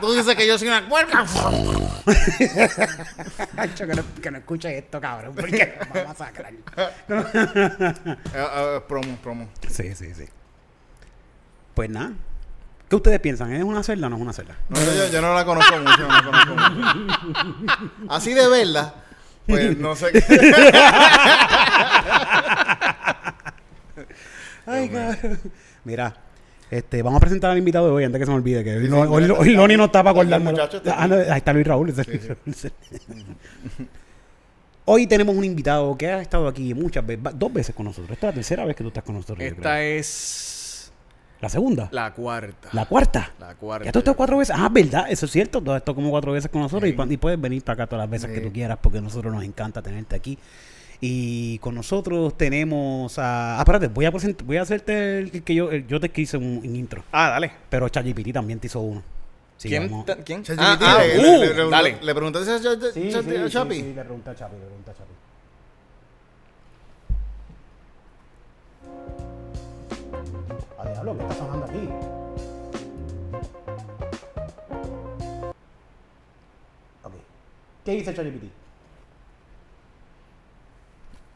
Tú 0.00 0.14
dices 0.14 0.34
que 0.34 0.46
yo 0.46 0.58
soy 0.58 0.68
una. 0.68 0.82
Hacho, 3.56 3.86
que, 3.86 3.94
no, 3.94 4.02
que 4.20 4.30
no 4.30 4.36
escuche 4.38 4.78
esto, 4.78 5.00
cabrón, 5.00 5.34
porque 5.34 5.78
nos 5.78 5.88
vamos 5.88 6.04
a 6.04 6.08
masacrar. 6.08 6.52
Eh, 8.34 8.80
promo, 8.88 9.16
promo. 9.22 9.48
Sí, 9.68 9.94
sí, 9.94 10.12
sí. 10.14 10.24
Pues 11.74 11.88
nada. 11.90 12.12
¿Qué 12.88 12.96
ustedes 12.96 13.20
piensan? 13.20 13.52
¿Es 13.52 13.62
una 13.64 13.82
celda 13.82 14.08
o 14.08 14.10
no 14.10 14.16
es 14.16 14.22
una 14.22 14.32
celda? 14.34 14.54
No, 14.68 14.78
yo, 14.78 15.08
yo 15.08 15.22
no 15.22 15.34
la 15.34 15.44
conozco 15.46 15.78
mucho, 15.78 16.06
no 16.06 16.08
la 16.08 16.22
conozco 16.22 16.54
mucho. 16.54 17.06
Así 18.10 18.34
de 18.34 18.46
verla, 18.48 18.92
pues 19.46 19.78
no 19.78 19.96
sé 19.96 20.12
qué. 20.12 20.20
Ay, 24.66 24.88
cabrón. 24.88 25.38
Mira, 25.84 26.14
este, 26.70 27.02
vamos 27.02 27.18
a 27.18 27.20
presentar 27.20 27.50
al 27.50 27.58
invitado 27.58 27.86
de 27.86 27.92
hoy 27.92 28.04
antes 28.04 28.18
que 28.18 28.24
se 28.24 28.30
me 28.30 28.36
olvide. 28.36 28.64
Que 28.64 28.76
hoy, 28.76 28.88
no- 28.88 29.00
hoy- 29.02 29.30
hoy 29.30 29.50
Loni 29.50 29.76
no 29.76 29.84
está 29.86 30.02
para 30.02 30.10
acordarme. 30.12 30.54
Ah, 30.94 31.06
no, 31.06 31.16
ahí 31.16 31.36
está 31.38 31.52
Luis 31.52 31.66
Raúl. 31.66 31.92
Hoy 34.84 35.06
tenemos 35.06 35.36
un 35.36 35.44
invitado 35.44 35.96
que 35.96 36.08
ha 36.10 36.20
estado 36.20 36.48
aquí 36.48 36.74
muchas 36.74 37.06
veces, 37.06 37.22
dos 37.34 37.52
veces 37.52 37.72
con 37.74 37.86
nosotros. 37.86 38.10
Esta 38.10 38.28
es 38.28 38.32
la 38.32 38.34
tercera 38.34 38.64
vez 38.64 38.74
que 38.74 38.82
tú 38.82 38.88
estás 38.88 39.04
con 39.04 39.14
nosotros. 39.14 39.38
Esta 39.40 39.80
es 39.80 40.92
¿La 41.40 41.48
segunda? 41.48 41.88
la 41.92 42.12
cuarta. 42.12 42.68
¿La 42.72 42.86
cuarta? 42.86 43.32
La 43.38 43.54
cuarta. 43.54 43.84
Ya 43.84 43.92
tú 43.92 44.00
estás 44.00 44.16
cuatro 44.16 44.38
veces. 44.38 44.54
Ah, 44.58 44.68
verdad, 44.68 45.06
eso 45.08 45.26
es 45.26 45.32
cierto. 45.32 45.60
Tú 45.60 45.70
has 45.70 45.78
estado 45.78 45.94
como 45.94 46.10
cuatro 46.10 46.32
veces 46.32 46.50
con 46.50 46.62
nosotros 46.62 46.90
y 46.90 47.12
y, 47.12 47.16
puedes 47.16 47.40
venir 47.40 47.62
para 47.62 47.74
acá 47.84 47.86
todas 47.88 48.02
las 48.04 48.10
veces 48.10 48.30
que 48.30 48.40
tú 48.40 48.52
quieras 48.52 48.78
porque 48.82 48.98
a 48.98 49.00
nosotros 49.02 49.32
nos 49.32 49.44
encanta 49.44 49.82
tenerte 49.82 50.16
aquí. 50.16 50.36
Y 51.04 51.58
con 51.58 51.74
nosotros 51.74 52.36
tenemos 52.38 53.18
a... 53.18 53.56
Ah, 53.56 53.58
espérate, 53.58 53.88
voy 53.88 54.04
a, 54.04 54.12
present- 54.12 54.40
voy 54.44 54.56
a 54.58 54.62
hacerte 54.62 55.18
el, 55.18 55.30
el 55.34 55.42
que 55.42 55.52
yo... 55.56 55.68
el- 55.72 55.84
yo 55.88 55.98
te 55.98 56.10
quise 56.10 56.36
un, 56.36 56.60
un 56.64 56.76
intro. 56.76 57.02
Ah, 57.10 57.28
dale. 57.30 57.50
Pero 57.68 57.88
ChatGPT 57.88 58.32
también 58.32 58.60
te 58.60 58.68
hizo 58.68 58.78
uno. 58.80 59.02
Sí, 59.56 59.68
¿Quién? 59.68 59.90
vamos- 59.90 60.06
¿Quién? 60.24 60.44
Ah, 60.58 60.78
ah, 60.80 60.98
le, 61.04 61.18
uh, 61.18 61.40
le- 61.40 61.54
le- 61.54 61.70
dale. 61.70 61.98
le 62.00 62.14
preguntaste 62.14 62.52
a 62.52 62.60
Chat- 62.60 62.92
Sí, 62.94 63.10
sí, 63.10 63.16
a 63.18 63.22
sí, 63.22 63.50
Chapi. 63.52 63.82
le 63.82 63.92
pregunta 64.04 64.30
a 64.30 64.36
Chapi, 64.36 64.54
le 64.54 64.64
pregunta 64.66 64.90
a 64.92 64.94
Chapi. 64.94 65.12
A 70.78 70.88
diablo, 70.88 71.16
¿qué 71.16 71.22
está 71.24 71.34
sonando 71.36 71.66
aquí? 71.66 71.88
Ok. 77.04 77.12
¿Qué 77.84 77.90
dice 77.92 78.14
ChatGPT? 78.14 78.61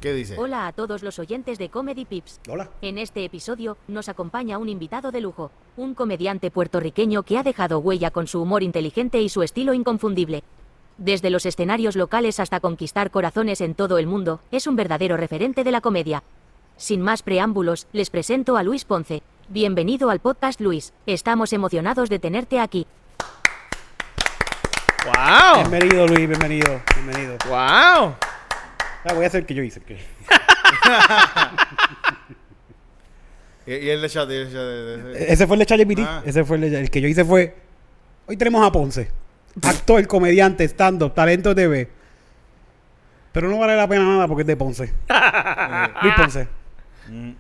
¿Qué 0.06 0.14
dice? 0.14 0.36
Hola 0.38 0.68
a 0.68 0.72
todos 0.72 1.02
los 1.02 1.18
oyentes 1.18 1.58
de 1.58 1.68
Comedy 1.68 2.04
Pips. 2.04 2.40
Hola. 2.48 2.70
En 2.80 2.96
este 2.96 3.24
episodio 3.24 3.76
nos 3.88 4.08
acompaña 4.08 4.56
un 4.56 4.68
invitado 4.68 5.10
de 5.10 5.20
lujo, 5.20 5.50
un 5.76 5.94
comediante 5.96 6.52
puertorriqueño 6.52 7.24
que 7.24 7.38
ha 7.38 7.42
dejado 7.42 7.80
huella 7.80 8.12
con 8.12 8.28
su 8.28 8.40
humor 8.40 8.62
inteligente 8.62 9.20
y 9.20 9.28
su 9.28 9.42
estilo 9.42 9.74
inconfundible. 9.74 10.44
Desde 10.96 11.28
los 11.28 11.44
escenarios 11.44 11.96
locales 11.96 12.38
hasta 12.38 12.60
conquistar 12.60 13.10
corazones 13.10 13.60
en 13.60 13.74
todo 13.74 13.98
el 13.98 14.06
mundo, 14.06 14.38
es 14.52 14.68
un 14.68 14.76
verdadero 14.76 15.16
referente 15.16 15.64
de 15.64 15.72
la 15.72 15.80
comedia. 15.80 16.22
Sin 16.76 17.02
más 17.02 17.24
preámbulos, 17.24 17.88
les 17.92 18.08
presento 18.08 18.56
a 18.56 18.62
Luis 18.62 18.84
Ponce. 18.84 19.24
Bienvenido 19.48 20.10
al 20.10 20.20
podcast 20.20 20.60
Luis, 20.60 20.92
estamos 21.06 21.52
emocionados 21.52 22.10
de 22.10 22.20
tenerte 22.20 22.60
aquí. 22.60 22.86
¡Wow! 25.04 25.68
Bienvenido, 25.68 26.06
Luis, 26.06 26.28
bienvenido, 26.28 26.80
bienvenido. 26.94 27.36
¡Wow! 27.48 28.14
Ah, 29.08 29.12
voy 29.14 29.24
a 29.24 29.28
hacer 29.28 29.40
el 29.40 29.46
que 29.46 29.54
yo 29.54 29.62
hice. 29.62 29.78
el 29.80 29.84
que- 29.84 29.98
Y, 33.66 33.72
y 33.74 33.90
el 33.90 34.00
de 34.00 34.08
chat, 34.08 34.30
el 34.30 34.52
de 34.52 34.60
de- 34.60 35.02
de- 35.02 35.32
Ese 35.32 35.46
fue 35.46 35.56
el 35.56 35.60
de 35.60 35.66
ChatGPT. 35.66 35.98
Ah. 36.00 36.22
Ese 36.24 36.44
fue 36.44 36.56
el, 36.56 36.70
de- 36.70 36.80
el 36.80 36.90
que 36.90 37.00
yo 37.00 37.08
hice 37.08 37.24
fue... 37.24 37.56
Hoy 38.26 38.36
tenemos 38.36 38.64
a 38.64 38.70
Ponce. 38.70 39.08
Actor, 39.62 40.06
comediante, 40.06 40.64
stand-up, 40.68 41.14
talento 41.14 41.54
TV. 41.54 41.88
Pero 43.32 43.48
no 43.48 43.58
vale 43.58 43.76
la 43.76 43.88
pena 43.88 44.04
nada 44.04 44.28
porque 44.28 44.42
es 44.42 44.46
de 44.46 44.56
Ponce. 44.56 44.92
Luis 46.02 46.14
Ponce. 46.16 46.48
Mm. 47.08 47.30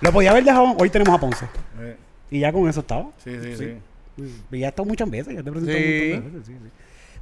Lo 0.00 0.12
podía 0.12 0.30
haber 0.32 0.44
dejado. 0.44 0.74
Hoy 0.78 0.90
tenemos 0.90 1.14
a 1.14 1.18
Ponce. 1.20 1.44
eh, 1.80 1.96
Y 2.30 2.40
ya 2.40 2.52
con 2.52 2.68
eso 2.68 2.80
estaba. 2.80 3.10
Sí, 3.22 3.36
sí, 3.40 3.56
sí. 3.56 3.78
Y 4.50 4.58
ya 4.60 4.66
ha 4.66 4.70
estado 4.70 4.86
muchas 4.88 5.08
veces. 5.10 5.34
Ya 5.34 5.42
te 5.42 5.50
Sí. 5.50 5.54
montón 5.54 5.66
de 5.66 5.72
veces, 5.72 6.46
sí, 6.46 6.52
sí. 6.62 6.70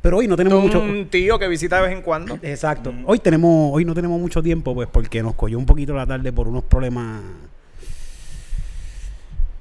Pero 0.06 0.18
hoy 0.18 0.28
no 0.28 0.36
tenemos 0.36 0.62
mucho. 0.62 0.78
Un 0.80 1.08
tío 1.08 1.36
que 1.36 1.48
visita 1.48 1.78
de 1.82 1.88
vez 1.88 1.96
en 1.96 2.00
cuando. 2.00 2.38
Exacto. 2.40 2.94
Hoy 3.06 3.18
tenemos, 3.18 3.70
hoy 3.74 3.84
no 3.84 3.92
tenemos 3.92 4.20
mucho 4.20 4.40
tiempo, 4.40 4.72
pues, 4.72 4.86
porque 4.86 5.20
nos 5.20 5.34
cogió 5.34 5.58
un 5.58 5.66
poquito 5.66 5.94
la 5.94 6.06
tarde 6.06 6.32
por 6.32 6.46
unos 6.46 6.62
problemas. 6.62 7.22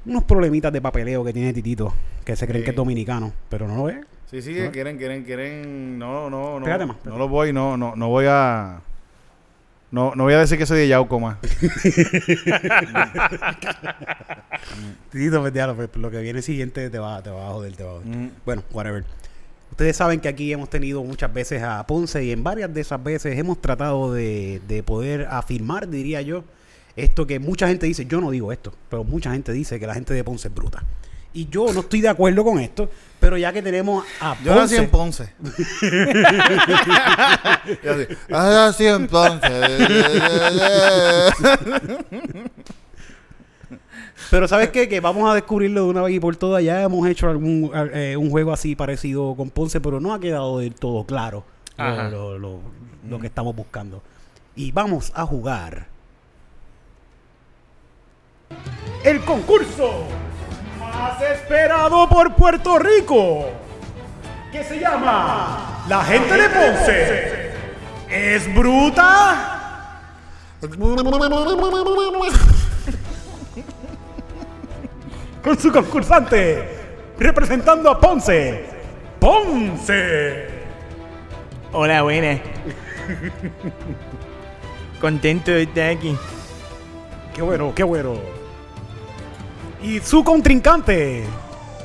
Unos 0.05 0.23
problemitas 0.25 0.71
de 0.71 0.81
papeleo 0.81 1.23
que 1.23 1.33
tiene 1.33 1.51
Titito, 1.51 1.95
que 2.23 2.35
se 2.35 2.45
creen 2.45 2.61
Sí. 2.61 2.65
que 2.65 2.69
es 2.69 2.75
dominicano, 2.75 3.33
pero 3.49 3.67
no 3.67 3.75
lo 3.75 3.89
es. 3.89 3.97
Sí, 4.29 4.39
sí, 4.43 4.53
quieren, 4.71 4.99
quieren, 4.99 5.23
quieren. 5.23 5.97
No, 5.97 6.29
no, 6.29 6.59
no. 6.59 6.63
Pégate 6.63 6.85
más, 6.85 6.97
No 7.05 7.17
lo 7.17 7.27
voy, 7.27 7.51
no, 7.51 7.75
no, 7.75 7.95
no 7.95 8.09
voy 8.09 8.25
a. 8.29 8.81
No, 9.89 10.13
no 10.13 10.25
voy 10.25 10.35
a 10.35 10.39
decir 10.41 10.59
que 10.59 10.67
soy 10.67 10.77
de 10.77 10.87
Yauco 10.89 11.19
más. 11.19 11.39
Titito, 15.09 15.41
pues, 15.41 15.53
pues, 15.75 15.89
lo 15.95 16.11
que 16.11 16.19
viene 16.19 16.43
siguiente 16.43 16.91
te 16.91 16.99
va, 16.99 17.23
te 17.23 17.31
va 17.31 17.47
a 17.47 17.51
joder, 17.51 17.75
te 17.75 17.83
va 17.83 17.89
a 17.89 17.93
joder. 17.95 18.07
Mm. 18.07 18.29
Bueno, 18.45 18.61
whatever. 18.71 19.05
Ustedes 19.71 19.97
saben 19.97 20.19
que 20.21 20.29
aquí 20.29 20.53
hemos 20.53 20.69
tenido 20.69 21.03
muchas 21.03 21.33
veces 21.33 21.61
a 21.63 21.85
Ponce 21.85 22.23
y 22.23 22.31
en 22.31 22.43
varias 22.43 22.73
de 22.73 22.79
esas 22.81 23.03
veces 23.03 23.37
hemos 23.37 23.61
tratado 23.61 24.13
de, 24.13 24.61
de 24.67 24.83
poder 24.83 25.27
afirmar, 25.29 25.89
diría 25.89 26.21
yo, 26.21 26.43
esto 26.95 27.27
que 27.27 27.39
mucha 27.39 27.67
gente 27.67 27.85
dice, 27.85 28.05
yo 28.05 28.21
no 28.21 28.31
digo 28.31 28.51
esto, 28.53 28.73
pero 28.89 29.03
mucha 29.03 29.31
gente 29.31 29.51
dice 29.51 29.77
que 29.79 29.87
la 29.87 29.93
gente 29.93 30.13
de 30.13 30.23
Ponce 30.23 30.47
es 30.47 30.53
bruta. 30.53 30.83
Y 31.33 31.49
yo 31.49 31.73
no 31.73 31.81
estoy 31.81 31.99
de 31.99 32.07
acuerdo 32.07 32.45
con 32.45 32.59
esto, 32.59 32.89
pero 33.19 33.37
ya 33.37 33.51
que 33.51 33.61
tenemos 33.61 34.05
a 34.21 34.37
Yo 34.41 34.55
nací 34.55 34.77
en 34.77 34.89
Ponce. 34.89 35.33
Yo 37.83 37.91
así, 37.91 38.05
"Ah, 38.31 38.49
nací 38.53 38.85
en 38.85 39.07
Ponce. 39.09 39.49
Pero 44.31 44.47
¿sabes 44.47 44.69
qué? 44.69 44.87
Que 44.89 44.99
vamos 44.99 45.29
a 45.29 45.33
descubrirlo 45.33 45.83
de 45.85 45.89
una 45.89 46.01
vez 46.01 46.15
y 46.15 46.19
por 46.19 46.35
todas. 46.35 46.63
Ya 46.63 46.81
hemos 46.83 47.07
hecho 47.07 47.29
algún 47.29 47.71
eh, 47.93 48.15
un 48.17 48.29
juego 48.29 48.53
así 48.53 48.75
parecido 48.75 49.35
con 49.35 49.49
Ponce, 49.49 49.79
pero 49.81 49.99
no 49.99 50.13
ha 50.13 50.19
quedado 50.19 50.59
del 50.59 50.73
todo 50.75 51.03
claro 51.05 51.43
lo, 51.77 51.83
Ajá. 51.83 52.09
lo- 52.09 52.37
lo- 52.39 52.59
lo 53.07 53.19
que 53.19 53.27
estamos 53.27 53.55
buscando. 53.55 54.01
Y 54.55 54.71
vamos 54.71 55.11
a 55.15 55.25
jugar 55.25 55.87
el 59.03 59.23
concurso 59.25 60.05
más 60.79 61.21
esperado 61.21 62.07
por 62.09 62.33
Puerto 62.35 62.79
Rico, 62.79 63.45
que 64.51 64.63
se 64.63 64.79
llama 64.79 65.83
La 65.87 66.03
gente 66.03 66.33
de 66.35 66.49
Ponce 66.49 67.51
es 68.09 68.55
bruta. 68.55 69.51
con 75.45 75.57
su 75.59 75.71
concursante, 75.71 76.67
representando 77.19 77.91
a 77.91 77.99
Ponce, 77.99 78.65
Ponce. 79.19 80.47
Hola, 81.71 82.01
buena. 82.01 82.41
Contento 84.99 85.51
de 85.51 85.61
estar 85.61 85.91
aquí. 85.91 86.17
Qué 87.35 87.43
bueno, 87.43 87.71
qué 87.75 87.83
bueno. 87.83 88.15
Y 89.83 89.99
su 89.99 90.23
contrincante, 90.23 91.23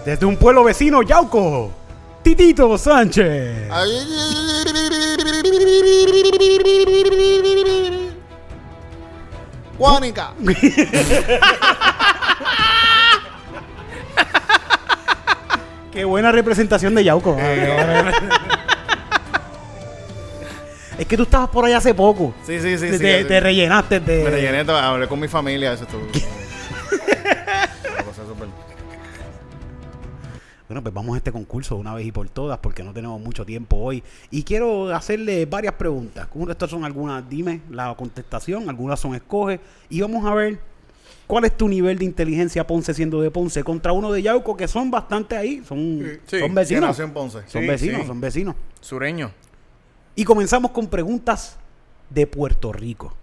desde 0.07 0.25
un 0.25 0.39
pueblo 0.39 0.65
vecino, 0.65 1.03
Yauco, 1.03 1.71
Titito 2.23 2.79
Sánchez. 2.79 3.69
Juanica. 9.77 10.33
Qué 15.93 16.05
buena 16.05 16.31
representación 16.33 16.95
de 16.95 17.05
Yauco. 17.05 17.37
es 20.99 21.07
que 21.07 21.17
tú 21.17 21.23
estabas 21.25 21.49
por 21.51 21.65
allá 21.65 21.79
hace 21.79 21.95
poco. 21.95 22.35
Sí, 22.45 22.61
sí, 22.61 22.79
sí. 22.79 22.87
te, 22.87 22.93
sí, 22.93 22.99
te- 22.99 23.23
sí. 23.23 23.29
te 23.29 23.41
rellenaste. 23.41 24.01
Me 24.01 24.31
rellené, 24.31 24.61
hablé 24.73 25.09
con 25.09 25.19
mi 25.19 25.29
familia, 25.29 25.73
eso 25.73 25.85
estuvo. 25.85 26.03
Bueno, 30.69 30.83
pues 30.85 30.95
vamos 30.95 31.15
a 31.15 31.17
este 31.17 31.33
concurso 31.33 31.75
de 31.75 31.81
una 31.81 31.95
vez 31.95 32.07
y 32.07 32.13
por 32.13 32.29
todas 32.29 32.57
porque 32.61 32.85
no 32.85 32.93
tenemos 32.93 33.21
mucho 33.21 33.45
tiempo 33.45 33.77
hoy. 33.79 34.05
Y 34.31 34.45
quiero 34.45 34.95
hacerle 34.95 35.45
varias 35.45 35.75
preguntas. 35.75 36.29
Estas 36.49 36.71
son 36.71 36.85
algunas, 36.85 37.29
dime 37.29 37.63
la 37.71 37.93
contestación, 37.97 38.69
algunas 38.71 39.01
son 39.01 39.17
escoge. 39.17 39.59
Y 39.89 40.01
vamos 40.01 40.25
a 40.27 40.33
ver 40.33 40.61
cuál 41.31 41.45
es 41.45 41.57
tu 41.57 41.69
nivel 41.69 41.97
de 41.99 42.05
inteligencia 42.05 42.67
Ponce 42.67 42.93
siendo 42.93 43.21
de 43.23 43.31
Ponce 43.31 43.63
contra 43.65 43.93
uno 43.93 44.11
de 44.13 44.21
Yauco 44.23 44.57
que 44.57 44.67
son 44.69 44.91
bastante 44.91 45.37
ahí. 45.37 45.63
Son, 45.65 45.79
Sí. 46.27 46.39
son 46.41 46.49
Sí, 46.51 46.55
vecinos. 46.55 46.99
en 47.01 47.13
Ponce. 47.13 47.39
Son 47.47 47.63
Sí, 47.63 47.67
vecinos, 47.69 48.01
sí. 48.03 48.07
son 48.09 48.21
vecinos. 48.21 48.55
Sureño. 48.81 49.31
Y 50.17 50.25
comenzamos 50.25 50.73
con 50.73 50.89
preguntas 50.89 51.57
de 52.11 52.27
Puerto 52.27 52.73
Rico. 52.73 53.15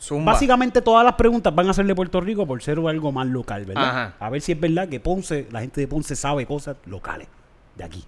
Zumba. 0.00 0.32
Básicamente 0.32 0.82
todas 0.82 1.02
las 1.04 1.14
preguntas 1.14 1.54
van 1.54 1.68
a 1.70 1.72
ser 1.72 1.86
de 1.86 1.94
Puerto 1.94 2.20
Rico 2.20 2.46
por 2.46 2.62
ser 2.62 2.78
algo 2.78 3.10
más 3.10 3.26
local, 3.26 3.64
¿verdad? 3.64 3.88
Ajá. 3.88 4.14
A 4.20 4.28
ver 4.28 4.42
si 4.42 4.52
es 4.52 4.60
verdad 4.60 4.86
que 4.88 5.00
Ponce, 5.00 5.46
la 5.50 5.60
gente 5.62 5.80
de 5.80 5.88
Ponce 5.88 6.14
sabe 6.14 6.44
cosas 6.44 6.76
locales 6.84 7.26
de 7.76 7.84
aquí. 7.84 8.04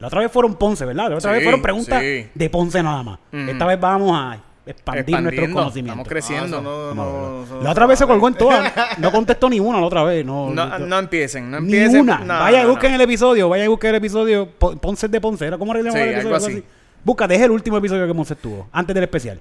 La 0.00 0.08
otra 0.08 0.20
vez 0.20 0.32
fueron 0.32 0.56
Ponce, 0.56 0.84
¿verdad? 0.84 1.08
La 1.10 1.16
otra 1.16 1.30
Sí, 1.30 1.34
vez 1.36 1.44
fueron 1.44 1.62
preguntas 1.62 2.00
sí. 2.02 2.26
de 2.34 2.50
Ponce 2.50 2.82
nada 2.82 3.02
más. 3.04 3.18
Esta 3.30 3.66
vez 3.66 3.78
vamos 3.78 4.10
a 4.18 4.42
expandir 4.66 5.20
nuestros 5.20 5.48
Expandiendo, 5.48 5.54
conocimientos. 5.58 6.06
Estamos 6.06 6.08
creciendo. 6.08 6.58
Ah, 6.58 6.60
no- 6.62 6.94
no- 6.94 7.44
no- 7.46 7.62
La 7.62 7.70
otra 7.70 7.86
vez 7.86 7.98
se 7.98 8.06
colgó 8.06 8.28
en 8.28 8.34
todas. 8.34 8.72
No 8.98 9.10
contestó 9.10 9.48
ni 9.48 9.58
una 9.60 9.80
la 9.80 9.86
otra 9.86 10.02
vez. 10.04 10.24
No, 10.24 10.50
No, 10.50 10.78
no 10.78 10.98
empiecen, 10.98 11.50
no 11.50 11.60
ni 11.60 11.66
empiecen. 11.74 12.00
una. 12.02 12.18
No, 12.18 12.34
vaya 12.38 12.60
y 12.60 12.64
no, 12.64 12.70
busquen 12.70 12.90
no. 12.90 12.96
el 12.96 13.00
episodio. 13.02 13.48
Vaya 13.48 13.64
y 13.64 13.68
busquen 13.68 13.90
el 13.90 13.96
episodio. 13.96 14.48
Po- 14.48 14.76
Ponce 14.76 15.08
de 15.08 15.20
Ponce. 15.20 15.46
¿Era 15.46 15.58
cómo 15.58 15.72
arreglamos 15.72 15.96
Sí, 15.98 16.02
el 16.02 16.08
episodio? 16.14 16.34
algo 16.36 16.46
así. 16.46 16.64
Busca, 17.02 17.26
deja 17.26 17.44
el 17.46 17.50
último 17.50 17.76
episodio 17.78 18.06
que 18.06 18.14
Ponce 18.14 18.36
tuvo. 18.36 18.68
Antes 18.72 18.94
del 18.94 19.04
especial. 19.04 19.40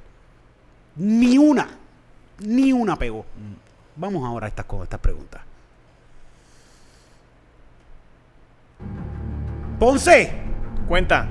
Ni 0.95 1.38
una. 1.38 1.67
Ni 2.39 2.71
una 2.73 2.95
pegó. 2.95 3.25
Vamos 3.97 4.23
ahora 4.25 4.45
a 4.45 4.49
estas, 4.49 4.65
cosas, 4.65 4.84
estas 4.86 4.99
preguntas. 5.01 5.41
Ponce. 9.77 10.32
Cuenta. 10.88 11.27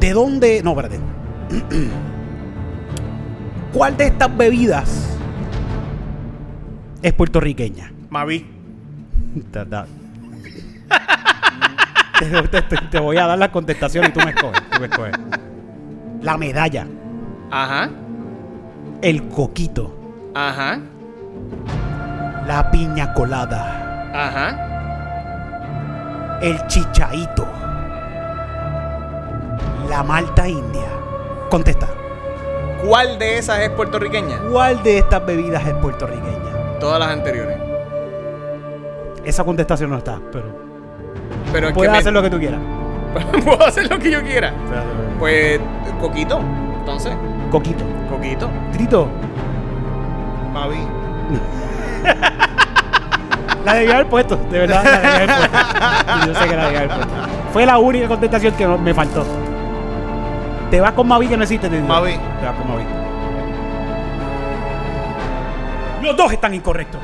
¿De 0.00 0.12
dónde? 0.12 0.62
No, 0.62 0.70
espérate. 0.70 0.98
¿Cuál 3.72 3.96
de 3.96 4.06
estas 4.06 4.36
bebidas 4.36 5.16
es 7.02 7.12
puertorriqueña? 7.12 7.92
Mavi. 8.10 8.46
Te, 12.18 12.62
Te- 12.90 12.98
voy 12.98 13.16
a 13.18 13.26
dar 13.26 13.38
las 13.38 13.50
contestaciones 13.50 14.10
y 14.10 14.12
tú 14.12 14.20
me 14.24 14.30
escoges. 14.30 14.60
tú 14.70 14.80
me 14.80 14.86
escoges. 14.86 15.12
La 16.22 16.36
medalla, 16.36 16.84
Ajá. 17.50 17.90
el 19.02 19.28
coquito, 19.28 19.96
Ajá. 20.34 20.80
la 22.46 22.68
piña 22.72 23.14
colada, 23.14 24.10
Ajá. 24.12 24.56
el 26.42 26.66
chichaito, 26.66 27.46
la 29.88 30.02
malta 30.02 30.48
india. 30.48 30.86
Contesta. 31.50 31.88
¿Cuál 32.86 33.18
de 33.18 33.38
esas 33.38 33.60
es 33.60 33.70
puertorriqueña? 33.70 34.38
¿Cuál 34.52 34.82
de 34.82 34.98
estas 34.98 35.24
bebidas 35.24 35.66
es 35.66 35.74
puertorriqueña? 35.74 36.78
Todas 36.78 37.00
las 37.00 37.08
anteriores. 37.10 37.58
Esa 39.24 39.44
contestación 39.44 39.90
no 39.90 39.98
está, 39.98 40.20
pero 40.32 40.44
Pero 41.52 41.68
es 41.68 41.74
puedes 41.74 41.88
que 41.90 41.92
me- 41.92 41.98
hacer 41.98 42.12
lo 42.12 42.22
que 42.22 42.30
tú 42.30 42.38
quieras. 42.38 42.60
puedo 43.44 43.66
hacer 43.66 43.90
lo 43.90 43.98
que 43.98 44.10
yo 44.10 44.22
quiera. 44.22 44.52
Pues, 45.18 45.60
Coquito. 46.00 46.40
Entonces, 46.78 47.12
Coquito. 47.50 47.84
Coquito. 48.10 48.48
Trito. 48.72 49.08
Mavi. 50.52 50.78
La 53.64 53.74
debía 53.74 53.94
haber 53.96 54.06
puesto, 54.08 54.36
de 54.50 54.58
verdad, 54.60 54.82
la 54.82 54.90
debía 54.98 55.14
haber 55.16 55.26
puesto. 55.50 56.26
Yo 56.26 56.34
sé 56.34 56.48
que 56.48 56.56
la 56.56 56.64
debía 56.66 56.78
haber 56.80 56.90
puesto. 56.96 57.14
Fue 57.52 57.66
la 57.66 57.78
única 57.78 58.08
contestación 58.08 58.54
que 58.54 58.66
me 58.66 58.94
faltó. 58.94 59.24
Te 60.70 60.80
vas 60.80 60.92
con 60.92 61.08
Mavi 61.08 61.28
que 61.28 61.36
no 61.36 61.42
existe. 61.44 61.68
Te 61.68 61.76
digo. 61.76 61.88
Mavi. 61.88 62.12
Te 62.12 62.46
vas 62.46 62.56
con 62.56 62.68
Mavi. 62.68 62.84
Los 66.02 66.16
dos 66.16 66.32
están 66.32 66.54
incorrectos. 66.54 67.00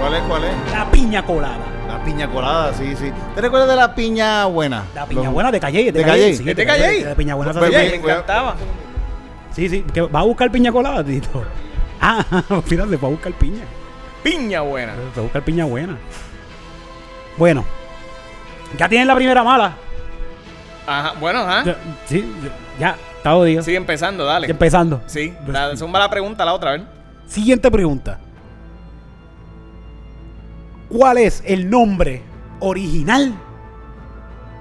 ¿Cuál 0.00 0.14
es? 0.14 0.22
¿Cuál 0.22 0.44
es? 0.44 0.50
La 0.72 0.90
piña 0.90 1.24
colada. 1.24 1.58
La 1.88 2.02
piña 2.04 2.28
colada, 2.28 2.72
sí, 2.74 2.94
sí. 2.96 3.12
¿Te 3.34 3.40
recuerdas 3.40 3.68
de 3.68 3.76
la 3.76 3.94
piña 3.94 4.44
buena? 4.46 4.84
La 4.94 5.04
piña 5.06 5.24
Los- 5.24 5.32
buena 5.32 5.50
de 5.50 5.60
Calle. 5.60 5.84
De, 5.84 5.92
¿De 5.92 6.02
Calle. 6.04 6.22
Calle? 6.22 6.34
Sí, 6.36 6.48
¿Es 6.50 6.56
de 6.56 6.66
Calle? 6.66 7.04
La 7.04 7.14
piña 7.14 7.34
buena. 7.34 7.52
Pues 7.52 7.64
Oye, 7.68 7.90
me 7.90 7.94
encantaba. 7.96 8.54
Sí, 9.52 9.68
sí. 9.68 9.84
Que 9.92 10.00
va 10.02 10.20
a 10.20 10.22
buscar 10.24 10.50
piña 10.50 10.72
colada, 10.72 11.02
Tito. 11.04 11.44
Ah, 12.02 12.24
fíjate, 12.64 12.96
va 12.96 13.08
a 13.08 13.10
buscar 13.10 13.30
piña. 13.32 13.64
Piña 14.22 14.62
buena. 14.62 14.94
Va 14.94 15.18
a 15.18 15.20
buscar 15.20 15.42
piña 15.42 15.66
buena. 15.66 15.98
Bueno. 17.36 17.62
Ya 18.78 18.88
tienen 18.88 19.06
la 19.06 19.14
primera 19.14 19.44
mala. 19.44 19.74
Ajá. 20.90 21.12
Bueno, 21.20 21.38
ajá. 21.40 21.64
Ya- 21.64 21.76
Sí, 22.06 22.24
ya. 22.78 22.96
Está 23.18 23.32
jodido. 23.32 23.62
Sigue 23.62 23.76
empezando, 23.76 24.24
dale. 24.24 24.50
Empezando. 24.50 25.00
Sí. 25.06 25.32
La, 25.46 25.76
zumba 25.76 25.98
la 26.00 26.10
pregunta, 26.10 26.44
la 26.44 26.52
otra, 26.54 26.70
a 26.70 26.72
ver. 26.72 26.82
Siguiente 27.26 27.70
pregunta. 27.70 28.18
¿Cuál 30.88 31.18
es 31.18 31.42
el 31.46 31.70
nombre 31.70 32.22
original 32.58 33.34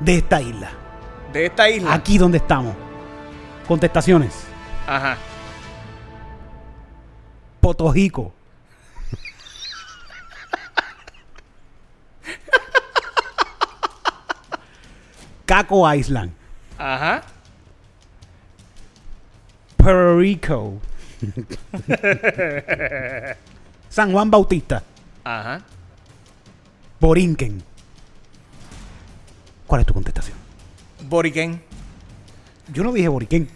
de 0.01 0.17
esta 0.17 0.39
isla? 0.41 0.69
De 1.33 1.47
esta 1.47 1.67
isla. 1.69 1.93
Aquí 1.93 2.17
donde 2.19 2.37
estamos. 2.37 2.75
Contestaciones. 3.67 4.43
Ajá. 4.87 5.17
Potojico. 7.59 8.33
Caco 15.49 15.91
Island. 15.91 16.31
Ajá. 16.77 17.23
Puerto 19.77 20.19
Rico. 20.19 20.79
San 23.89 24.11
Juan 24.11 24.29
Bautista. 24.29 24.83
Ajá. 25.23 25.63
Borinquen. 26.99 27.63
¿Cuál 29.65 29.81
es 29.81 29.87
tu 29.87 29.95
contestación? 29.95 30.37
Boriquén. 31.07 31.63
Yo 32.71 32.83
no 32.83 32.93
dije 32.93 33.07
Boriquén. 33.07 33.49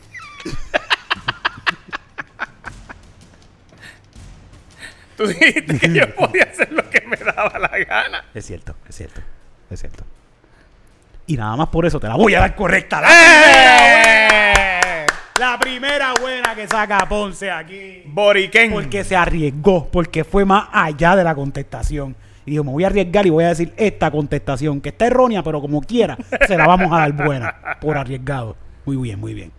Tú 5.15 5.27
dijiste 5.27 5.77
que 5.77 5.93
yo 5.93 6.15
podía 6.15 6.45
hacer 6.45 6.71
lo 6.71 6.89
que 6.89 7.01
me 7.01 7.17
daba 7.17 7.59
la 7.59 7.77
gana. 7.85 8.25
Es 8.33 8.47
cierto, 8.47 8.75
es 8.89 8.95
cierto, 8.95 9.21
es 9.69 9.79
cierto. 9.79 10.03
Y 11.25 11.37
nada 11.37 11.55
más 11.55 11.67
por 11.69 11.85
eso 11.85 11.99
te 11.99 12.07
la 12.07 12.15
voy 12.15 12.33
a 12.35 12.39
dar 12.39 12.55
correcta. 12.55 13.01
La, 13.01 13.09
¡Eh! 13.09 15.05
la 15.39 15.57
primera 15.57 16.13
buena 16.19 16.53
que 16.53 16.67
saca 16.67 17.07
Ponce 17.07 17.49
aquí. 17.49 18.03
Boriquén. 18.05 18.71
Porque 18.71 19.03
se 19.03 19.15
arriesgó, 19.15 19.87
porque 19.87 20.23
fue 20.23 20.45
más 20.45 20.67
allá 20.71 21.15
de 21.15 21.23
la 21.23 21.33
contestación. 21.33 22.15
Y 22.45 22.51
dijo, 22.51 22.63
me 22.63 22.71
voy 22.71 22.83
a 22.83 22.87
arriesgar 22.87 23.25
y 23.25 23.29
voy 23.29 23.45
a 23.45 23.49
decir 23.49 23.73
esta 23.77 24.11
contestación, 24.11 24.81
que 24.81 24.89
está 24.89 25.07
errónea, 25.07 25.43
pero 25.43 25.61
como 25.61 25.81
quiera, 25.81 26.17
se 26.45 26.57
la 26.57 26.67
vamos 26.67 26.91
a 26.91 26.99
dar 26.99 27.13
buena 27.13 27.55
por 27.79 27.97
arriesgado. 27.97 28.57
Muy 28.85 28.97
bien, 28.97 29.19
muy 29.19 29.33
bien. 29.33 29.51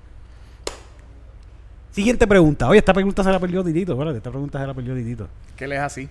Siguiente 1.93 2.27
pregunta. 2.27 2.69
Oye, 2.69 2.81
esta 2.81 2.93
pregunta 2.93 3.23
se 3.23 3.31
la 3.31 3.39
perdió 3.39 3.65
Titito. 3.65 3.93
Espérate, 3.93 4.19
esta 4.19 4.31
pregunta 4.31 4.61
se 4.61 4.67
la 4.67 4.75
perdió 4.75 4.95
Titito. 4.95 5.29
¿Qué 5.57 5.67
le 5.67 5.77
es 5.77 5.81
así? 5.81 6.09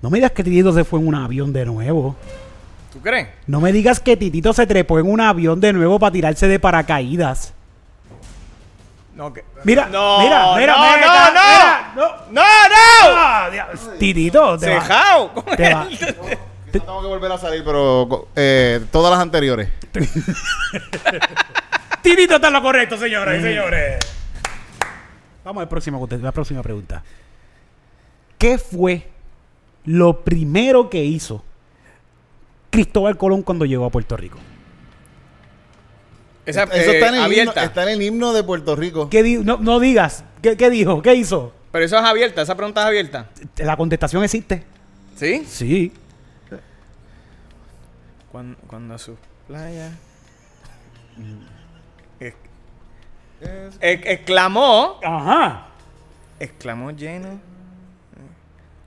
No 0.00 0.08
me 0.08 0.18
digas 0.18 0.30
que 0.30 0.42
Titito 0.42 0.72
se 0.72 0.84
fue 0.84 1.00
en 1.00 1.08
un 1.08 1.16
avión 1.16 1.52
de 1.52 1.66
nuevo. 1.66 2.16
¿Tú 2.92 3.00
crees? 3.00 3.28
No 3.46 3.60
me 3.60 3.72
digas 3.72 4.00
que 4.00 4.16
Titito 4.16 4.52
se 4.52 4.66
trepó 4.66 4.98
en 4.98 5.08
un 5.08 5.20
avión 5.20 5.60
de 5.60 5.72
nuevo 5.72 5.98
para 5.98 6.12
tirarse 6.12 6.48
de 6.48 6.58
paracaídas. 6.58 7.54
No, 9.14 9.32
que... 9.32 9.44
Mira, 9.64 9.86
No, 9.86 10.20
mira, 10.20 10.54
mira, 10.56 10.74
no, 10.76 10.82
mira, 10.82 10.96
no, 10.96 11.32
mira, 11.32 11.92
no. 11.94 12.00
no. 12.02 12.08
¡No, 12.30 12.42
no! 12.42 13.16
Ah, 13.16 13.48
diablo. 13.52 13.78
Titito, 13.98 14.58
te 14.58 14.70
va- 14.74 14.80
Cejao. 14.80 15.34
¿Cómo 15.34 15.56
te 15.56 15.74
va- 15.74 15.86
Tengo 16.72 17.00
que 17.02 17.06
volver 17.08 17.32
a 17.32 17.38
salir, 17.38 17.62
pero 17.64 18.28
eh, 18.36 18.80
todas 18.92 19.10
las 19.10 19.20
anteriores. 19.20 19.68
Titito 22.02 22.36
está 22.36 22.46
en 22.48 22.52
lo 22.54 22.62
correcto, 22.62 22.96
señoras 22.96 23.38
y 23.38 23.42
señores. 23.42 23.98
Vamos 25.44 25.60
al 25.62 25.68
próximo, 25.68 26.08
la 26.10 26.32
próxima 26.32 26.62
pregunta. 26.62 27.02
¿Qué 28.38 28.56
fue 28.58 29.08
lo 29.84 30.20
primero 30.20 30.88
que 30.88 31.02
hizo 31.04 31.44
Cristóbal 32.70 33.16
Colón 33.16 33.42
cuando 33.42 33.64
llegó 33.64 33.84
a 33.84 33.90
Puerto 33.90 34.16
Rico? 34.16 34.38
Esa, 36.46 36.64
Eso 36.64 36.90
eh, 36.92 36.94
está, 36.94 37.08
en 37.08 37.14
el 37.14 37.20
himno, 37.20 37.24
abierta. 37.24 37.64
está 37.64 37.82
en 37.84 37.88
el 37.90 38.02
himno 38.02 38.32
de 38.32 38.42
Puerto 38.42 38.74
Rico. 38.76 39.08
¿Qué 39.10 39.22
di- 39.22 39.38
no, 39.38 39.58
no 39.58 39.78
digas. 39.80 40.24
¿Qué, 40.42 40.56
qué 40.56 40.70
dijo? 40.70 41.02
¿Qué 41.02 41.14
hizo? 41.14 41.52
Pero 41.70 41.84
eso 41.84 41.96
es 41.98 42.04
abierta, 42.04 42.42
esa 42.42 42.56
pregunta 42.56 42.80
es 42.80 42.86
abierta. 42.88 43.28
La 43.58 43.76
contestación 43.76 44.24
existe. 44.24 44.64
¿Sí? 45.16 45.44
Sí. 45.46 45.92
Cuando, 48.32 48.58
cuando 48.66 48.94
a 48.94 48.98
su 48.98 49.16
playa. 49.46 49.92
Ex- 52.20 52.36
ex- 53.80 54.06
exclamó. 54.06 54.98
Ajá. 55.04 55.66
Exclamó 56.38 56.90
lleno. 56.90 57.38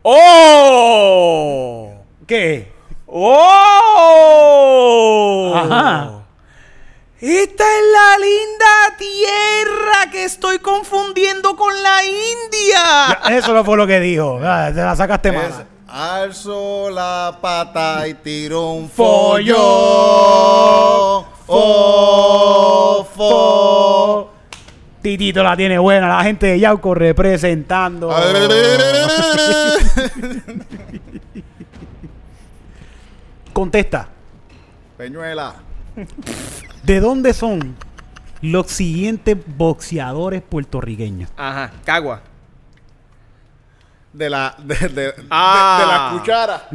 ¡Oh! 0.04 1.94
¿Qué? 2.28 2.72
¡Oh! 3.86 5.54
Ajá. 5.56 6.10
Esta 7.20 7.64
es 7.64 7.84
la 7.94 8.18
linda 8.18 8.98
tierra 8.98 10.12
que 10.12 10.24
estoy 10.26 10.60
confundiendo 10.60 11.56
con 11.56 11.72
la 11.82 12.04
India. 12.04 13.20
Eso 13.38 13.54
no 13.54 13.64
fue 13.64 13.78
lo 13.78 13.88
que 13.88 14.00
dijo. 14.02 14.40
Ah, 14.44 14.70
Te 14.74 14.82
la 14.82 14.94
sacaste 14.96 15.30
Es, 15.30 15.36
mal. 15.36 15.66
alzó 15.88 16.90
la 16.90 17.38
pata 17.42 18.06
y 18.08 18.16
tiró 18.16 18.72
un 18.72 18.90
follón. 18.90 19.56
Oh, 21.48 23.08
fo. 23.16 24.30
Titito 25.02 25.42
la 25.44 25.56
tiene 25.56 25.78
buena. 25.80 26.08
La 26.10 26.24
gente 26.24 26.48
de 26.48 26.60
Yauco 26.60 26.94
representando. 26.94 28.10
Contesta. 33.54 34.08
Peñuela. 34.98 35.56
¿De 36.84 37.00
dónde 37.00 37.34
son 37.34 37.76
los 38.42 38.68
siguientes 38.68 39.38
boxeadores 39.58 40.42
puertorriqueños? 40.42 41.30
Ajá, 41.38 41.72
Cagua. 41.86 42.22
De 44.12 44.30
la, 44.30 44.56
de, 44.60 44.76
de, 44.76 44.90
de- 44.90 45.14
Ah. 45.32 45.80
de 45.80 45.86
la 45.88 46.20
cuchara. 46.20 46.68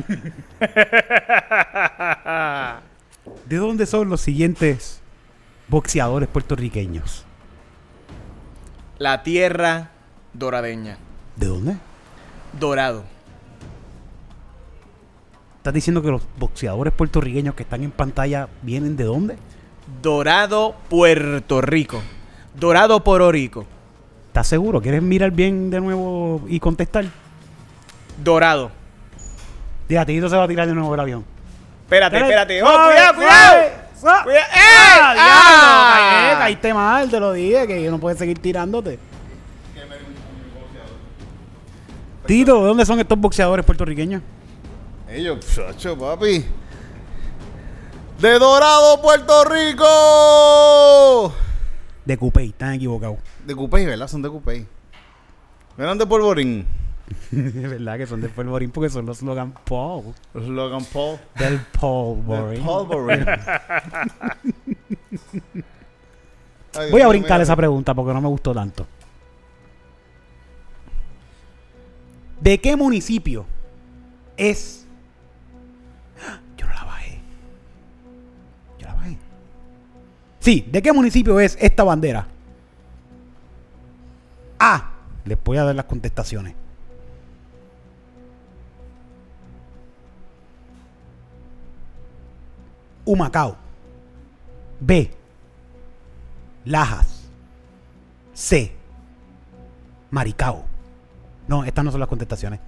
¿De 3.46 3.56
dónde 3.56 3.86
son 3.86 4.08
los 4.08 4.20
siguientes 4.20 5.00
boxeadores 5.68 6.28
puertorriqueños? 6.28 7.24
La 8.98 9.22
tierra 9.22 9.90
doradeña. 10.32 10.98
¿De 11.36 11.46
dónde? 11.46 11.76
Dorado. 12.58 13.04
¿Estás 15.58 15.74
diciendo 15.74 16.00
que 16.02 16.08
los 16.10 16.22
boxeadores 16.38 16.92
puertorriqueños 16.92 17.54
que 17.54 17.62
están 17.62 17.82
en 17.82 17.90
pantalla 17.90 18.48
vienen 18.62 18.96
de 18.96 19.04
dónde? 19.04 19.36
Dorado, 20.02 20.74
Puerto 20.88 21.60
Rico. 21.60 22.00
Dorado, 22.54 23.02
Puerto 23.04 23.30
Rico. 23.32 23.66
¿Estás 24.28 24.46
seguro? 24.46 24.80
¿Quieres 24.80 25.02
mirar 25.02 25.30
bien 25.32 25.70
de 25.70 25.80
nuevo 25.80 26.42
y 26.48 26.60
contestar? 26.60 27.06
Dorado. 28.22 28.70
Diga, 29.88 30.04
Tito 30.06 30.28
se 30.28 30.36
va 30.36 30.44
a 30.44 30.48
tirar 30.48 30.66
de 30.66 30.74
nuevo 30.74 30.94
el 30.94 31.00
avión. 31.00 31.24
Espérate, 31.84 32.18
espérate. 32.18 32.62
¡Oh, 32.62 32.66
cuidado, 32.86 33.14
cuidado! 33.16 33.56
suave. 33.98 34.22
Cuida- 34.24 34.38
¡Eh! 34.40 35.00
¡Ah, 35.00 35.14
¡Ah! 35.18 36.20
diablo! 36.22 36.38
Caíste 36.40 36.74
mal, 36.74 37.10
te 37.10 37.18
lo 37.20 37.32
dije, 37.32 37.66
que 37.66 37.90
no 37.90 37.98
puedes 37.98 38.18
seguir 38.18 38.38
tirándote. 38.38 38.98
Tito, 42.26 42.60
¿de 42.60 42.68
dónde 42.68 42.84
son 42.86 43.00
estos 43.00 43.18
boxeadores 43.18 43.64
puertorriqueños? 43.64 44.22
Ellos, 45.10 45.38
chacho, 45.54 45.98
papi. 45.98 46.44
De 48.20 48.38
Dorado, 48.38 49.00
Puerto 49.00 49.44
Rico. 49.44 51.32
De 52.04 52.16
Cupey, 52.16 52.48
están 52.48 52.74
equivocados. 52.74 53.18
De 53.46 53.54
Cupey, 53.54 53.86
¿verdad? 53.86 54.08
Son 54.08 54.20
de 54.20 54.28
Cupey. 54.28 54.66
¿No 55.76 55.84
eran 55.84 55.96
de 55.96 56.06
Polvorín? 56.06 56.66
es 57.32 57.70
verdad 57.70 57.96
que 57.96 58.06
son 58.06 58.20
de 58.20 58.28
Polvorín 58.28 58.70
porque 58.70 58.90
son 58.90 59.06
los 59.06 59.22
Logan 59.22 59.54
Paul. 59.64 60.12
Logan 60.34 60.84
Paul. 60.84 61.18
Del 61.38 61.58
Polvorín. 61.78 62.60
De 62.60 62.66
Polvorín. 62.66 63.24
Ay, 66.74 66.90
Voy 66.90 67.00
a 67.00 67.08
brincar 67.08 67.40
esa 67.40 67.56
pregunta 67.56 67.94
porque 67.94 68.12
no 68.12 68.20
me 68.20 68.28
gustó 68.28 68.52
tanto. 68.52 68.86
¿De 72.40 72.60
qué 72.60 72.76
municipio 72.76 73.46
es? 74.36 74.77
Sí, 80.40 80.66
¿de 80.70 80.82
qué 80.82 80.92
municipio 80.92 81.40
es 81.40 81.56
esta 81.60 81.84
bandera? 81.84 82.26
A. 84.58 84.90
Les 85.24 85.42
voy 85.42 85.58
a 85.58 85.64
dar 85.64 85.74
las 85.74 85.84
contestaciones. 85.84 86.54
Humacao. 93.04 93.56
B. 94.80 95.10
Lajas. 96.64 97.30
C. 98.34 98.72
Maricao. 100.10 100.64
No, 101.46 101.64
estas 101.64 101.84
no 101.84 101.90
son 101.90 102.00
las 102.00 102.08
contestaciones. 102.08 102.60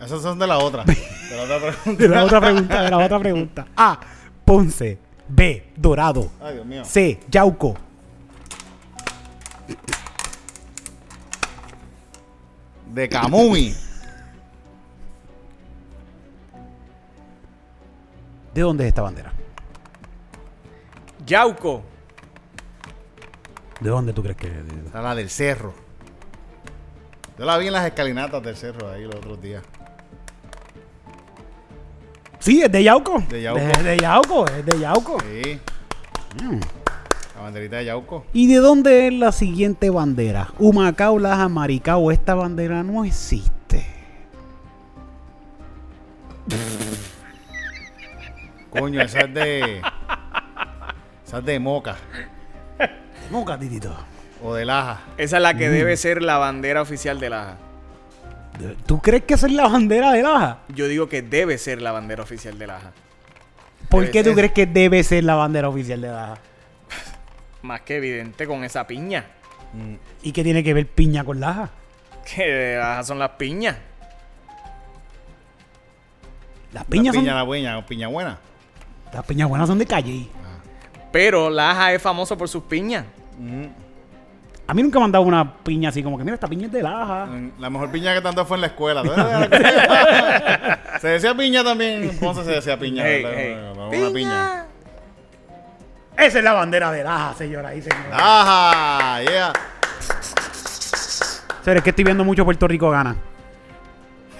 Esas 0.00 0.22
son 0.22 0.38
de 0.38 0.46
la 0.46 0.58
otra. 0.58 0.84
De 1.28 1.36
la 1.36 1.42
otra 1.44 1.58
pregunta. 1.60 2.02
De 2.02 2.08
la 2.08 2.24
otra 2.24 2.40
pregunta, 2.40 2.82
de 2.82 2.90
la 2.90 2.98
otra 2.98 3.18
pregunta. 3.18 3.66
A. 3.76 4.00
Ponce. 4.44 4.98
B. 5.28 5.72
Dorado. 5.76 6.30
Ay, 6.40 6.54
Dios 6.54 6.66
mío. 6.66 6.84
C. 6.84 7.20
Yauco. 7.30 7.74
De 12.92 13.08
Camuy. 13.08 13.74
¿De 18.54 18.62
dónde 18.62 18.84
es 18.84 18.88
esta 18.88 19.02
bandera? 19.02 19.32
Yauco. 21.26 21.82
¿De 23.80 23.90
dónde 23.90 24.12
tú 24.12 24.22
crees 24.22 24.36
que 24.36 24.46
es 24.48 24.94
la 24.94 25.14
del 25.14 25.30
cerro. 25.30 25.72
Yo 27.38 27.44
la 27.44 27.56
vi 27.56 27.68
en 27.68 27.74
las 27.74 27.86
escalinatas 27.86 28.42
del 28.42 28.56
cerro 28.56 28.90
ahí 28.90 29.04
los 29.04 29.14
otros 29.14 29.40
días. 29.40 29.62
Sí, 32.38 32.62
es 32.62 32.70
de 32.70 32.82
Yauco. 32.84 33.22
De 33.28 33.42
Yauco. 33.42 33.60
Es 33.60 33.84
de 33.84 33.96
Yauco, 33.98 34.46
es 34.46 34.66
de 34.66 34.78
Yauco. 34.80 35.16
Sí. 35.20 35.58
La 37.36 37.42
banderita 37.42 37.76
de 37.76 37.84
Yauco. 37.86 38.24
¿Y 38.32 38.46
de 38.46 38.56
dónde 38.56 39.08
es 39.08 39.12
la 39.14 39.32
siguiente 39.32 39.90
bandera? 39.90 40.48
Humacao, 40.58 41.18
Laja, 41.18 41.48
Maricao. 41.48 42.10
Esta 42.10 42.34
bandera 42.34 42.82
no 42.82 43.04
existe. 43.04 43.86
Coño, 48.70 49.00
esa 49.02 49.20
es 49.20 49.34
de. 49.34 49.80
Esa 51.26 51.38
es 51.38 51.44
de 51.44 51.58
Moca. 51.58 51.96
Nunca, 53.30 53.58
titito. 53.58 53.94
O 54.42 54.54
de 54.54 54.64
Laja. 54.64 55.00
Esa 55.16 55.36
es 55.36 55.42
la 55.42 55.54
Mm. 55.54 55.58
que 55.58 55.68
debe 55.70 55.96
ser 55.96 56.22
la 56.22 56.38
bandera 56.38 56.82
oficial 56.82 57.18
de 57.20 57.30
Laja. 57.30 57.56
¿Tú 58.86 59.00
crees 59.00 59.24
que 59.24 59.34
esa 59.34 59.46
es 59.46 59.52
la 59.52 59.68
bandera 59.68 60.12
de 60.12 60.22
Laja? 60.22 60.58
Yo 60.68 60.88
digo 60.88 61.08
que 61.08 61.22
debe 61.22 61.58
ser 61.58 61.80
la 61.82 61.92
bandera 61.92 62.22
oficial 62.22 62.58
de 62.58 62.66
Laja. 62.66 62.92
¿Por 63.88 64.00
Debe 64.02 64.12
qué 64.12 64.24
tú 64.24 64.34
crees 64.34 64.52
que 64.52 64.66
debe 64.66 65.02
ser 65.02 65.24
la 65.24 65.34
bandera 65.34 65.68
oficial 65.68 66.00
de 66.00 66.08
Laja? 66.08 66.38
Más 67.62 67.80
que 67.82 67.96
evidente 67.96 68.46
con 68.46 68.64
esa 68.64 68.86
piña. 68.86 69.26
¿Y 70.22 70.32
qué 70.32 70.42
tiene 70.42 70.62
que 70.64 70.74
ver 70.74 70.86
piña 70.86 71.24
con 71.24 71.40
Laja? 71.40 71.70
Que 72.34 72.44
de 72.44 72.78
Laja 72.78 73.04
son 73.04 73.18
las 73.18 73.30
piñas. 73.30 73.76
Las 76.72 76.84
Piña, 76.84 77.12
piñas 77.12 77.14
son... 77.14 77.24
piña 77.24 77.34
la 77.34 77.42
buena, 77.44 77.86
piña 77.86 78.08
buena. 78.08 78.38
Las 79.12 79.24
piñas 79.24 79.48
buenas 79.48 79.68
son 79.68 79.78
de 79.78 79.86
calle. 79.86 80.28
Pero 81.10 81.48
Laja 81.48 81.94
es 81.94 82.02
famoso 82.02 82.36
por 82.36 82.48
sus 82.48 82.64
piñas. 82.64 83.06
A 84.70 84.74
mí 84.74 84.82
nunca 84.82 84.98
me 84.98 85.06
han 85.06 85.12
dado 85.12 85.24
una 85.24 85.50
piña 85.64 85.88
así 85.88 86.02
como 86.02 86.18
que, 86.18 86.24
mira, 86.24 86.34
esta 86.34 86.46
piña 86.46 86.66
es 86.66 86.72
de 86.72 86.82
Laja. 86.82 87.24
Mm, 87.24 87.52
La 87.58 87.70
mejor 87.70 87.90
piña 87.90 88.12
que 88.14 88.20
tanto 88.20 88.44
fue 88.44 88.58
en 88.58 88.60
la 88.60 88.66
escuela. 88.66 89.02
se 91.00 91.08
decía 91.08 91.34
piña 91.34 91.64
también. 91.64 92.02
En 92.02 92.18
Ponce 92.18 92.44
se 92.44 92.50
decía 92.50 92.78
piña. 92.78 93.02
Hey, 93.06 93.22
¿verdad? 93.24 93.38
hey. 93.40 93.56
Una 93.74 93.88
piña. 93.90 94.12
Piña. 94.12 94.64
Esa 96.18 96.38
es 96.38 96.44
la 96.44 96.52
bandera 96.52 96.92
de 96.92 97.02
Laja, 97.02 97.32
señora 97.34 97.74
y 97.74 97.80
señora. 97.80 98.10
Ajá, 98.12 99.22
yeah. 99.22 99.52
Señores, 101.62 101.82
que 101.82 101.90
estoy 101.90 102.04
viendo 102.04 102.24
mucho 102.24 102.44
Puerto 102.44 102.68
Rico 102.68 102.90
gana. 102.90 103.16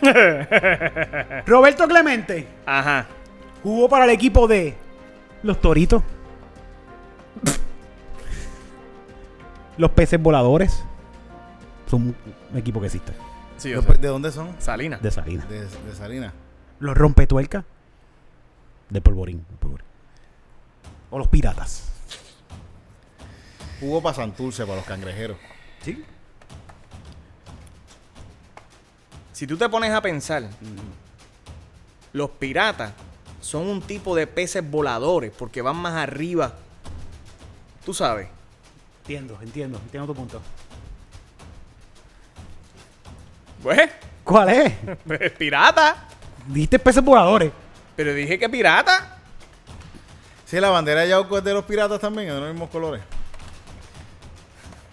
Roberto 1.47 1.89
Clemente 1.89 2.47
Ajá. 2.67 3.07
jugó 3.63 3.89
para 3.89 4.05
el 4.05 4.11
equipo 4.11 4.47
de 4.47 4.77
los 5.43 5.59
Toritos. 5.61 6.03
Los 9.79 9.91
peces 9.93 10.21
voladores. 10.21 10.85
Son 11.87 12.15
un 12.53 12.59
equipo 12.59 12.81
que 12.81 12.87
existe. 12.87 13.13
Sí, 13.57 13.71
¿De, 13.71 14.09
dónde 14.09 14.31
son? 14.31 14.55
Salina. 14.59 14.99
De 14.99 15.11
Salinas. 15.11 15.49
De, 15.49 15.65
de 15.65 15.95
Salinas. 15.97 16.35
Los 16.79 16.97
rompetuercas. 16.97 17.65
De 18.91 19.01
polvorín. 19.01 19.45
O 21.11 21.19
los 21.19 21.29
piratas. 21.29 21.91
Jugó 23.81 24.03
para 24.03 24.15
Santurce, 24.15 24.65
para 24.65 24.77
los 24.77 24.85
cangrejeros. 24.85 25.39
¿Sí? 25.83 26.05
Si 29.33 29.47
tú 29.47 29.57
te 29.57 29.69
pones 29.69 29.93
a 29.93 30.03
pensar, 30.03 30.43
los 32.13 32.31
piratas 32.31 32.93
son 33.41 33.69
un 33.69 33.81
tipo 33.81 34.15
de 34.17 34.27
peces 34.27 34.69
voladores 34.69 35.33
porque 35.37 35.63
van 35.63 35.77
más 35.77 35.95
arriba. 35.95 36.55
Tú 37.85 37.95
sabes. 37.95 38.29
Entiendo, 39.09 39.39
entiendo, 39.41 39.79
entiendo 39.79 40.13
tu 40.13 40.15
punto. 40.15 40.43
Pues, 43.63 43.89
¿Cuál 44.23 44.51
es? 44.51 44.73
pues, 45.07 45.33
pirata. 45.33 46.09
Dijiste 46.47 46.79
peces 46.79 47.03
voladores. 47.03 47.51
Pero 47.97 48.13
dije 48.13 48.39
que 48.39 48.51
pirata. 48.51 49.17
Sí, 50.45 50.61
la 50.61 50.69
bandera 50.69 51.01
de 51.01 51.09
Yauco 51.09 51.39
es 51.39 51.45
de 51.45 51.55
los 51.55 51.65
piratas 51.65 51.99
también, 51.99 52.29
es 52.29 52.35
de 52.35 52.41
los 52.41 52.51
mismos 52.51 52.69
colores. 52.69 53.01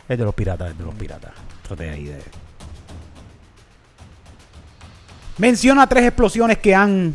Es 0.07 0.18
de 0.18 0.24
los 0.24 0.34
piratas, 0.34 0.72
es 0.72 0.78
de 0.78 0.86
los 0.86 0.95
piratas. 0.95 1.34
Trate 1.68 1.89
ahí 1.89 2.05
de. 2.05 2.22
Menciona 5.39 5.88
tres 5.88 6.05
explosiones 6.05 6.59
que 6.59 6.74
han 6.74 7.13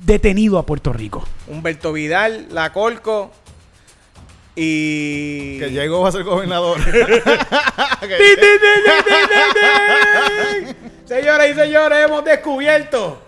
detenido 0.00 0.58
a 0.58 0.66
Puerto 0.66 0.92
Rico. 0.92 1.24
Humberto 1.46 1.92
Vidal, 1.92 2.48
La 2.50 2.72
Colco 2.72 3.30
y. 4.56 5.58
Que 5.58 5.70
llegó 5.70 6.06
a 6.06 6.12
ser 6.12 6.24
gobernador. 6.24 6.78
Señoras 11.04 11.48
y 11.50 11.54
señores, 11.54 12.06
hemos 12.06 12.24
descubierto 12.24 13.20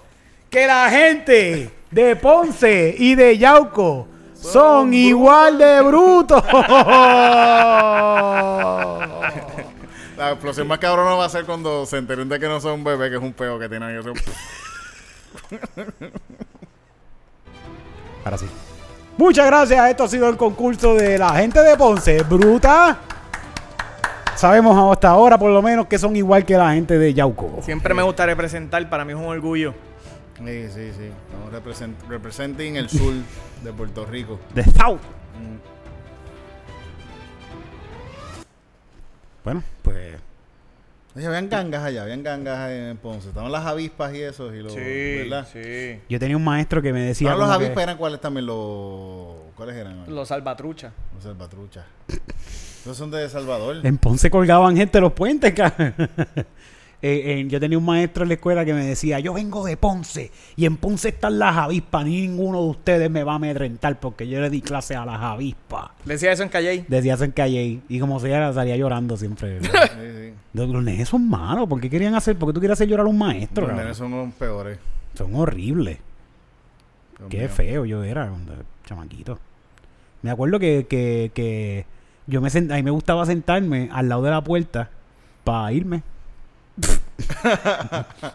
que 0.48 0.66
la 0.66 0.88
gente 0.90 1.70
de 1.90 2.16
Ponce 2.16 2.94
y 2.96 3.14
de 3.14 3.38
Yauco 3.38 4.08
son 4.34 4.92
igual 4.94 5.58
de 5.58 5.80
brutos. 5.82 6.42
La 10.16 10.32
explosión 10.32 10.68
más 10.68 10.78
cabrona 10.78 11.14
va 11.14 11.24
a 11.24 11.28
ser 11.28 11.44
cuando 11.44 11.86
se 11.86 11.96
enteren 11.96 12.28
de 12.28 12.38
que 12.38 12.46
no 12.46 12.60
son 12.60 12.74
un 12.74 12.84
bebé, 12.84 13.10
que 13.10 13.16
es 13.16 13.22
un 13.22 13.32
peo 13.32 13.58
que 13.58 13.68
tiene 13.68 13.86
ahí. 13.86 13.96
Ahora 18.24 18.38
sí. 18.38 18.46
Muchas 19.16 19.46
gracias. 19.46 19.90
Esto 19.90 20.04
ha 20.04 20.08
sido 20.08 20.28
el 20.28 20.36
concurso 20.36 20.94
de 20.94 21.18
la 21.18 21.34
gente 21.34 21.60
de 21.60 21.76
Ponce. 21.76 22.22
Bruta. 22.22 22.98
Sabemos 24.34 24.92
hasta 24.92 25.10
ahora, 25.10 25.38
por 25.38 25.50
lo 25.50 25.62
menos, 25.62 25.86
que 25.86 25.98
son 25.98 26.16
igual 26.16 26.44
que 26.44 26.56
la 26.56 26.72
gente 26.72 26.98
de 26.98 27.14
Yauco. 27.14 27.60
Siempre 27.62 27.94
me 27.94 28.02
gusta 28.02 28.26
representar, 28.26 28.88
para 28.88 29.04
mí 29.04 29.12
es 29.12 29.18
un 29.18 29.26
orgullo. 29.26 29.74
Sí, 30.38 30.68
sí, 30.74 30.90
sí. 30.98 31.10
Estamos 31.26 31.52
represent 31.52 31.96
representing 32.08 32.76
el 32.76 32.88
sur 32.88 33.14
de 33.62 33.72
Puerto 33.72 34.04
Rico. 34.04 34.40
De 34.54 34.64
South. 34.64 34.98
Bueno, 39.44 39.62
pues. 39.82 40.16
Oye, 41.14 41.26
habían 41.26 41.48
gangas 41.50 41.82
allá, 41.84 42.02
habían 42.04 42.22
gangas 42.22 42.70
en 42.70 42.96
Ponce. 42.96 43.28
Estaban 43.28 43.52
las 43.52 43.66
avispas 43.66 44.14
y 44.14 44.22
eso, 44.22 44.54
y 44.54 44.62
los, 44.62 44.74
¿verdad? 44.74 45.46
sí. 45.52 46.00
Yo 46.08 46.18
tenía 46.18 46.36
un 46.36 46.44
maestro 46.44 46.80
que 46.80 46.92
me 46.92 47.00
decía. 47.02 47.28
Estaban 47.32 47.48
los 47.48 47.58
que- 47.58 47.64
avispas, 47.66 47.82
eran 47.82 47.96
cuáles 47.98 48.20
también 48.20 48.46
los... 48.46 49.34
¿Cuáles 49.54 49.76
eran? 49.76 50.04
Los 50.08 50.28
salvatruchas. 50.28 50.92
Los 51.14 51.24
salvatruchas. 51.24 51.84
Esos 52.82 52.96
son 52.96 53.10
de 53.10 53.28
Salvador. 53.28 53.76
En 53.84 53.98
Ponce 53.98 54.30
colgaban 54.30 54.74
gente 54.76 55.00
los 55.00 55.12
puentes, 55.12 55.52
cara. 55.52 55.94
Eh, 57.04 57.40
eh, 57.40 57.44
yo 57.48 57.58
tenía 57.58 57.76
un 57.76 57.84
maestro 57.84 58.22
en 58.22 58.28
la 58.28 58.34
escuela 58.34 58.64
que 58.64 58.72
me 58.72 58.84
decía, 58.86 59.18
yo 59.18 59.32
vengo 59.34 59.64
de 59.66 59.76
Ponce 59.76 60.30
y 60.54 60.66
en 60.66 60.76
Ponce 60.76 61.08
están 61.08 61.36
las 61.40 61.56
avispas, 61.56 62.04
ni 62.04 62.20
ninguno 62.20 62.62
de 62.62 62.68
ustedes 62.68 63.10
me 63.10 63.24
va 63.24 63.32
a 63.32 63.36
amedrentar 63.36 63.98
porque 63.98 64.28
yo 64.28 64.40
le 64.40 64.48
di 64.50 64.62
clase 64.62 64.94
a 64.94 65.04
las 65.04 65.20
avispas. 65.20 65.90
Decía 66.04 66.30
eso 66.30 66.44
en 66.44 66.48
Calle. 66.48 66.84
Decía 66.86 67.16
en 67.20 67.32
calle 67.32 67.80
y 67.88 67.98
como 67.98 68.20
sea 68.20 68.52
salía 68.52 68.76
llorando 68.76 69.16
siempre. 69.16 69.60
Sí, 69.60 69.68
sí. 69.68 70.32
los, 70.52 70.68
los 70.68 70.84
nenes 70.84 71.08
son 71.08 71.28
malos, 71.28 71.68
¿por 71.68 71.80
qué 71.80 71.90
querían 71.90 72.14
hacer? 72.14 72.36
¿Por 72.36 72.48
qué 72.50 72.52
tú 72.54 72.60
quieres 72.60 72.76
hacer 72.78 72.86
llorar 72.86 73.06
a 73.06 73.08
un 73.08 73.18
maestro? 73.18 73.66
Los 73.66 73.76
nenes 73.76 73.96
son 73.96 74.12
los 74.12 74.32
peores. 74.34 74.78
Son 75.14 75.34
horribles. 75.34 75.98
Dios 77.18 77.28
Qué 77.30 77.38
mío. 77.40 77.48
feo 77.48 77.84
yo 77.84 78.04
era 78.04 78.28
cuando 78.28 78.54
chamaquito. 78.86 79.38
Me 80.22 80.30
acuerdo 80.30 80.60
que, 80.60 80.86
que, 80.88 81.32
que 81.34 81.84
yo 82.28 82.40
me 82.40 82.48
sent- 82.48 82.70
a 82.72 82.76
mí 82.76 82.82
me 82.84 82.90
gustaba 82.92 83.26
sentarme 83.26 83.88
al 83.92 84.08
lado 84.08 84.22
de 84.22 84.30
la 84.30 84.42
puerta 84.44 84.88
para 85.42 85.72
irme. 85.72 86.02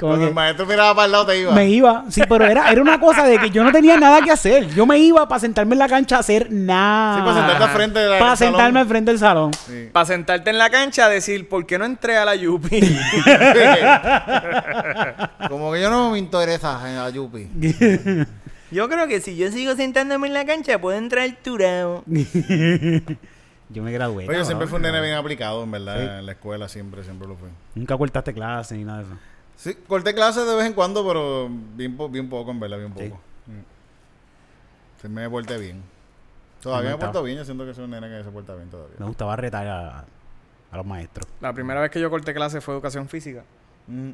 Como 0.00 0.12
Cuando 0.14 0.24
que 0.26 0.30
el 0.30 0.34
maestro 0.34 0.66
miraba 0.66 0.94
para 0.96 1.06
el 1.06 1.12
lado 1.12 1.26
te 1.26 1.38
iba. 1.40 1.52
me 1.52 1.68
iba, 1.68 2.04
sí, 2.08 2.22
pero 2.28 2.44
era, 2.44 2.72
era 2.72 2.82
una 2.82 2.98
cosa 2.98 3.24
de 3.24 3.38
que 3.38 3.50
yo 3.50 3.62
no 3.62 3.70
tenía 3.70 3.96
nada 3.96 4.20
que 4.20 4.32
hacer. 4.32 4.66
Yo 4.74 4.84
me 4.84 4.98
iba 4.98 5.28
para 5.28 5.38
sentarme 5.38 5.74
en 5.74 5.78
la 5.78 5.86
cancha 5.86 6.16
a 6.16 6.20
hacer 6.20 6.50
nada. 6.50 7.18
Sí, 7.18 7.22
para 7.22 7.34
sentarte 7.36 7.62
al 7.64 7.70
frente 7.70 7.98
de 8.00 8.08
la- 8.08 8.18
Para 8.18 8.30
del 8.30 8.38
salón. 8.38 8.52
sentarme 8.54 8.80
al 8.80 8.86
frente 8.88 9.10
del 9.12 9.20
salón. 9.20 9.52
Sí. 9.54 9.90
Para 9.92 10.06
sentarte 10.06 10.50
en 10.50 10.58
la 10.58 10.70
cancha 10.70 11.04
a 11.04 11.08
decir, 11.08 11.48
¿por 11.48 11.66
qué 11.66 11.78
no 11.78 11.84
entré 11.84 12.16
a 12.16 12.24
la 12.24 12.34
Yupi? 12.34 12.80
Como 15.48 15.72
que 15.72 15.80
yo 15.82 15.88
no 15.90 16.10
me 16.10 16.18
interesa 16.18 16.80
en 16.88 16.96
la 16.96 17.08
Yupi. 17.10 17.48
yo 18.72 18.88
creo 18.88 19.06
que 19.06 19.20
si 19.20 19.36
yo 19.36 19.52
sigo 19.52 19.76
sentándome 19.76 20.26
en 20.26 20.34
la 20.34 20.44
cancha, 20.44 20.80
puedo 20.80 20.98
entrar 20.98 21.30
turado. 21.44 22.02
Yo 23.72 23.82
me 23.82 23.92
gradué. 23.92 24.28
Oye, 24.28 24.38
yo 24.38 24.44
siempre 24.44 24.66
fui 24.66 24.76
un 24.76 24.82
nene 24.82 25.00
bien 25.00 25.14
aplicado, 25.14 25.62
en 25.64 25.70
verdad, 25.70 25.96
Sí. 25.98 26.18
en 26.18 26.26
la 26.26 26.32
escuela, 26.32 26.68
siempre, 26.68 27.02
siempre 27.04 27.26
lo 27.28 27.36
fui. 27.36 27.48
Nunca 27.74 27.96
cortaste 27.96 28.32
clase 28.34 28.76
ni 28.76 28.84
nada 28.84 28.98
de 28.98 29.04
eso. 29.04 29.14
Sí, 29.56 29.74
corté 29.86 30.14
clases 30.14 30.46
de 30.46 30.54
vez 30.56 30.66
en 30.66 30.72
cuando, 30.74 31.06
pero 31.06 31.48
bien, 31.74 31.96
po- 31.96 32.08
bien 32.08 32.28
poco, 32.28 32.50
en 32.50 32.60
verdad, 32.60 32.78
bien 32.78 32.92
Sí. 32.96 33.04
poco. 33.08 33.20
Mm. 33.46 35.00
Sí, 35.00 35.08
me 35.08 35.28
porté 35.30 35.58
bien. 35.58 35.82
Todavía 36.60 36.82
me 36.88 36.92
Aumentado. 36.92 37.12
porto 37.12 37.24
bien, 37.24 37.38
yo 37.38 37.44
siento 37.44 37.64
que 37.66 37.74
soy 37.74 37.84
un 37.84 37.90
nene 37.90 38.08
que 38.08 38.22
se 38.24 38.30
porta 38.30 38.54
bien 38.54 38.68
todavía. 38.70 38.94
Me 38.98 39.06
gustaba 39.06 39.34
retar 39.36 39.66
a, 39.66 40.04
a 40.70 40.76
los 40.76 40.86
maestros. 40.86 41.26
La 41.40 41.52
primera 41.52 41.80
vez 41.80 41.90
que 41.90 42.00
yo 42.00 42.08
corté 42.10 42.32
clase 42.34 42.60
fue 42.60 42.74
educación 42.74 43.08
física. 43.08 43.42
Mm. 43.88 44.10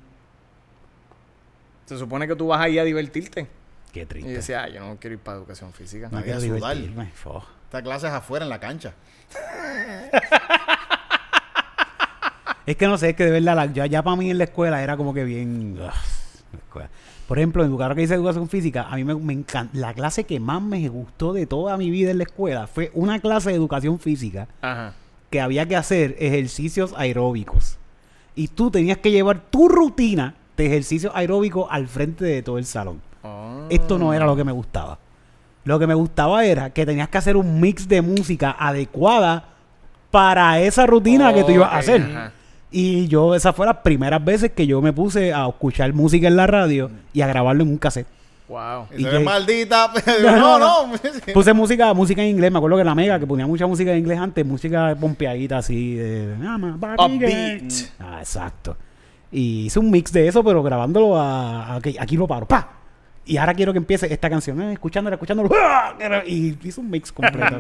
Se 1.86 1.98
supone 1.98 2.26
que 2.28 2.36
tú 2.36 2.48
vas 2.48 2.60
ahí 2.60 2.78
a 2.78 2.84
divertirte. 2.84 3.46
Qué 3.92 4.02
Y 4.02 4.06
triste. 4.06 4.30
yo 4.30 4.36
decía, 4.36 4.62
ah, 4.64 4.68
yo 4.68 4.80
no 4.80 4.96
quiero 5.00 5.14
ir 5.14 5.20
para 5.20 5.38
educación 5.38 5.72
física. 5.72 6.08
no 6.10 6.18
Había 6.18 6.36
quiero 6.38 6.54
divertirme. 6.54 7.06
Fo. 7.14 7.42
Esta 7.68 7.82
clase 7.82 8.06
es 8.06 8.12
afuera, 8.12 8.44
en 8.44 8.48
la 8.50 8.58
cancha. 8.60 8.94
Es 12.66 12.76
que 12.76 12.86
no 12.86 12.98
sé, 12.98 13.10
es 13.10 13.16
que 13.16 13.24
de 13.24 13.30
verdad, 13.30 13.56
la- 13.56 13.66
ya, 13.72 13.86
ya 13.86 14.02
para 14.02 14.16
mí 14.16 14.30
en 14.30 14.38
la 14.38 14.44
escuela 14.44 14.82
era 14.82 14.96
como 14.96 15.14
que 15.14 15.24
bien. 15.24 15.78
ugh. 15.80 16.82
Por 17.26 17.38
ejemplo, 17.38 17.62
en 17.62 17.70
lugar 17.70 17.94
que 17.94 18.00
dice 18.02 18.14
educación 18.14 18.48
física, 18.48 18.86
a 18.90 18.96
mí 18.96 19.04
me, 19.04 19.14
me 19.14 19.32
encanta. 19.34 19.76
La 19.78 19.92
clase 19.92 20.24
que 20.24 20.40
más 20.40 20.62
me 20.62 20.88
gustó 20.88 21.32
de 21.34 21.46
toda 21.46 21.76
mi 21.76 21.90
vida 21.90 22.10
en 22.10 22.18
la 22.18 22.24
escuela 22.24 22.66
fue 22.66 22.90
una 22.94 23.18
clase 23.20 23.50
de 23.50 23.56
educación 23.56 23.98
física 23.98 24.48
Ajá. 24.62 24.94
que 25.30 25.40
había 25.42 25.66
que 25.66 25.76
hacer 25.76 26.16
ejercicios 26.18 26.94
aeróbicos. 26.96 27.76
Y 28.34 28.48
tú 28.48 28.70
tenías 28.70 28.96
que 28.98 29.10
llevar 29.10 29.40
tu 29.50 29.68
rutina 29.68 30.34
de 30.56 30.66
ejercicios 30.66 31.12
aeróbicos 31.14 31.66
al 31.70 31.86
frente 31.88 32.24
de 32.24 32.42
todo 32.42 32.56
el 32.56 32.64
salón. 32.64 33.02
Oh. 33.22 33.66
Esto 33.68 33.98
no 33.98 34.14
era 34.14 34.24
lo 34.24 34.34
que 34.36 34.44
me 34.44 34.52
gustaba. 34.52 34.98
Lo 35.68 35.78
que 35.78 35.86
me 35.86 35.92
gustaba 35.94 36.46
era 36.46 36.70
que 36.70 36.86
tenías 36.86 37.08
que 37.10 37.18
hacer 37.18 37.36
un 37.36 37.60
mix 37.60 37.86
de 37.88 38.00
música 38.00 38.56
adecuada 38.58 39.44
para 40.10 40.58
esa 40.60 40.86
rutina 40.86 41.34
que 41.34 41.44
tú 41.44 41.50
ibas 41.52 41.70
a 41.72 41.76
hacer. 41.76 42.00
ajá. 42.02 42.32
Y 42.70 43.06
yo, 43.08 43.34
esas 43.34 43.54
fueron 43.54 43.74
las 43.74 43.82
primeras 43.82 44.24
veces 44.24 44.52
que 44.52 44.66
yo 44.66 44.80
me 44.80 44.92
puse 44.94 45.32
a 45.34 45.46
escuchar 45.46 45.92
música 45.92 46.26
en 46.26 46.36
la 46.36 46.46
radio 46.46 46.90
y 47.12 47.20
a 47.20 47.26
grabarlo 47.26 47.62
en 47.64 47.68
un 47.70 47.76
cassette. 47.78 48.06
Wow. 48.48 48.86
Y, 48.96 49.00
Y 49.02 49.04
se 49.04 49.10
que- 49.10 49.18
ve 49.18 49.24
maldita. 49.24 49.92
No, 50.22 50.58
no. 50.58 50.92
Puse 51.34 51.52
música, 51.52 51.92
música 51.92 52.22
en 52.22 52.28
inglés, 52.30 52.50
me 52.50 52.56
acuerdo 52.58 52.78
que 52.78 52.84
la 52.84 52.94
mega, 52.94 53.18
que 53.18 53.26
ponía 53.26 53.46
mucha 53.46 53.66
música 53.66 53.92
en 53.92 53.98
inglés 53.98 54.18
antes, 54.18 54.46
música 54.46 54.96
pompeadita 54.98 55.58
así 55.58 55.96
de 55.96 56.34
"Ah, 56.46 56.56
Upbeat. 56.58 57.60
girl". 57.60 57.68
Ah, 58.00 58.16
exacto. 58.20 58.74
Y 59.30 59.66
hice 59.66 59.78
un 59.78 59.90
mix 59.90 60.10
de 60.12 60.28
eso, 60.28 60.42
pero 60.42 60.62
grabándolo 60.62 61.18
a, 61.18 61.64
a- 61.66 61.76
aquí, 61.76 61.94
aquí 62.00 62.16
lo 62.16 62.26
paro, 62.26 62.46
¡pa! 62.46 62.68
Y 63.28 63.36
ahora 63.36 63.52
quiero 63.52 63.72
que 63.72 63.78
empiece 63.78 64.10
esta 64.10 64.30
canción, 64.30 64.58
eh, 64.62 64.72
escuchándola, 64.72 65.16
escuchándolo, 65.16 65.50
¡ah! 65.54 65.94
y 66.26 66.56
hice 66.66 66.80
un 66.80 66.88
mix 66.88 67.12
completo. 67.12 67.58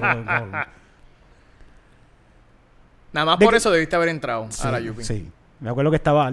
Nada 3.12 3.26
más 3.26 3.38
¿De 3.38 3.44
por 3.44 3.54
eso 3.54 3.70
debiste 3.70 3.94
haber 3.94 4.08
entrado 4.08 4.48
a 4.62 4.70
la 4.70 4.78
Sí, 4.78 4.84
Yupi. 4.84 5.04
sí. 5.04 5.30
Me 5.60 5.68
acuerdo 5.68 5.90
que 5.90 5.96
estaba 5.96 6.30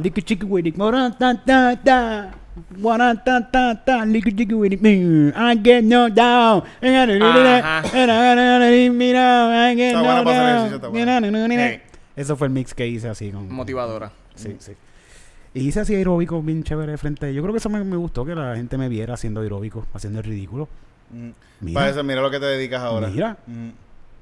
I 5.35 5.59
get 5.61 5.83
no 5.83 6.09
down. 6.09 6.63
Sí. 11.73 11.81
Eso 12.15 12.37
fue 12.37 12.47
el 12.47 12.53
mix 12.53 12.73
que 12.73 12.87
hice 12.87 13.09
así 13.09 13.31
con. 13.31 13.51
Motivadora. 13.51 14.11
Sí, 14.35 14.55
sí. 14.59 14.73
Y 15.55 15.67
hice 15.69 15.79
así 15.79 15.95
aeróbico 15.95 16.41
bien 16.43 16.63
chévere 16.63 16.97
frente. 16.97 17.33
Yo 17.33 17.41
creo 17.41 17.53
que 17.53 17.57
eso 17.59 17.69
me, 17.69 17.83
me 17.83 17.95
gustó 17.95 18.23
que 18.25 18.35
la 18.35 18.55
gente 18.55 18.77
me 18.77 18.89
viera 18.89 19.13
haciendo 19.15 19.41
aeróbico, 19.41 19.85
haciendo 19.93 20.19
el 20.19 20.25
ridículo. 20.25 20.67
Mm. 21.11 21.29
Mira. 21.61 21.79
Para 21.79 21.89
eso, 21.91 22.03
mira 22.03 22.21
lo 22.21 22.29
que 22.29 22.39
te 22.39 22.45
dedicas 22.45 22.81
ahora. 22.81 23.07
Mira. 23.07 23.37
Mm. 23.47 23.69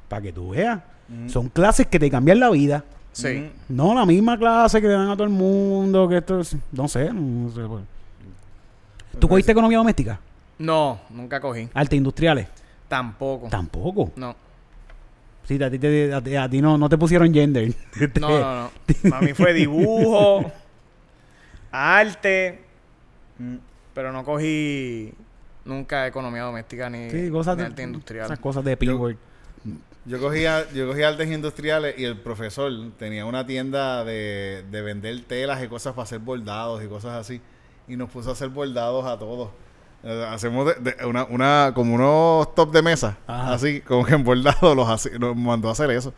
Para 0.08 0.22
que 0.22 0.32
tú 0.32 0.52
veas. 0.52 0.80
Mm. 1.10 1.28
Son 1.30 1.50
clases 1.50 1.88
que 1.88 2.00
te 2.00 2.10
cambian 2.10 2.40
la 2.40 2.50
vida. 2.52 2.84
Sí. 3.12 3.50
No 3.68 3.94
la 3.94 4.06
misma 4.06 4.38
clase 4.38 4.80
que 4.82 4.88
le 4.88 4.94
dan 4.94 5.10
a 5.10 5.14
todo 5.16 5.24
el 5.26 5.30
mundo, 5.30 6.08
que 6.08 6.18
esto 6.18 6.40
es, 6.40 6.56
no 6.72 6.88
sé, 6.88 7.12
no 7.14 7.50
sé. 7.52 7.62
pues. 7.68 7.84
¿Tú 9.20 9.28
cogiste 9.28 9.52
economía 9.52 9.78
doméstica? 9.80 10.20
No, 10.60 11.00
nunca 11.10 11.40
cogí. 11.40 11.68
Arte 11.74 11.96
industriales. 11.96 12.48
Tampoco. 12.88 13.48
Tampoco. 13.50 14.12
No. 14.16 14.36
Sí, 15.48 15.62
a 15.62 15.70
ti, 15.70 15.78
te- 15.78 16.14
a 16.14 16.22
ti- 16.22 16.36
a 16.36 16.48
ti 16.50 16.62
no, 16.62 16.78
no 16.78 16.88
te 16.90 16.98
pusieron 16.98 17.34
gender. 17.34 17.74
No, 18.20 18.30
no, 18.30 18.62
no. 18.64 18.70
Para 19.10 19.22
mí 19.22 19.34
fue 19.34 19.54
dibujo, 19.54 20.52
arte, 21.74 22.62
Mm. 23.40 23.56
pero 23.94 24.12
no 24.12 24.24
cogí 24.24 25.14
nunca 25.66 26.06
economía 26.08 26.44
doméstica 26.44 26.90
ni, 26.90 27.10
Sí, 27.10 27.30
cosas 27.32 27.56
ni 27.58 27.64
de, 27.64 27.68
arte 27.70 27.84
industrial. 27.84 28.26
esas 28.26 28.40
cosas 28.40 28.64
de 28.64 28.78
P-word. 28.78 29.16
Yo 30.06 30.20
cogía, 30.20 30.70
yo 30.74 30.88
cogía 30.90 31.08
artes 31.08 31.32
industriales 31.32 31.96
y 31.98 32.04
el 32.04 32.18
profesor 32.20 32.70
tenía 33.00 33.26
una 33.26 33.46
tienda 33.46 34.04
de, 34.04 34.66
de 34.70 34.82
vender 34.82 35.22
telas 35.24 35.64
y 35.64 35.68
cosas 35.70 35.94
para 35.94 36.04
hacer 36.04 36.20
bordados 36.20 36.84
y 36.84 36.88
cosas 36.88 37.14
así. 37.14 37.42
Y 37.88 37.96
nos 37.96 38.10
puso 38.10 38.30
a 38.30 38.34
hacer 38.34 38.50
bordados 38.50 39.06
a 39.06 39.18
todos. 39.18 39.50
Eh, 40.04 40.26
Hacemos 40.30 40.66
de- 40.66 40.92
de- 40.94 41.06
una, 41.06 41.24
una, 41.24 41.72
como 41.74 41.96
unos 41.96 42.54
top 42.54 42.74
de 42.74 42.82
mesa, 42.82 43.18
Ajá. 43.26 43.54
así, 43.54 43.80
como 43.80 44.06
que 44.06 44.14
en 44.16 44.26
bordados 44.26 44.76
los 44.76 44.90
hace- 44.90 45.18
nos 45.18 45.36
mandó 45.38 45.70
a 45.70 45.72
hacer 45.72 45.90
eso. 45.92 46.14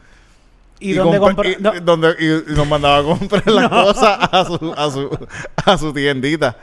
¿Y, 0.79 0.93
dónde 0.93 1.19
compra- 1.19 1.49
y- 1.49 1.57
no. 1.61 1.73
y 1.75 1.79
donde- 1.79 2.15
y- 2.19 2.51
y 2.51 2.55
nos 2.55 2.67
mandaba 2.67 2.97
a 2.99 3.03
comprar 3.03 3.47
las 3.47 3.69
cosas 3.69 4.17
a 4.31 4.45
su, 4.45 4.73
a 4.75 4.91
su, 4.91 5.27
a 5.65 5.77
su 5.77 5.93
tiendita. 5.93 6.57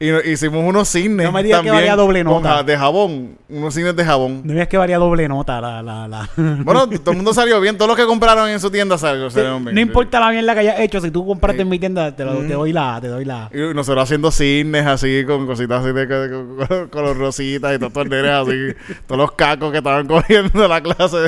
Y 0.00 0.10
no- 0.10 0.20
hicimos 0.20 0.64
unos 0.64 0.86
cines. 0.88 1.26
No 1.26 1.32
me 1.32 1.42
digas 1.42 1.58
que 1.60 1.66
también 1.66 1.74
valía 1.74 1.96
doble 1.96 2.22
con 2.24 2.40
nota. 2.40 2.62
de 2.62 2.78
jabón. 2.78 3.36
Unos 3.48 3.74
cines 3.74 3.96
de 3.96 4.04
jabón. 4.04 4.42
No 4.44 4.62
es 4.62 4.68
que 4.68 4.76
varía 4.78 4.96
doble 4.96 5.26
nota 5.26 5.60
la... 5.60 5.82
la, 5.82 6.06
la. 6.06 6.30
Bueno, 6.36 6.88
todo 6.88 7.10
el 7.10 7.16
mundo 7.16 7.34
salió 7.34 7.60
bien. 7.60 7.76
Todos 7.76 7.88
los 7.88 7.96
que 7.96 8.06
compraron 8.06 8.48
en 8.48 8.60
su 8.60 8.70
tienda 8.70 8.96
salieron, 8.96 9.28
salieron 9.32 9.64
bien. 9.64 9.74
no 9.74 9.80
importa 9.80 10.20
la 10.20 10.30
mierda 10.30 10.54
que 10.54 10.60
hayas 10.60 10.78
hecho, 10.78 11.00
si 11.00 11.10
tú 11.10 11.26
compraste 11.26 11.56
Sí. 11.58 11.62
en 11.62 11.68
mi 11.68 11.80
tienda, 11.80 12.14
te, 12.14 12.24
lo- 12.24 12.38
te 12.46 12.52
doy 12.52 12.72
la... 12.72 13.00
Te 13.00 13.08
doy 13.08 13.24
la... 13.24 13.50
Y 13.52 13.74
nosotros 13.74 14.04
haciendo 14.04 14.30
cines 14.30 14.86
así, 14.86 15.24
con 15.26 15.46
cositas 15.46 15.82
así 15.84 15.92
de 15.92 16.06
con, 16.06 16.88
con- 16.88 17.04
los 17.04 17.16
rositas 17.16 17.74
y 17.74 17.78
todos 17.80 17.92
los 17.96 18.06
nenes 18.06 18.30
así. 18.30 18.94
todos 19.04 19.18
los 19.18 19.32
cacos 19.32 19.72
que 19.72 19.78
estaban 19.78 20.06
cogiendo 20.06 20.68
la 20.68 20.80
clase. 20.80 21.18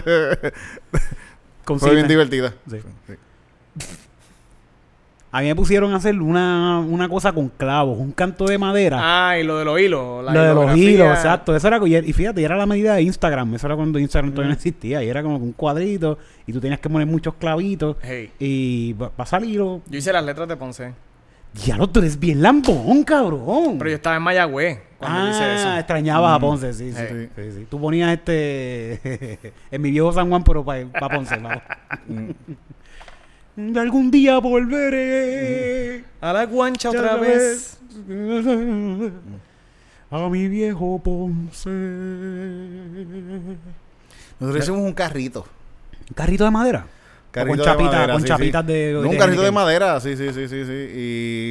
Fue 1.79 1.95
bien 1.95 2.09
divertida. 2.09 2.55
Sí. 2.69 2.79
Sí. 3.07 3.15
A 5.33 5.41
mí 5.43 5.47
me 5.47 5.55
pusieron 5.55 5.93
a 5.93 5.97
hacer 5.97 6.21
una, 6.21 6.81
una 6.81 7.09
cosa 7.09 7.33
con 7.33 7.49
clavos, 7.51 7.99
un 8.01 8.11
canto 8.11 8.47
de 8.47 8.59
madera. 8.59 8.99
Ah, 9.01 9.39
y 9.39 9.45
lo 9.45 9.59
de 9.59 9.65
los 9.65 9.81
hilos. 9.81 10.25
la 10.25 10.33
lo 10.33 10.43
de 10.43 10.55
los 10.55 10.77
hilos, 10.77 11.07
exacto. 11.09 11.55
Eso 11.55 11.69
era, 11.69 11.79
y 11.87 12.13
fíjate, 12.13 12.43
era 12.43 12.57
la 12.57 12.67
medida 12.67 12.95
de 12.95 13.03
Instagram. 13.03 13.55
Eso 13.55 13.69
era 13.69 13.77
cuando 13.77 14.01
Instagram 14.01 14.33
todavía 14.33 14.49
no 14.49 14.55
existía. 14.55 15.05
Y 15.05 15.09
era 15.09 15.23
como 15.23 15.37
un 15.37 15.53
cuadrito. 15.53 16.19
Y 16.49 16.53
tú 16.53 16.61
tenías 16.61 16.81
que 16.81 16.91
poner 16.91 17.07
muchos 17.07 17.35
clavitos. 17.35 17.97
Hey, 18.03 18.33
Y 18.41 18.93
va, 18.95 19.09
va 19.11 19.23
a 19.23 19.27
salir. 19.27 19.59
yo 19.59 19.81
hice 19.93 20.13
las 20.13 20.25
letras 20.25 20.49
de 20.49 20.57
Ponce. 20.57 20.95
Ya 21.55 21.77
lo 21.77 21.89
tú 21.89 22.01
eres 22.01 22.19
bien 22.19 22.43
lambón, 22.43 23.03
cabrón. 23.03 23.77
Pero 23.79 23.91
yo 23.91 23.97
estaba 23.97 24.17
en 24.17 24.23
Mayagüez 24.23 24.79
cuando 24.99 25.19
ah, 25.21 25.31
hice 25.31 25.55
eso. 25.55 25.77
extrañabas 25.77 26.37
a 26.37 26.39
Ponce, 26.39 26.73
sí, 26.75 26.93
sí, 26.93 27.03
Sí. 27.09 27.29
sí, 27.35 27.53
sí. 27.53 27.67
Tú 27.71 27.81
ponías 27.81 28.13
este 28.13 29.53
en 29.71 29.83
mi 29.83 29.91
viejo 29.91 30.13
San 30.13 30.29
Juan, 30.29 30.45
pero 30.45 30.65
para 30.65 31.09
Ponce, 31.09 31.37
vamos. 31.37 31.63
De 33.57 33.81
algún 33.81 34.11
día 34.11 34.39
volveré 34.39 36.05
A 36.21 36.33
la 36.33 36.47
guancha 36.47 36.91
otra 36.91 37.17
vez. 37.17 37.79
a 40.11 40.29
mi 40.29 40.49
viejo 40.49 40.99
Ponce. 41.03 41.71
Nosotros 44.39 44.63
hicimos 44.65 44.81
un 44.83 44.93
carrito. 44.93 45.47
¿Un 46.09 46.15
carrito 46.15 46.45
de 46.45 46.51
madera? 46.51 46.87
Con 47.33 47.57
de 47.59 47.65
chapitas, 47.65 47.93
madera, 47.95 48.13
con 48.13 48.23
sí, 48.23 48.29
chapitas 48.29 48.63
sí. 48.67 48.73
de, 48.73 48.93
No, 49.01 49.09
un 49.09 49.17
carrito 49.17 49.43
de 49.43 49.51
madera, 49.53 50.01
sí, 50.01 50.17
sí, 50.17 50.33
sí, 50.33 50.49
sí, 50.49 50.65
sí. 50.65 50.73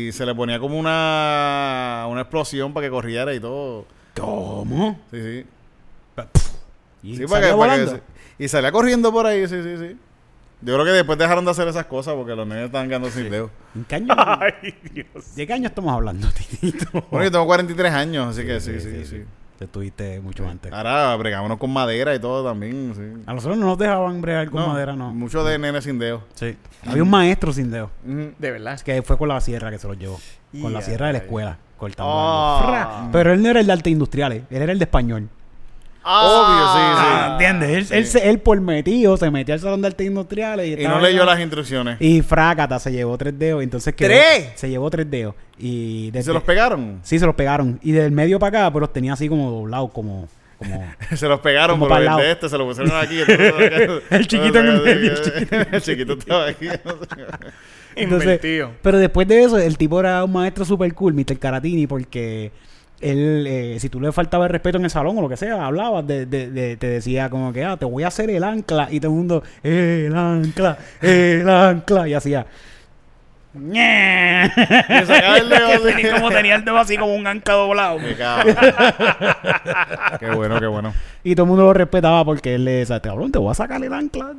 Y 0.08 0.12
se 0.12 0.26
le 0.26 0.36
ponía 0.36 0.60
como 0.60 0.78
una, 0.78 2.06
una 2.10 2.22
explosión 2.22 2.74
para 2.74 2.88
que 2.88 2.92
corriera 2.92 3.34
y 3.34 3.40
todo. 3.40 3.86
¿Cómo? 4.20 5.00
Sí, 5.12 5.22
sí. 5.22 5.46
Y 7.02 7.16
Sí, 7.16 7.28
salía 7.28 7.28
para 7.28 7.42
que, 7.52 7.58
para 7.58 7.76
que 7.76 7.82
volando. 7.86 7.92
se- 8.38 8.44
y 8.44 8.48
salía 8.48 8.72
corriendo 8.72 9.12
por 9.12 9.26
ahí, 9.26 9.48
sí, 9.48 9.62
sí, 9.64 9.78
sí. 9.78 9.98
Yo 10.62 10.74
creo 10.74 10.84
que 10.84 10.92
después 10.92 11.18
dejaron 11.18 11.46
de 11.46 11.52
hacer 11.52 11.68
esas 11.70 11.86
cosas 11.86 12.16
porque 12.16 12.36
los 12.36 12.46
nenes 12.46 12.66
estaban 12.66 12.90
quedando 12.90 13.10
sin 13.10 13.30
dedos. 13.30 13.50
¿En 13.74 13.86
qué 13.86 13.96
año? 13.96 14.14
Ay, 14.18 14.76
Dios. 14.94 15.36
¿De 15.36 15.48
qué 15.48 15.54
año 15.54 15.68
estamos 15.70 15.94
hablando, 15.94 16.28
Titito? 16.32 17.06
Bueno, 17.10 17.24
yo 17.26 17.32
tengo 17.32 17.46
43 17.46 17.94
años, 17.94 18.28
así 18.36 18.46
que 18.46 18.60
sí, 18.60 18.80
sí, 18.82 19.06
sí. 19.06 19.24
Te 19.60 19.68
tuviste 19.68 20.22
mucho 20.22 20.48
antes. 20.48 20.72
Ahora 20.72 21.14
bregámonos 21.18 21.58
con 21.58 21.70
madera 21.74 22.16
y 22.16 22.20
todo 22.20 22.48
también, 22.50 22.94
sí. 22.96 23.24
A 23.26 23.34
nosotros 23.34 23.58
no 23.58 23.66
nos 23.66 23.78
dejaban 23.78 24.22
bregar 24.22 24.50
con 24.50 24.66
madera, 24.66 24.96
no. 24.96 25.14
Mucho 25.14 25.44
de 25.44 25.60
nenes 25.60 25.84
sin 25.84 26.00
dedos. 26.00 26.22
Sí. 26.34 26.56
Había 26.88 27.04
un 27.04 27.10
maestro 27.10 27.52
sin 27.52 27.70
dedo. 27.70 27.92
De 28.06 28.52
verdad. 28.52 28.80
Que 28.80 29.02
fue 29.02 29.18
con 29.18 29.28
la 29.28 29.42
sierra 29.42 29.70
que 29.70 29.78
se 29.78 29.86
los 29.86 29.98
llevó. 29.98 30.18
Con 30.62 30.72
la 30.72 30.82
sierra 30.82 31.08
de 31.08 31.14
la 31.14 31.20
escuela. 31.20 31.58
Cortando 31.78 32.10
Ah. 32.16 32.62
Fra. 32.66 33.10
Pero 33.12 33.34
él 33.34 33.44
no 33.44 33.50
era 33.50 33.60
el 33.60 33.68
de 33.68 33.74
arte 33.74 33.90
industriales. 33.90 34.44
Él 34.50 34.62
era 34.62 34.72
el 34.72 34.80
de 34.80 34.86
español. 34.86 35.28
Obvio, 36.04 37.32
¿Entiendes? 37.34 37.70
Él, 37.70 37.86
Sí. 37.86 37.94
él, 37.96 38.06
se- 38.08 38.30
él 38.30 38.40
por 38.40 38.60
metido 38.62 39.18
se 39.18 39.30
metió 39.32 39.54
al 39.54 39.60
salón 39.60 39.82
de 39.82 39.88
arte 39.88 40.06
industriales. 40.06 40.66
Y, 40.66 40.70
Y 40.70 40.74
estaba 40.74 40.96
no 40.96 41.02
leyó 41.02 41.24
allá. 41.24 41.32
las 41.34 41.42
instrucciones. 41.42 41.98
Y 42.00 42.22
frácata 42.22 42.80
se 42.80 42.92
llevó 42.92 43.18
tres 43.18 43.38
dedos. 43.38 43.62
Entonces 43.64 43.94
quedó- 43.94 44.08
¿Tres? 44.10 44.52
Se 44.56 44.70
llevó 44.70 44.90
tres 44.90 45.10
dedos. 45.10 45.36
Y 45.58 46.08
¿Y 46.08 46.12
desde- 46.12 46.26
se 46.28 46.34
los 46.34 46.44
pegaron? 46.44 47.00
Sí, 47.04 47.20
se 47.20 47.26
los 47.26 47.36
pegaron. 47.36 47.80
Y 47.84 47.92
del 47.92 48.12
medio 48.12 48.40
para 48.40 48.60
acá, 48.62 48.70
pero 48.74 48.82
los 48.82 48.94
tenía 48.94 49.14
así 49.14 49.28
como 49.30 49.52
doblados, 49.52 49.92
como. 49.92 50.28
como 50.58 50.86
Se 51.16 51.28
los 51.28 51.40
pegaron, 51.42 51.76
Como 51.80 51.86
pero 51.88 51.96
pa'l 51.96 52.02
el 52.04 52.06
lado. 52.08 52.20
de 52.20 52.32
este 52.32 52.50
se 52.50 52.58
lo 52.58 52.66
pusieron 52.68 52.94
aquí. 52.96 53.20
El 54.10 54.28
chiquito 54.28 54.60
en 54.60 54.68
el 54.68 54.82
medio, 54.82 55.12
el 55.14 55.22
chiquito 55.22 55.56
El 55.72 55.82
chiquito 55.82 56.14
estaba 56.14 56.48
aquí. 56.48 56.68
Entonces, 57.96 58.24
Invertido. 58.26 58.72
pero 58.82 58.98
después 58.98 59.28
de 59.28 59.44
eso, 59.44 59.58
el 59.58 59.78
tipo 59.78 60.00
era 60.00 60.24
un 60.24 60.32
maestro 60.32 60.64
super 60.64 60.94
cool, 60.94 61.14
Mr. 61.14 61.38
Caratini, 61.38 61.88
porque 61.88 62.52
él, 63.02 63.46
eh, 63.48 63.78
si 63.80 63.90
tú 63.90 64.00
le 64.02 64.12
faltaba 64.12 64.46
el 64.46 64.52
respeto 64.52 64.78
en 64.78 64.84
el 64.86 64.90
salón 64.90 65.18
o 65.18 65.22
lo 65.22 65.30
que 65.30 65.38
sea, 65.38 65.66
hablabas, 65.66 66.06
de, 66.08 66.26
de- 66.26 66.50
de- 66.52 66.78
te 66.78 66.88
decía 66.88 67.30
como 67.30 67.52
que, 67.54 67.64
ah, 67.66 67.78
te 67.78 67.86
voy 67.86 68.04
a 68.04 68.08
hacer 68.08 68.30
el 68.30 68.44
ancla. 68.44 68.88
Y 68.92 69.00
todo 69.00 69.12
el 69.12 69.18
mundo, 69.18 69.44
el 69.64 70.16
ancla, 70.16 70.78
el 71.02 71.50
ancla. 71.50 72.08
Y 72.08 72.14
hacía. 72.14 72.46
Y 73.56 75.06
sacaba 75.06 75.38
el 75.38 75.50
dedo 75.50 75.68
así. 75.70 75.84
Tenía 75.96 76.14
como 76.16 76.30
tenía 76.30 76.56
el 76.56 76.66
dedo 76.66 76.78
así 76.78 76.98
como 76.98 77.16
un 77.16 77.26
ancla 77.28 77.54
doblado. 77.56 77.98
Qué 78.00 78.16
cabrón. 78.16 78.56
Qué 80.20 80.30
bueno, 80.32 80.60
qué 80.60 80.68
bueno. 80.68 80.94
Y 81.24 81.36
todo 81.36 81.46
el 81.46 81.50
mundo 81.50 81.64
lo 81.66 81.74
respetaba 81.74 82.24
porque 82.26 82.56
él 82.56 82.66
le 82.66 82.72
decía, 82.72 83.00
cabrón, 83.00 83.32
te 83.32 83.40
voy 83.40 83.52
a 83.52 83.56
sacar 83.56 83.84
el 83.84 83.92
ancla. 83.94 84.32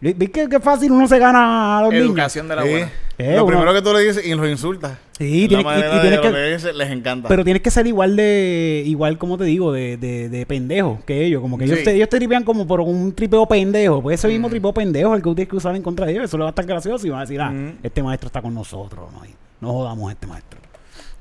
Te 0.00 0.06
voy 0.06 0.12
a-". 0.12 0.16
¿Ves 0.18 0.30
que, 0.30 0.48
que 0.48 0.60
fácil 0.60 0.92
uno 0.92 1.06
se 1.08 1.18
gana 1.18 1.78
a 1.78 1.82
los 1.82 1.92
niños? 1.92 2.06
Educación 2.08 2.48
de 2.48 2.56
la 2.56 2.62
Sí. 2.62 2.70
buena. 2.70 2.92
Eh, 3.16 3.36
lo 3.36 3.44
uno- 3.44 3.46
primero 3.46 3.72
que 3.72 3.80
tú 3.82 3.92
le 3.92 4.00
dices 4.00 4.26
y 4.26 4.34
los 4.34 4.48
insultas. 4.48 4.98
Sí, 5.18 5.46
y- 5.48 5.54
y 5.54 5.62
manera 5.64 6.00
tienes 6.00 6.10
de 6.10 6.20
que- 6.20 6.28
lo 6.30 6.34
que 6.34 6.52
dices, 6.52 6.74
les 6.74 6.90
encanta. 6.90 7.28
Pero 7.28 7.44
tienes 7.44 7.62
que 7.62 7.70
ser 7.70 7.86
igual 7.86 8.16
de, 8.16 8.82
igual 8.86 9.18
como 9.18 9.38
te 9.38 9.44
digo, 9.44 9.72
de, 9.72 9.96
de, 9.96 10.28
de 10.28 10.46
pendejo 10.46 11.00
que 11.06 11.24
ellos. 11.24 11.40
Como 11.40 11.56
que 11.56 11.64
ellos, 11.66 11.82
te, 11.84 11.94
ellos 11.94 12.08
te 12.08 12.16
tripean 12.16 12.42
como 12.42 12.66
por 12.66 12.80
un 12.80 13.12
tripeo 13.14 13.46
pendejo. 13.46 14.02
Pues 14.02 14.18
ese 14.18 14.26
mismo 14.28 14.48
tripeo 14.48 14.72
pendejo 14.74 15.10
es 15.12 15.18
el 15.18 15.22
que 15.22 15.30
tú 15.30 15.34
tienes 15.36 15.50
que 15.50 15.56
usar 15.56 15.76
en 15.76 15.82
contra 15.82 16.06
de 16.06 16.12
ellos. 16.12 16.24
Eso 16.24 16.36
le 16.38 16.42
va 16.42 16.48
a 16.48 16.50
estar 16.50 16.66
gracioso 16.66 17.06
y 17.06 17.10
van 17.10 17.20
a 17.20 17.22
decir, 17.22 17.40
ah, 17.40 17.50
Mm. 17.50 17.78
este 17.84 18.02
maestro 18.02 18.26
está 18.26 18.42
con 18.42 18.52
nosotros. 18.52 19.12
No, 19.12 19.24
Y 19.24 19.30
no 19.60 19.72
jodamos 19.72 20.08
a 20.08 20.12
este 20.12 20.26
maestro. 20.26 20.60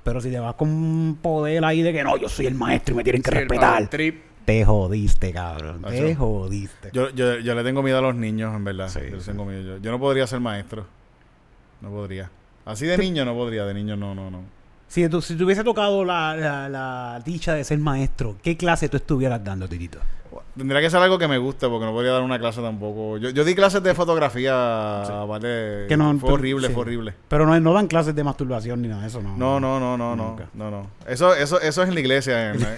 Pero 0.04 0.20
si 0.20 0.30
te 0.32 0.40
vas 0.40 0.56
con 0.56 0.68
un 0.70 1.18
poder 1.22 1.64
ahí 1.64 1.82
de 1.84 1.94
que 1.94 2.04
no, 2.04 2.18
yo 2.18 2.28
soy 2.28 2.48
el 2.48 2.56
maestro 2.56 2.94
y 2.94 2.98
me 2.98 3.04
tienen 3.04 3.22
que 3.22 3.30
Sí, 3.32 3.38
el 3.38 3.42
respetar. 3.48 3.88
trip. 3.90 4.22
Te 4.46 4.66
jodiste, 4.66 5.32
cabrón. 5.32 5.82
Te 5.84 6.12
Acho. 6.12 6.20
jodiste. 6.20 6.90
Yo, 6.94 7.10
yo, 7.12 7.40
yo 7.40 7.56
le 7.56 7.64
tengo 7.64 7.82
miedo 7.84 7.98
a 8.00 8.02
los 8.02 8.16
niños, 8.16 8.54
en 8.56 8.64
verdad. 8.64 8.90
Sí, 8.90 9.00
yo, 9.12 9.20
sí. 9.20 9.28
tengo 9.32 9.46
miedo. 9.46 9.78
Yo, 9.78 9.92
no 9.92 10.00
podría 10.00 10.28
ser 10.28 10.40
maestro. 10.40 10.86
No 11.82 11.90
podría. 11.90 12.30
Así 12.66 12.86
de 12.86 12.98
niño 12.98 13.26
no 13.26 13.34
podría, 13.34 13.66
de 13.66 13.74
niño 13.74 13.96
no, 13.96 14.14
no, 14.16 14.30
no. 14.32 14.42
Si, 14.88 15.08
tú, 15.10 15.22
si 15.22 15.36
te 15.36 15.44
hubiese 15.44 15.64
tocado 15.64 16.06
la, 16.06 16.36
la, 16.36 16.70
la 16.70 17.22
dicha 17.26 17.54
de 17.54 17.64
ser 17.64 17.80
maestro, 17.80 18.36
¿qué 18.44 18.56
clase 18.56 18.90
tú 18.90 18.98
estuvieras 18.98 19.44
dando, 19.44 19.68
Titito? 19.68 20.00
Tendría 20.56 20.82
que 20.82 20.90
ser 20.90 21.00
algo 21.02 21.18
que 21.18 21.28
me 21.28 21.38
guste, 21.40 21.68
porque 21.68 21.86
no 21.86 21.92
podría 21.94 22.12
dar 22.12 22.22
una 22.22 22.38
clase 22.38 22.62
tampoco. 22.62 23.18
Yo, 23.18 23.32
yo 23.32 23.44
di 23.44 23.56
clases 23.56 23.82
de 23.82 23.96
fotografía, 23.96 24.54
¿vale? 25.28 25.86
Que 25.88 25.98
no- 25.98 26.12
fue 26.12 26.20
pero- 26.22 26.34
horrible, 26.36 26.68
sí. 26.68 26.74
fue 26.74 26.82
horrible. 26.84 27.14
Pero 27.28 27.46
no, 27.48 27.60
no 27.60 27.74
dan 27.74 27.88
clases 27.88 28.14
de 28.16 28.24
masturbación 28.24 28.82
ni 28.84 28.88
nada 28.88 29.02
de 29.02 29.08
eso, 29.08 29.22
¿no? 29.22 29.36
No, 29.36 29.60
no, 29.60 29.80
no, 29.80 29.98
no, 29.98 30.16
no, 30.16 30.28
Nunca. 30.28 30.46
no, 30.54 30.70
no. 30.70 30.88
Eso, 31.08 31.34
eso, 31.34 31.60
eso 31.60 31.82
es 31.84 31.88
en 31.90 31.94
la 31.96 32.00
iglesia. 32.00 32.54
La, 32.54 32.76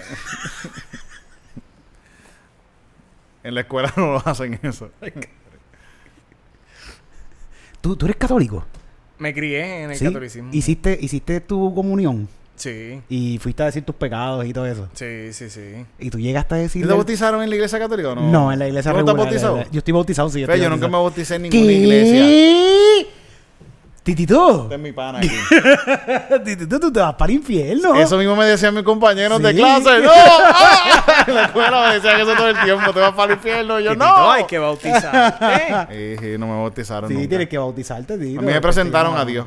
en 3.46 3.54
la 3.54 3.60
escuela 3.62 3.92
no 3.96 4.12
lo 4.14 4.22
hacen 4.26 4.58
eso. 4.62 4.90
¿Tú, 7.80 7.96
tú 7.96 8.06
eres 8.06 8.16
católico? 8.16 8.64
Me 9.18 9.32
crié 9.32 9.84
en 9.84 9.90
el 9.92 9.96
¿Sí? 9.96 10.04
catolicismo. 10.04 10.50
¿Hiciste, 10.52 10.98
hiciste 11.00 11.40
tu 11.40 11.74
comunión 11.74 12.28
Sí. 12.56 13.00
y 13.08 13.38
fuiste 13.38 13.62
a 13.62 13.66
decir 13.66 13.84
tus 13.84 13.94
pecados 13.94 14.44
y 14.46 14.52
todo 14.52 14.66
eso. 14.66 14.88
Sí, 14.94 15.32
sí, 15.32 15.50
sí. 15.50 15.84
Y 15.98 16.08
tú 16.10 16.18
llegaste 16.18 16.54
a 16.54 16.58
decir... 16.58 16.86
¿Te 16.86 16.92
bautizaron 16.92 17.42
en 17.42 17.50
la 17.50 17.56
iglesia 17.56 17.78
católica 17.78 18.10
o 18.10 18.14
no? 18.14 18.30
No, 18.30 18.50
en 18.52 18.58
la 18.58 18.66
iglesia 18.66 18.90
¿Tú 18.92 18.96
no 18.96 19.00
estás 19.00 19.12
regular, 19.14 19.30
bautizado? 19.32 19.56
la- 19.58 19.64
la- 19.64 19.70
Yo 19.70 19.78
estoy 19.78 19.92
bautizado, 19.92 20.28
sí. 20.30 20.40
Estoy 20.42 20.60
yo 20.60 20.70
nunca 20.70 20.86
me 20.88 20.92
bauticé 20.94 21.34
en 21.36 21.42
ninguna 21.42 21.72
iglesia. 21.72 23.06
Titito, 24.06 24.62
Este 24.62 24.76
es 24.76 24.80
mi 24.80 24.92
pana 24.92 25.18
aquí. 25.18 25.28
Titito, 26.44 26.78
tú 26.78 26.92
te 26.92 27.00
vas 27.00 27.14
para 27.14 27.32
el 27.32 27.38
infierno. 27.38 27.92
Eso 27.96 28.16
mismo 28.16 28.36
me 28.36 28.44
decían 28.44 28.72
mis 28.72 28.84
compañeros 28.84 29.42
de 29.42 29.52
clase. 29.52 29.98
¡No! 30.02 30.10
¡Ah! 30.14 31.24
En 31.26 31.34
la 31.34 31.44
escuela 31.46 31.88
me 31.88 31.94
decían 31.96 32.20
eso 32.20 32.32
todo 32.36 32.48
el 32.48 32.60
tiempo. 32.62 32.92
Te 32.92 33.00
vas 33.00 33.12
para 33.14 33.32
el 33.32 33.38
infierno. 33.38 33.80
Yo, 33.80 33.90
Titito, 33.90 34.06
¡no! 34.06 34.30
hay 34.30 34.44
que 34.44 34.58
bautizar. 34.60 35.88
Sí, 35.90 36.16
sí, 36.20 36.38
no 36.38 36.46
me 36.46 36.52
bautizaron 36.62 37.08
Sí, 37.10 37.14
nunca. 37.16 37.28
tienes 37.28 37.48
que 37.48 37.58
bautizarte, 37.58 38.16
Tito. 38.16 38.38
A 38.38 38.42
mí 38.44 38.52
me 38.52 38.60
presentaron 38.60 39.16
a 39.16 39.24
Dios. 39.24 39.46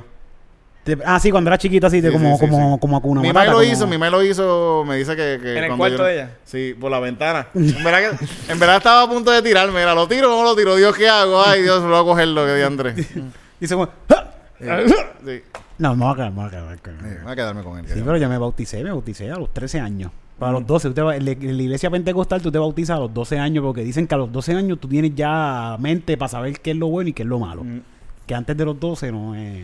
Te- 0.84 0.97
Ah, 1.05 1.20
sí, 1.22 1.32
cuando 1.32 1.49
era 1.49 1.57
chiquita, 1.57 1.88
así, 1.88 2.01
de 2.01 2.10
Sí, 2.10 2.14
como, 2.14 2.38
sí, 2.38 2.45
sí, 2.45 2.51
como, 2.51 2.74
sí. 2.76 2.80
como 2.82 2.97
Hakuna 2.97 3.22
Mi 3.22 3.28
Matata, 3.30 3.39
madre 3.39 3.51
lo 3.51 3.57
como- 3.66 3.74
hizo, 3.74 3.88
mi 3.88 3.97
madre 3.97 4.12
lo 4.12 4.24
hizo, 4.26 4.84
me 4.86 4.97
dice 4.97 5.16
que... 5.16 5.39
que 5.41 5.57
¿En 5.57 5.64
el 5.72 5.78
cuarto 5.78 5.97
yo- 5.99 6.03
de 6.03 6.14
ella? 6.16 6.32
Sí, 6.43 6.76
por 6.78 6.91
la 6.91 6.99
ventana. 6.99 7.47
En 7.55 7.82
verdad, 7.82 8.18
que, 8.18 8.51
en 8.51 8.60
verdad 8.60 8.76
estaba 8.78 9.03
a 9.03 9.07
punto 9.10 9.32
de 9.32 9.41
tirarme. 9.41 9.82
Era, 9.82 9.95
¿lo 9.95 10.05
tiro 10.05 10.34
o 10.36 10.38
no 10.38 10.43
lo 10.43 10.53
tiro? 10.55 10.76
Dios, 10.76 10.93
¿qué 10.97 11.07
hago? 11.07 11.41
Ay, 11.45 11.62
Dios, 11.62 11.82
lo 11.82 11.89
voy 11.89 11.99
a 11.99 12.03
cogerlo, 12.03 12.45
que 12.45 12.55
diantre. 12.55 12.93
Sí, 13.01 13.24
Dice 13.60 13.76
como... 13.76 13.89
¡Ah! 14.10 14.26
sí. 15.26 15.41
No, 15.78 15.95
me 15.95 16.03
voy 16.05 16.14
a 16.14 16.16
quedar, 16.16 16.32
me 16.32 16.38
voy 16.38 16.47
a 16.47 16.49
quedar. 16.49 16.64
me 16.64 16.70
voy 16.70 16.74
a 16.74 16.78
Sí, 16.78 16.82
quedar. 16.84 17.24
voy 17.24 17.32
a 17.32 17.36
quedarme 17.36 17.64
con 17.64 17.80
él. 17.80 17.86
Sí, 17.88 18.01
pero 18.03 18.18
yo 18.18 18.30
me 18.30 18.38
bauticé, 18.38 18.84
me 18.84 18.91
bauticé 18.91 19.32
a 19.32 19.36
los 19.38 19.53
13 19.53 19.80
años. 19.80 20.12
Para 20.38 20.53
los 20.53 20.66
12, 20.66 20.88
usted 20.89 21.03
va- 21.03 21.16
en 21.18 21.26
la 21.26 21.32
la 21.34 21.64
iglesia 21.64 21.89
pentecostal 21.89 22.41
tú 22.41 22.49
te 22.51 22.57
bautizas 22.57 22.95
a 22.95 22.99
los 22.99 23.14
12 23.14 23.38
años 23.38 23.64
porque 23.64 23.82
dicen 23.84 24.07
que 24.07 24.16
a 24.16 24.18
los 24.18 24.32
12 24.32 24.53
años 24.55 24.80
tú 24.80 24.88
tienes 24.88 25.14
ya 25.16 25.76
mente 25.80 26.16
para 26.18 26.30
saber 26.30 26.60
qué 26.62 26.72
es 26.72 26.78
lo 26.78 26.88
bueno 26.88 27.10
y 27.10 27.14
qué 27.14 27.24
es 27.24 27.28
lo 27.28 27.39
malo. 27.39 27.64
Mm. 27.64 27.82
Que 28.26 28.36
antes 28.36 28.55
de 28.55 28.64
los 28.66 28.80
12 28.80 29.12
no 29.12 29.36
es... 29.36 29.64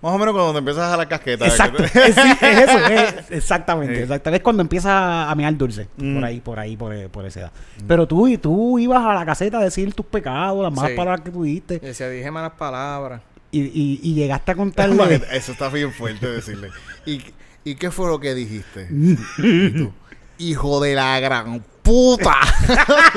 Más 0.00 0.12
o 0.12 0.18
menos 0.18 0.32
cuando 0.32 0.52
te 0.52 0.58
empiezas 0.60 0.84
a 0.84 0.90
jalar 0.90 1.08
casqueta. 1.08 1.46
Exacto, 1.46 1.82
que 1.82 1.88
te- 1.88 2.08
es, 2.10 2.14
sí, 2.14 2.20
es 2.40 2.58
eso, 2.60 2.78
es- 2.86 3.30
exactamente, 3.32 3.96
Sí. 3.96 4.02
exactamente. 4.02 4.36
Es 4.36 4.42
cuando 4.44 4.62
empieza 4.62 5.28
a 5.28 5.34
mear 5.34 5.56
dulce, 5.56 5.88
Mm. 5.96 6.14
por 6.14 6.24
ahí, 6.24 6.40
por 6.40 6.58
ahí, 6.60 6.76
por, 6.76 7.10
por 7.10 7.26
esa 7.26 7.40
edad. 7.40 7.52
Pero 7.88 8.06
tú, 8.06 8.28
tú 8.38 8.78
ibas 8.78 9.04
a 9.04 9.14
la 9.14 9.26
caseta 9.26 9.58
a 9.58 9.64
decir 9.64 9.92
tus 9.94 10.06
pecados, 10.06 10.62
las 10.62 10.72
malas 10.72 10.92
Sí. 10.92 10.96
palabras 10.96 11.22
que 11.22 11.32
pudiste, 11.32 11.74
Y 11.82 11.86
decía, 11.86 12.08
dije 12.08 12.30
malas 12.30 12.52
palabras. 12.52 13.20
Y, 13.50 13.60
y, 13.62 14.00
y 14.02 14.14
llegaste 14.14 14.52
a 14.52 14.54
contarle... 14.54 15.22
Eso 15.32 15.52
está 15.52 15.68
bien 15.68 15.92
fuerte 15.92 16.26
decirle. 16.26 16.70
Y, 17.06 17.22
¿Y 17.64 17.74
qué 17.76 17.90
fue 17.90 18.08
lo 18.08 18.20
que 18.20 18.34
dijiste? 18.34 18.88
Y 19.38 19.70
tú, 19.70 19.92
Hijo 20.38 20.80
de 20.80 20.94
la 20.94 21.18
gran 21.20 21.64
puta. 21.82 22.36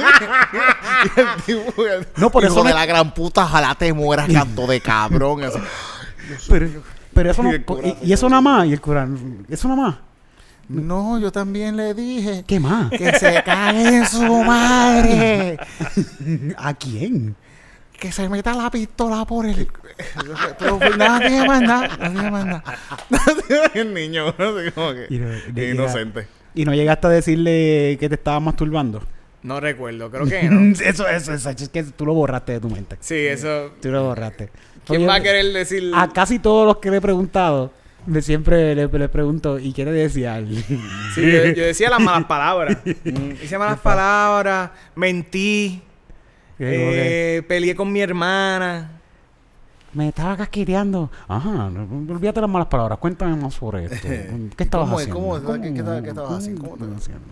Y 1.15 1.19
el 1.19 1.27
tipo, 1.45 1.85
el, 1.85 2.07
No, 2.17 2.29
por 2.31 2.43
hijo 2.43 2.53
eso 2.53 2.63
de 2.63 2.69
me- 2.69 2.75
la 2.75 2.85
gran 2.85 3.13
puta, 3.13 3.43
ojalá 3.45 3.75
te 3.75 3.91
mueras, 3.93 4.27
canto 4.31 4.67
de 4.67 4.79
cabrón. 4.81 5.43
Así. 5.43 5.57
Pero, 6.49 6.69
pero 7.13 7.31
eso 7.31 7.43
no. 7.43 7.51
Y 7.51 7.55
el 7.55 7.65
cura 7.65 7.87
Y, 7.87 7.97
y 8.03 8.13
eso 8.13 8.29
nada 8.29 8.41
más. 8.41 8.65
Y 8.67 8.73
el 8.73 8.81
cura. 8.81 9.07
Eso 9.49 9.67
nada 9.67 9.81
más. 9.81 9.95
No, 10.69 11.19
yo 11.19 11.31
también 11.31 11.75
le 11.75 11.93
dije 11.93 12.45
¿Qué 12.47 12.59
más? 12.59 12.89
que 12.91 13.13
se 13.19 13.41
cague 13.43 13.97
en 13.97 14.07
su 14.07 14.23
madre. 14.43 15.57
¿A 16.57 16.73
quién? 16.75 17.35
Que 18.01 18.11
se 18.11 18.27
meta 18.27 18.55
la 18.55 18.71
pistola 18.71 19.23
por 19.25 19.45
el. 19.45 19.67
Pero 20.57 20.79
pues. 20.79 20.97
No 20.97 21.19
tiene 21.19 21.47
más 21.47 21.61
nada. 21.61 22.63
El 23.75 23.93
niño, 23.93 24.35
como 24.35 24.93
que. 24.93 25.05
Y 25.09 25.19
no- 25.19 25.63
inocente. 25.63 26.27
Y 26.55 26.65
no 26.65 26.73
llegaste 26.73 27.05
a 27.07 27.09
decirle 27.11 27.97
que 27.99 28.09
te 28.09 28.15
estaba 28.15 28.39
masturbando. 28.39 29.03
No 29.43 29.59
recuerdo, 29.59 30.09
creo 30.09 30.25
que 30.25 30.43
no. 30.49 30.71
eso, 30.73 31.07
eso, 31.07 31.33
eso. 31.33 31.49
Es 31.51 31.69
que 31.69 31.83
tú 31.83 32.07
lo 32.07 32.15
borraste 32.15 32.53
de 32.53 32.59
tu 32.59 32.69
mente. 32.69 32.97
Sí, 33.01 33.15
eso. 33.15 33.71
Tú 33.79 33.89
lo 33.91 34.03
borraste. 34.03 34.49
¿Quién 34.85 35.01
Oye, 35.01 35.07
va 35.07 35.15
a 35.15 35.21
querer 35.21 35.45
decir? 35.53 35.91
A 35.95 36.09
casi 36.09 36.39
todos 36.39 36.65
los 36.65 36.77
que 36.77 36.89
le 36.89 36.97
he 36.97 37.01
preguntado, 37.01 37.71
le 38.07 38.23
siempre 38.23 38.73
le, 38.73 38.87
le 38.87 39.09
pregunto, 39.09 39.59
¿y 39.59 39.73
qué 39.73 39.85
le 39.85 39.91
decía? 39.91 40.43
Sí, 41.13 41.21
yo, 41.21 41.43
yo 41.53 41.63
decía 41.65 41.91
las 41.91 41.99
malas 41.99 42.25
palabras. 42.27 42.77
Decía 42.83 43.59
malas 43.59 43.79
palabras, 43.79 44.71
mentí, 44.95 45.83
eh, 46.63 47.43
peleé 47.47 47.75
con 47.75 47.91
mi 47.91 48.01
hermana. 48.01 48.91
Me 49.93 50.07
estaba 50.07 50.37
casqueteando. 50.37 51.11
Ajá, 51.27 51.65
olvídate 51.67 52.39
las 52.39 52.49
malas 52.49 52.67
palabras. 52.69 52.97
Cuéntame 52.99 53.35
más 53.35 53.53
sobre 53.53 53.85
esto. 53.85 54.07
¿Qué 54.57 54.63
estabas 54.63 54.89
haciendo? 54.91 55.15
¿Cómo? 55.15 55.35
¿Qué- 55.35 55.61
qué 55.73 55.79
estabas- 55.79 56.01
qué 56.03 56.09
estabas 56.09 56.31
haciendo? 56.37 56.61
¿Cómo 56.61 56.77
te- 56.77 56.83
estabas 56.83 57.01
haciendo? 57.03 57.25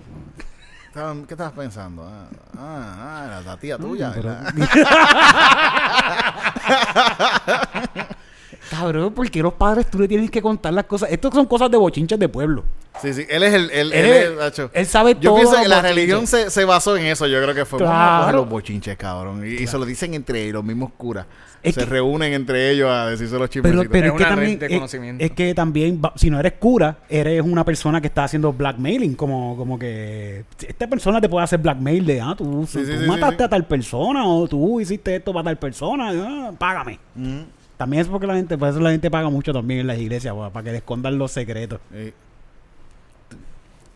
Estaban- 0.87 1.25
¿Qué 1.25 1.33
estabas 1.35 1.53
pensando? 1.53 2.03
Ah, 2.03 2.27
ah, 2.57 3.37
ah, 3.37 3.41
la, 3.45 3.57
tía 3.57 3.77
tuya. 3.77 4.11
Pero-. 4.13 4.35
Cabrón, 8.69 9.13
¿por 9.13 9.29
qué 9.29 9.41
los 9.41 9.53
padres 9.53 9.89
tú 9.89 9.99
le 9.99 10.07
tienes 10.07 10.29
que 10.31 10.41
contar 10.41 10.73
las 10.73 10.85
cosas? 10.85 11.11
Estas 11.11 11.33
son 11.33 11.45
cosas 11.45 11.69
de 11.71 11.77
bochinches 11.77 12.17
de 12.19 12.29
pueblo. 12.29 12.63
Sí, 13.01 13.13
sí. 13.13 13.25
Él 13.29 13.43
es 13.43 13.53
el. 13.53 13.69
Él, 13.71 13.93
Él 13.93 14.05
él 14.05 14.05
es- 14.11 14.25
es, 14.31 14.37
Nacho. 14.37 14.71
él 14.73 14.85
sabe 14.85 15.13
Yo 15.13 15.19
todo 15.31 15.35
pienso 15.35 15.53
los 15.53 15.61
que 15.61 15.67
la 15.69 15.75
bochinches. 15.77 15.95
religión 15.95 16.27
se, 16.27 16.49
se 16.49 16.65
basó 16.65 16.97
en 16.97 17.05
eso. 17.05 17.27
Yo 17.27 17.41
creo 17.41 17.55
que 17.55 17.65
fue. 17.65 17.79
Vamos 17.79 17.93
a 17.95 17.99
coger 18.07 18.23
Claro. 18.23 18.37
los 18.39 18.49
bochinches, 18.49 18.97
cabrón. 18.97 19.45
Y, 19.47 19.51
y 19.63 19.67
se 19.67 19.77
lo 19.77 19.85
dicen 19.85 20.13
entre 20.13 20.51
los 20.51 20.63
mismos 20.63 20.91
curas. 20.97 21.25
Es 21.61 21.75
se 21.75 21.81
que- 21.81 21.85
reúnen 21.87 22.31
entre 22.33 22.71
ellos 22.71 22.89
a 22.89 23.07
decirse 23.07 23.37
los 23.37 23.49
Pero, 23.49 23.69
chismecitos. 23.69 23.87
pero 23.91 24.07
Es 24.07 24.11
es, 24.13 24.17
que 24.17 24.23
también, 24.25 24.59
de 24.59 24.65
es- 24.67 24.71
conocimiento. 24.73 25.23
es 25.25 25.31
que 25.31 25.53
también, 25.53 26.01
si 26.15 26.29
no 26.29 26.39
eres 26.39 26.53
cura, 26.53 26.97
eres 27.09 27.41
una 27.41 27.63
persona 27.65 27.99
que 28.01 28.07
está 28.07 28.23
haciendo 28.23 28.51
blackmailing, 28.53 29.15
como, 29.15 29.55
como 29.57 29.77
que 29.77 30.45
esta 30.67 30.87
persona 30.87 31.19
te 31.21 31.27
puede 31.29 31.43
hacer 31.43 31.59
blackmail 31.59 32.05
de, 32.05 32.21
ah, 32.21 32.33
tú, 32.37 32.65
Sí, 32.67 32.79
tú 32.79 32.85
sí, 32.85 32.97
sí, 32.99 33.05
mataste 33.05 33.37
sí. 33.37 33.43
a 33.43 33.49
tal 33.49 33.65
persona 33.65 34.25
o 34.25 34.47
tú 34.47 34.79
hiciste 34.79 35.17
esto 35.17 35.33
para 35.33 35.43
tal 35.45 35.57
persona, 35.57 36.11
ah, 36.13 36.51
págame. 36.57 36.97
Mm, 37.15 37.39
También 37.79 38.01
es 38.01 38.09
porque 38.09 38.27
la 38.27 38.35
gente, 38.35 38.57
por 38.57 38.67
eso 38.67 38.81
la 38.81 38.91
gente 38.91 39.09
paga 39.09 39.29
mucho 39.29 39.53
también 39.53 39.79
en 39.79 39.87
las 39.87 39.97
iglesias, 39.97 40.35
para, 40.35 40.49
para 40.49 40.65
que 40.65 40.71
le 40.71 40.77
escondan 40.79 41.17
los 41.17 41.31
secretos. 41.31 41.79
sí. 41.93 42.13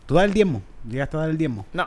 ¿Tú 0.06 0.14
das 0.14 0.24
el 0.24 0.32
diezmo? 0.32 0.62
¿Llegaste 0.88 1.18
a 1.18 1.20
dar 1.20 1.28
el 1.28 1.36
diezmo? 1.36 1.66
No. 1.74 1.86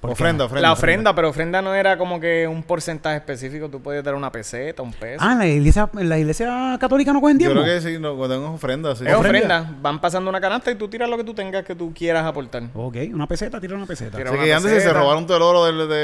¿Por 0.00 0.08
qué 0.08 0.12
Ofrenda, 0.14 0.46
ofrenda. 0.46 0.66
la 0.68 0.72
ofrenda, 0.72 1.14
pero 1.14 1.28
ofrenda 1.28 1.60
no 1.60 1.74
era 1.74 1.98
como 1.98 2.18
que 2.18 2.48
un 2.48 2.62
porcentaje 2.62 3.16
específico. 3.18 3.68
Tú 3.68 3.82
podías 3.82 4.02
dar 4.02 4.14
una 4.14 4.32
peseta, 4.32 4.80
un 4.82 4.94
peso. 4.94 5.22
Ah, 5.22 5.32
en 5.32 5.38
la 5.40 5.46
iglesia, 5.46 5.90
en 5.94 6.08
la 6.08 6.18
iglesia 6.18 6.78
católica 6.80 7.12
no 7.12 7.20
cogen 7.20 7.38
Yo 7.38 7.48
diezmo. 7.48 7.62
creo 7.62 7.74
que 7.74 7.80
sí, 7.86 7.98
no, 7.98 8.16
cuando 8.16 8.34
tengo 8.36 8.50
ofrendas. 8.54 8.96
Sí. 8.96 9.04
es 9.06 9.12
ofrenda. 9.14 9.58
ofrenda. 9.60 9.78
Van 9.82 10.00
pasando 10.00 10.30
una 10.30 10.40
canasta 10.40 10.70
y 10.70 10.76
tú 10.76 10.88
tiras 10.88 11.10
lo 11.10 11.18
que 11.18 11.24
tú 11.24 11.34
tengas 11.34 11.64
que 11.66 11.74
tú 11.74 11.92
quieras 11.94 12.24
aportar. 12.24 12.62
Ok, 12.74 12.96
una 13.12 13.26
peseta, 13.26 13.60
tira 13.60 13.76
una 13.76 13.84
peseta. 13.84 14.16
Tira 14.16 14.30
Así 14.30 14.38
una 14.38 14.44
que 14.46 14.54
antes 14.54 14.82
se 14.82 14.90
robaron 14.92 15.26
todo 15.26 15.36
el 15.36 15.42
oro 15.42 15.64
de, 15.66 15.86
de- 15.86 15.94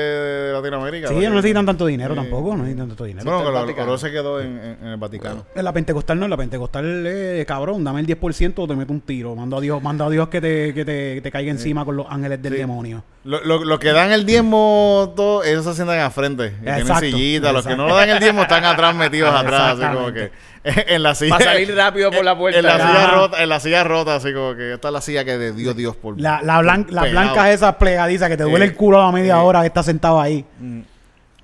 de 0.47 0.53
Latinoamérica. 0.53 1.09
Sí, 1.09 1.15
porque- 1.15 1.29
no 1.31 1.35
necesitan 1.37 1.65
tanto 1.65 1.87
dinero 1.87 2.15
Sí. 2.15 2.21
tampoco, 2.21 2.51
no 2.51 2.65
necesitan 2.65 2.89
tanto 2.89 3.05
dinero. 3.05 3.25
Bueno, 3.25 3.67
que 3.75 3.81
el 3.81 3.89
oro 3.89 3.97
se 3.97 4.11
quedó 4.13 4.41
en, 4.43 4.59
en- 4.59 4.77
en 4.83 4.87
el 4.89 4.97
Vaticano. 4.99 5.47
En 5.55 5.65
la 5.65 5.73
pentecostal 5.73 6.19
no, 6.19 6.25
en 6.27 6.31
la 6.33 6.37
pentecostal, 6.37 7.05
eh, 7.07 7.45
cabrón, 7.49 7.83
dame 7.83 8.01
el 8.01 8.07
10% 8.07 8.63
o 8.63 8.67
te 8.69 8.77
meto 8.77 8.93
un 8.93 9.01
tiro. 9.01 9.35
Mando 9.35 9.57
a 9.57 9.61
Dios, 9.63 9.83
manda 9.83 10.05
a 10.05 10.11
Dios 10.11 10.29
que 10.29 10.43
te, 10.43 10.75
que 10.75 10.85
te, 10.85 11.15
que 11.15 11.21
te 11.23 11.31
caiga 11.31 11.51
encima 11.51 11.83
con 11.87 11.97
los 11.97 12.07
ángeles 12.11 12.43
del 12.43 12.53
Sí. 12.53 12.59
demonio. 12.59 13.03
Lo, 13.27 13.45
lo, 13.45 13.65
lo 13.65 13.79
que 13.79 13.93
dan 13.93 14.13
el 14.13 14.25
diezmo, 14.25 15.13
todo, 15.17 15.43
ellos 15.43 15.65
se 15.65 15.75
sientan 15.75 15.99
al 15.99 16.13
frente. 16.13 16.55
Y 16.59 16.63
tienen 16.63 16.81
Exacto, 16.81 17.07
sillitas. 17.07 17.53
Los 17.53 17.67
que 17.67 17.77
no 17.77 17.95
dan 17.95 18.09
el 18.09 18.21
diezmo 18.21 18.43
están 18.43 18.65
atrás 18.65 18.95
metidos 18.95 19.35
atrás. 19.35 19.79
Así 19.79 19.95
como 19.95 20.13
que. 20.13 20.31
En 20.67 21.01
la 21.05 21.15
silla. 21.15 21.39
Para 21.39 21.53
salir 21.53 21.73
rápido 21.77 22.11
por 22.11 22.25
la 22.25 22.37
puerta. 22.37 22.59
En 22.59 22.65
la 22.65 22.77
silla 22.77 23.11
rota, 23.13 23.43
en 23.43 23.49
la 23.49 23.61
silla 23.61 23.85
rota, 23.85 24.17
así 24.17 24.33
como 24.33 24.57
que 24.57 24.75
esta 24.75 24.89
es 24.89 24.93
la 24.95 25.01
silla 25.01 25.25
que 25.25 25.39
de 25.39 25.53
Dios, 25.53 25.77
Dios 25.77 25.95
por. 25.95 26.21
La, 26.21 26.43
la, 26.43 26.61
blan- 26.61 26.87
por 26.87 26.93
las 26.93 27.11
blancas 27.11 27.49
esas 27.51 27.77
plegadizas 27.77 28.29
que 28.29 28.37
te 28.37 28.43
duele 28.43 28.65
el 28.65 28.75
culo 28.75 29.01
a 29.01 29.07
la 29.07 29.13
media 29.13 29.41
hora 29.43 29.61
que 29.61 29.69
estás 29.69 29.87
sentado 29.87 30.21
ahí. 30.21 30.45
Mm. 30.59 30.81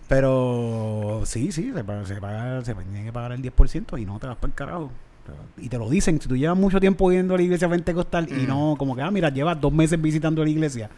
Pero 0.08 1.22
sí, 1.24 1.52
sí, 1.52 1.72
se 1.74 1.84
paga, 1.84 2.04
se 2.04 2.16
paga, 2.16 2.64
se 2.64 2.74
tiene 2.74 3.04
que 3.04 3.12
pagar 3.12 3.32
el 3.32 3.40
10% 3.42 4.00
y 4.00 4.04
no 4.04 4.18
te 4.18 4.26
vas 4.26 4.36
para 4.36 4.48
el 4.48 4.54
carajo. 4.54 4.90
Y 5.56 5.68
te 5.68 5.78
lo 5.78 5.88
dicen, 5.88 6.20
si 6.20 6.28
tú 6.28 6.36
llevas 6.36 6.58
mucho 6.58 6.80
tiempo 6.80 7.10
yendo 7.10 7.34
a 7.34 7.36
la 7.36 7.42
iglesia 7.44 7.68
pentecostal 7.68 8.28
y 8.28 8.44
no, 8.46 8.74
como 8.76 8.94
que, 8.96 9.02
ah, 9.02 9.10
mira, 9.10 9.28
llevas 9.30 9.60
dos 9.60 9.72
meses 9.72 10.00
visitando 10.02 10.42
la 10.44 10.50
iglesia, 10.50 10.90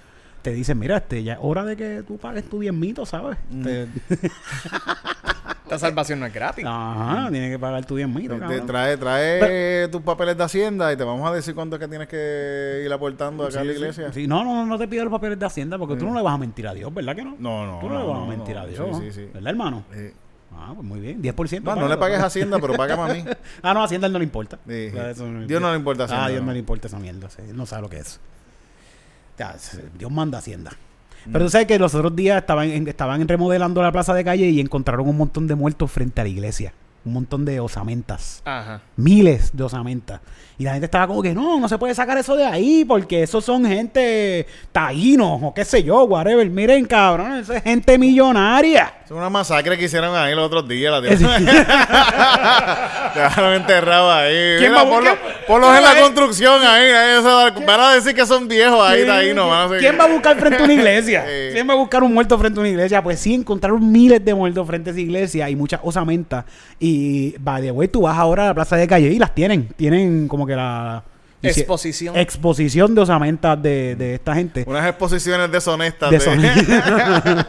te 0.44 0.52
dicen, 0.52 0.78
mira, 0.78 0.98
este, 0.98 1.24
ya 1.24 1.32
es 1.32 1.38
hora 1.42 1.64
de 1.64 1.74
que 1.76 2.04
tú 2.06 2.18
pagues 2.18 2.44
tu 2.48 2.60
diezmito, 2.60 3.04
¿sabes? 3.06 3.38
Te- 3.62 3.88
Esta 5.64 5.78
salvación 5.78 6.20
no 6.20 6.26
es 6.26 6.32
gratis. 6.34 6.64
Ajá, 6.68 7.28
tienes 7.30 7.50
que 7.50 7.58
pagar 7.58 7.84
tu 7.86 7.96
diezmito, 7.96 8.36
Te- 8.46 8.60
trae 8.60 8.96
trae 8.98 9.88
tus 9.88 10.02
papeles 10.02 10.36
de 10.36 10.44
Hacienda 10.44 10.92
y 10.92 10.96
te 10.96 11.02
vamos 11.04 11.26
a 11.28 11.34
decir 11.34 11.54
cuánto 11.54 11.76
es 11.76 11.80
que 11.80 11.88
tienes 11.88 12.06
que 12.06 12.82
ir 12.84 12.92
aportando 12.92 13.46
acá 13.46 13.60
a 13.60 13.64
la 13.64 13.72
Sí, 13.72 13.78
iglesia. 13.78 14.12
sí. 14.12 14.26
No, 14.26 14.44
no, 14.44 14.66
no 14.66 14.76
te 14.78 14.86
pido 14.86 15.04
los 15.04 15.10
papeles 15.10 15.38
de 15.38 15.46
Hacienda 15.46 15.78
porque 15.78 15.96
tú 15.96 16.04
no 16.06 16.14
le 16.14 16.22
vas 16.22 16.34
a 16.34 16.38
mentir 16.38 16.68
a 16.68 16.74
Dios, 16.74 16.92
¿verdad 16.92 17.16
que 17.16 17.24
no? 17.24 17.34
No, 17.38 17.66
no. 17.66 17.78
Tú 17.80 17.88
no, 17.88 17.94
le 17.98 18.00
no, 18.04 18.08
vas 18.12 18.22
a 18.22 18.26
mentir 18.26 18.54
no. 18.54 18.60
a 18.60 18.66
Dios. 18.66 18.96
Sí, 18.98 19.04
sí, 19.06 19.12
sí. 19.12 19.30
¿Verdad, 19.32 19.50
hermano? 19.50 19.84
Sí. 19.92 20.10
Ah, 20.56 20.72
pues 20.74 20.86
muy 20.86 21.00
bien. 21.00 21.20
10%. 21.22 21.62
No, 21.62 21.74
no 21.76 21.88
le 21.88 21.96
pagues 21.96 22.20
a 22.20 22.26
Hacienda, 22.26 22.58
pero 22.60 22.74
págame 22.74 23.02
a 23.02 23.14
mí. 23.14 23.24
Ah, 23.62 23.72
no, 23.74 23.80
a 23.80 23.84
Hacienda 23.86 24.06
a 24.06 24.08
él 24.08 24.12
no 24.12 24.18
le 24.18 24.24
importa. 24.26 24.58
Sí, 24.68 24.90
sí. 24.90 24.98
Ah, 24.98 25.12
Dios 25.46 25.60
no 25.62 25.70
le 25.70 25.76
importa 25.78 26.04
Hacienda, 26.04 26.26
Ah, 26.26 26.28
Dios 26.28 26.42
no 26.42 26.48
no. 26.48 26.52
le 26.52 26.58
importa 26.58 26.86
esa 26.88 26.98
mierda. 26.98 27.30
sí, 27.30 27.40
Él 27.48 27.56
no 27.56 27.64
sabe 27.64 27.82
lo 27.82 27.88
que 27.88 27.96
es. 27.98 28.20
Dios 29.98 30.10
manda 30.10 30.38
Hacienda. 30.38 30.72
Pero 31.32 31.46
tú 31.46 31.50
sabes 31.50 31.66
que 31.66 31.78
los 31.78 31.94
otros 31.94 32.14
días 32.14 32.38
estaban, 32.38 32.68
estaban 32.86 33.26
remodelando 33.26 33.82
la 33.82 33.92
plaza 33.92 34.12
de 34.12 34.24
calle 34.24 34.46
y 34.50 34.60
encontraron 34.60 35.08
un 35.08 35.16
montón 35.16 35.46
de 35.46 35.54
muertos 35.54 35.90
frente 35.90 36.20
a 36.20 36.24
la 36.24 36.30
iglesia. 36.30 36.74
Un 37.04 37.14
montón 37.14 37.44
de 37.44 37.60
osamentas. 37.60 38.42
Ajá. 38.44 38.82
miles 38.96 39.50
de 39.54 39.62
osamentas. 39.62 40.20
Y 40.56 40.64
la 40.64 40.72
gente 40.72 40.84
estaba 40.84 41.08
como 41.08 41.20
que 41.20 41.34
no, 41.34 41.58
no 41.58 41.68
se 41.68 41.78
puede 41.78 41.94
sacar 41.94 42.16
eso 42.16 42.36
de 42.36 42.44
ahí 42.44 42.84
porque 42.84 43.24
esos 43.24 43.44
son 43.44 43.66
gente 43.66 44.46
taínos 44.70 45.40
o 45.42 45.52
qué 45.52 45.64
sé 45.64 45.82
yo, 45.82 46.04
whatever. 46.04 46.48
Miren, 46.48 46.84
cabrón, 46.84 47.38
eso 47.38 47.52
es 47.52 47.62
gente 47.62 47.98
millonaria. 47.98 48.92
Es 49.04 49.10
una 49.10 49.28
masacre 49.28 49.76
que 49.76 49.84
hicieron 49.86 50.14
ahí 50.16 50.34
los 50.34 50.46
otros 50.46 50.66
días. 50.68 50.92
La 50.92 51.00
Dejaron 53.14 53.54
enterrado 53.54 54.12
ahí. 54.12 54.56
¿Quién 54.58 54.70
Mira, 54.72 54.84
va 54.84 54.88
a 54.88 54.92
ponlo- 55.00 55.16
ponlos 55.46 55.76
en 55.76 55.82
la 55.82 56.00
construcción 56.00 56.62
ahí. 56.62 56.86
ahí 56.90 57.22
va- 57.22 57.50
van 57.50 57.80
a 57.80 57.94
decir 57.94 58.14
que 58.14 58.24
son 58.24 58.48
viejos 58.48 58.80
ahí, 58.86 59.04
van 59.04 59.38
a 59.38 59.68
¿Quién 59.78 59.98
va 59.98 60.04
a 60.04 60.08
buscar 60.08 60.38
frente 60.38 60.58
a 60.60 60.64
una 60.64 60.72
iglesia? 60.72 61.24
Sí. 61.34 61.52
¿Quién 61.52 61.68
va 61.68 61.72
a 61.72 61.76
buscar 61.76 62.02
un 62.02 62.12
muerto 62.14 62.38
frente 62.38 62.58
a 62.58 62.60
una 62.60 62.68
iglesia? 62.68 63.02
Pues 63.02 63.18
sí, 63.18 63.34
encontraron 63.34 63.90
miles 63.90 64.24
de 64.24 64.34
muertos 64.34 64.66
frente 64.66 64.90
a 64.90 64.92
esa 64.92 65.00
iglesia 65.00 65.50
y 65.50 65.56
muchas 65.56 65.80
osamentas. 65.82 66.44
Y, 66.78 67.34
by 67.38 67.62
the 67.62 67.70
way, 67.70 67.88
tú 67.88 68.02
vas 68.02 68.16
ahora 68.16 68.44
a 68.44 68.46
la 68.48 68.54
plaza 68.54 68.76
de 68.76 68.86
calle 68.86 69.08
y 69.08 69.18
las 69.18 69.34
tienen. 69.34 69.68
Tienen 69.76 70.28
como 70.28 70.43
que 70.46 70.56
la... 70.56 71.02
Exposición. 71.42 72.16
Exposición 72.16 72.94
de 72.94 73.02
osamentas 73.02 73.62
de, 73.62 73.96
de 73.96 74.14
esta 74.14 74.34
gente. 74.34 74.64
Unas 74.66 74.88
exposiciones 74.88 75.52
deshonestas. 75.52 76.10
de- 76.10 76.16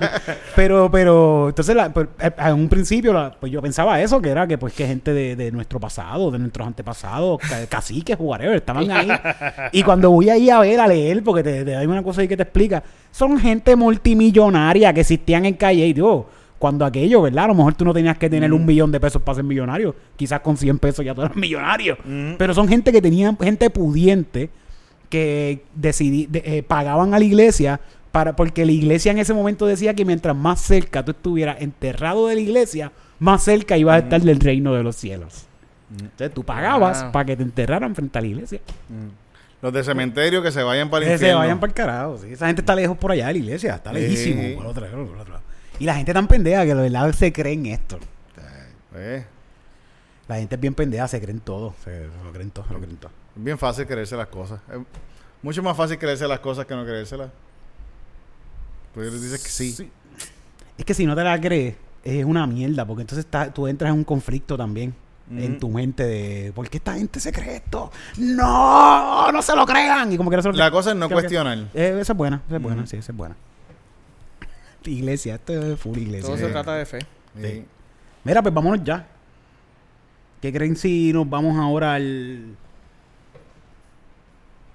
pero, 0.55 0.89
pero, 0.91 1.47
entonces, 1.49 1.73
la- 1.75 1.93
pues, 1.93 2.07
eh, 2.19 2.29
en 2.37 2.53
un 2.55 2.67
principio, 2.67 3.13
la- 3.13 3.31
pues 3.39 3.51
yo 3.51 3.61
pensaba 3.61 4.01
eso, 4.01 4.21
que 4.21 4.29
era 4.29 4.45
que, 4.47 4.57
pues, 4.57 4.73
que 4.73 4.85
gente 4.85 5.13
de, 5.13 5.37
de 5.37 5.49
nuestro 5.51 5.79
pasado, 5.79 6.29
de 6.29 6.39
nuestros 6.39 6.67
antepasados, 6.67 7.39
ca- 7.39 7.65
caciques, 7.67 8.17
whatever, 8.19 8.55
estaban 8.57 8.89
ahí. 8.91 9.07
y 9.71 9.81
cuando 9.83 10.11
voy 10.11 10.29
ahí 10.29 10.49
a 10.49 10.59
ver, 10.59 10.79
a 10.79 10.87
leer, 10.87 11.23
porque 11.23 11.43
te, 11.43 11.63
te 11.63 11.75
hay 11.77 11.85
una 11.87 12.03
cosa 12.03 12.19
ahí 12.19 12.27
que 12.27 12.35
te 12.37 12.43
explica, 12.43 12.83
son 13.11 13.39
gente 13.39 13.75
multimillonaria 13.75 14.93
que 14.93 15.01
existían 15.01 15.45
en 15.45 15.53
calle 15.53 15.85
y 15.87 15.93
digo, 15.93 16.29
cuando 16.59 16.85
aquello, 16.85 17.21
¿verdad? 17.21 17.45
A 17.45 17.47
lo 17.47 17.55
mejor 17.55 17.73
tú 17.75 17.83
no 17.85 17.93
tenías 17.93 18.17
que 18.17 18.29
tener 18.29 18.51
un 18.53 18.65
millón 18.65 18.91
de 18.91 18.99
pesos 18.99 19.21
para 19.21 19.35
ser 19.35 19.43
millonario. 19.43 19.95
Quizás 20.15 20.39
con 20.39 20.57
100 20.57 20.79
pesos 20.79 21.05
ya 21.05 21.13
tú 21.13 21.21
eras 21.21 21.35
millonario. 21.35 21.97
Pero 22.37 22.53
son 22.53 22.67
gente 22.67 22.91
que 22.91 23.01
tenían, 23.01 23.37
gente 23.37 23.69
pudiente, 23.69 24.49
que 25.09 25.63
decidí, 25.75 26.25
de- 26.27 26.43
eh, 26.45 26.63
pagaban 26.63 27.13
a 27.13 27.19
la 27.19 27.25
iglesia 27.25 27.79
para 28.11 28.35
porque 28.35 28.65
la 28.65 28.71
iglesia 28.71 29.11
en 29.11 29.19
ese 29.19 29.33
momento 29.33 29.65
decía 29.65 29.93
que 29.93 30.05
mientras 30.05 30.35
más 30.35 30.61
cerca 30.61 31.03
tú 31.03 31.11
estuvieras 31.11 31.57
enterrado 31.61 32.27
de 32.27 32.35
la 32.35 32.41
iglesia, 32.41 32.91
más 33.19 33.43
cerca 33.43 33.77
ibas 33.77 33.95
a 33.95 33.99
estar 33.99 34.21
del 34.21 34.39
reino 34.39 34.73
de 34.73 34.83
los 34.83 34.95
cielos. 34.95 35.45
Entonces 35.91 36.33
tú 36.33 36.43
pagabas 36.43 37.03
Ah. 37.03 37.11
para 37.11 37.25
que 37.25 37.35
te 37.37 37.43
enterraran 37.43 37.93
frente 37.93 38.17
a 38.17 38.21
la 38.21 38.27
iglesia. 38.27 38.59
Los 39.61 39.73
de 39.73 39.83
cementerio 39.83 40.41
que 40.41 40.51
se 40.51 40.63
vayan 40.63 40.89
para 40.89 41.05
el 41.05 41.11
Que 41.11 41.17
se 41.17 41.23
infierno. 41.25 41.39
vayan 41.39 41.59
para 41.59 41.69
el 41.71 41.73
carajo. 41.75 42.17
sí. 42.17 42.27
Esa 42.31 42.47
gente 42.47 42.61
está 42.61 42.75
lejos 42.75 42.97
por 42.97 43.11
allá 43.11 43.27
de 43.27 43.33
la 43.33 43.39
iglesia, 43.39 43.75
está 43.75 43.91
Sí. 43.91 43.97
lejísimo. 43.99 44.57
por 44.57 44.67
otro- 44.67 44.85
por. 44.87 45.34
Y 45.79 45.85
la 45.85 45.95
gente 45.95 46.13
tan 46.13 46.27
pendeja 46.27 46.63
que 46.63 46.73
de 46.75 46.81
verdad 46.89 47.11
se 47.13 47.31
cree 47.33 47.53
en 47.53 47.65
esto. 47.67 47.99
Eh, 48.95 49.25
La 50.27 50.37
gente 50.37 50.55
es 50.55 50.61
bien 50.61 50.73
pendeja, 50.73 51.07
se 51.07 51.19
creen 51.21 51.39
todo. 51.39 51.75
Se, 51.83 52.07
lo 52.23 52.31
creen 52.31 52.49
todo, 52.51 52.65
se 52.67 52.73
lo 52.73 52.79
creen 52.79 52.97
todo. 52.97 53.11
Es 53.37 53.43
bien 53.43 53.57
fácil 53.57 53.85
creerse 53.85 54.15
las 54.15 54.27
cosas. 54.27 54.59
Es 54.71 54.79
mucho 55.41 55.61
más 55.61 55.75
fácil 55.75 55.97
creerse 55.99 56.27
las 56.27 56.39
cosas 56.39 56.65
que 56.65 56.73
no 56.75 56.83
creérselas. 56.85 57.29
Pues 58.93 59.11
dices 59.21 59.43
que 59.43 59.49
sí. 59.49 59.91
Es 60.77 60.85
que 60.85 60.93
si 60.93 61.05
no 61.05 61.15
te 61.15 61.23
la 61.23 61.39
crees, 61.39 61.75
es 62.03 62.23
una 62.25 62.47
mierda, 62.47 62.85
porque 62.85 63.01
entonces 63.01 63.25
está- 63.25 63.51
tú 63.53 63.67
entras 63.67 63.91
en 63.91 63.97
un 63.97 64.03
conflicto 64.03 64.57
también. 64.57 64.95
En 65.31 65.57
tu 65.57 65.69
mente 65.69 66.03
de 66.05 66.51
¿por 66.53 66.69
qué 66.69 66.77
esta 66.77 66.93
gente 66.93 67.19
se 67.19 67.31
cree 67.31 67.55
esto? 67.55 67.91
¡No! 68.17 69.31
¡No 69.31 69.41
se 69.41 69.55
lo 69.55 69.65
crean! 69.65 70.11
Y 70.13 70.17
como 70.17 70.29
que 70.29 70.35
no 70.35 70.41
se 70.43 70.49
lo 70.49 70.53
La 70.53 70.69
cosa 70.69 70.91
es 70.91 70.95
no 70.95 71.07
Creo 71.07 71.17
que- 71.17 71.23
cuestionar. 71.23 71.57
Eh, 71.73 71.97
esa 71.99 72.13
es 72.13 72.17
buena, 72.17 72.43
esa 72.47 72.57
es 72.57 72.61
buena, 72.61 72.85
sí, 72.85 72.97
esa 72.97 73.11
es 73.11 73.17
buena. 73.17 73.35
Iglesia, 74.91 75.35
esto 75.35 75.53
es 75.53 75.79
full 75.79 75.97
iglesia. 75.97 76.27
Todo 76.27 76.37
se 76.37 76.47
trata 76.47 76.75
de 76.75 76.85
fe. 76.85 76.99
Sí. 77.41 77.65
Mira, 78.23 78.41
pues 78.41 78.53
vámonos 78.53 78.83
ya. 78.83 79.07
¿Qué 80.41 80.51
creen 80.53 80.75
si 80.75 81.11
nos 81.13 81.29
vamos 81.29 81.57
ahora 81.57 81.93
al. 81.95 82.55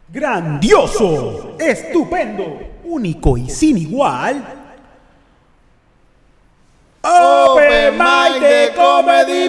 Grandioso, 0.08 1.56
estupendo, 1.58 2.58
único 2.84 3.36
y 3.36 3.48
sin 3.48 3.78
igual. 3.78 4.44
Open 7.02 7.96
Mic 7.96 8.42
de 8.42 8.72
Comedy 8.74 9.48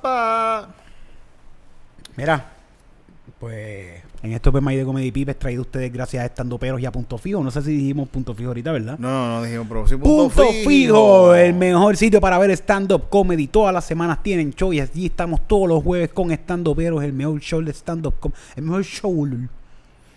pa. 0.00 0.68
Mira, 2.16 2.55
pues 3.38 4.02
en 4.22 4.32
esto 4.32 4.48
Open 4.50 4.64
Mic 4.64 4.78
de 4.78 4.84
Comedy 4.84 5.12
Pip 5.12 5.28
es 5.28 5.38
traído 5.38 5.60
ustedes 5.62 5.92
gracias 5.92 6.22
a 6.22 6.26
Estando 6.26 6.58
Peros 6.58 6.80
y 6.80 6.86
a 6.86 6.90
Punto 6.92 7.18
Fijo. 7.18 7.42
No 7.44 7.50
sé 7.50 7.60
si 7.62 7.76
dijimos 7.76 8.08
Punto 8.08 8.34
Fijo 8.34 8.48
ahorita, 8.48 8.72
¿verdad? 8.72 8.98
No, 8.98 9.08
no, 9.10 9.28
no 9.36 9.42
dijimos, 9.42 9.66
pero 9.68 9.86
sí, 9.86 9.96
Punto, 9.96 10.42
fijo. 10.66 11.34
el 11.34 11.52
mejor 11.54 11.96
sitio 11.98 12.20
para 12.20 12.38
ver 12.38 12.50
stand-up 12.52 13.08
comedy. 13.10 13.46
Todas 13.46 13.74
las 13.74 13.84
semanas 13.84 14.22
tienen 14.22 14.52
show 14.54 14.72
y 14.72 14.80
allí 14.80 15.06
estamos 15.06 15.40
todos 15.46 15.68
los 15.68 15.82
jueves 15.84 16.10
con 16.12 16.30
stand-up 16.32 16.76
peros, 16.76 17.04
el 17.04 17.12
mejor 17.12 17.38
show 17.40 17.60
de 17.62 17.72
stand-up 17.72 18.14
com- 18.18 18.32
el 18.56 18.62
mejor 18.62 18.82
show, 18.84 19.26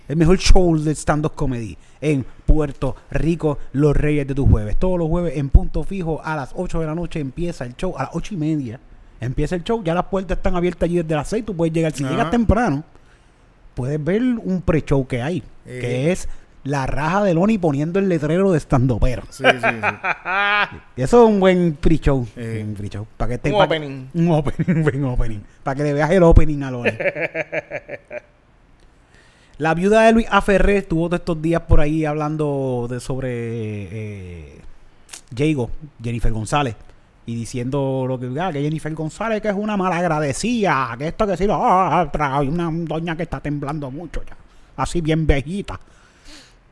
el 0.08 0.16
mejor 0.16 0.38
show 0.38 0.78
de 0.78 0.96
stand-up 0.96 1.34
comedy 1.36 1.78
en 2.02 2.26
Puerto 2.46 2.96
Rico, 3.12 3.58
los 3.74 3.96
reyes 3.98 4.26
de 4.28 4.34
tus 4.34 4.48
jueves. 4.50 4.78
Todos 4.78 4.98
los 4.98 5.10
jueves 5.10 5.36
en 5.38 5.50
punto 5.50 5.84
fijo 5.84 6.22
a 6.24 6.38
las 6.38 6.52
8 6.56 6.80
de 6.80 6.86
la 6.86 6.96
noche 6.96 7.20
empieza 7.20 7.66
el 7.66 7.76
show, 7.76 7.94
a 7.98 8.04
las 8.04 8.12
8 8.14 8.34
y 8.34 8.38
media 8.38 8.80
empieza 9.20 9.56
el 9.56 9.64
show, 9.66 9.84
ya 9.84 9.94
las 9.94 10.06
puertas 10.06 10.38
están 10.38 10.56
abiertas 10.56 10.84
allí 10.84 10.96
desde 10.96 11.14
las 11.14 11.28
6, 11.28 11.46
tú 11.46 11.54
puedes 11.54 11.74
llegar, 11.74 11.92
si 11.92 12.06
Ajá. 12.06 12.14
llegas 12.14 12.32
temprano, 12.32 12.86
puedes 13.76 14.04
ver 14.04 14.22
un 14.22 14.62
pre-show 14.62 15.08
que 15.08 15.22
hay, 15.22 15.44
Eh. 15.66 15.80
que 15.82 16.12
es 16.12 16.28
la 16.64 16.86
raja 16.86 17.24
de 17.24 17.34
Loni 17.34 17.58
poniendo 17.58 18.00
el 18.00 18.10
letrero 18.10 18.52
de 18.52 18.60
stand 18.60 18.92
pero 19.00 19.24
Sí, 19.30 19.44
sí, 19.46 19.58
sí. 19.62 20.78
eso 20.98 21.24
es 21.24 21.30
un 21.30 21.40
buen 21.40 21.74
pre-show. 21.80 22.28
Eh. 22.36 22.64
Un 22.68 22.74
pre-show. 22.74 23.08
Para 23.18 23.30
que 23.30 23.38
te, 23.38 23.52
Un 23.54 23.62
opening. 23.62 24.08
Un 24.14 24.32
opening. 24.32 24.66
Un 24.78 24.84
buen 24.84 25.04
opening. 25.06 25.40
Para 25.64 25.76
que 25.76 25.84
le 25.84 25.94
veas 25.94 26.12
el 26.12 26.24
opening 26.24 26.62
a 26.64 26.72
Loni. 26.72 26.92
La 29.58 29.74
viuda 29.74 30.04
de 30.04 30.14
Luis 30.14 30.28
Aferré 30.30 30.78
estuvo 30.78 31.08
todos 31.10 31.20
estos 31.20 31.42
días 31.42 31.62
por 31.64 31.82
ahí 31.82 32.06
hablando 32.06 32.88
de 32.90 33.02
sobre 33.02 33.30
eh, 33.32 34.62
Jago, 35.38 35.70
Jennifer 36.02 36.32
González. 36.32 36.76
Y 37.30 37.36
diciendo 37.36 38.06
lo 38.08 38.20
que, 38.20 38.28
ah, 38.42 38.52
que 38.52 38.60
Jennifer 38.60 38.92
González 38.96 39.40
que 39.40 39.50
es 39.50 39.54
una 39.56 39.78
malagradecida, 39.78 40.96
que 40.98 41.10
esto 41.10 41.28
que 41.28 41.38
sí, 41.38 41.46
lo 41.46 41.64
ah, 41.64 42.10
trae 42.12 42.48
una 42.48 42.72
doña 42.72 43.16
que 43.16 43.22
está 43.22 43.40
temblando 43.40 43.92
mucho 43.92 44.24
ya, 44.28 44.36
así 44.78 45.00
bien 45.00 45.28
viejita. 45.28 45.80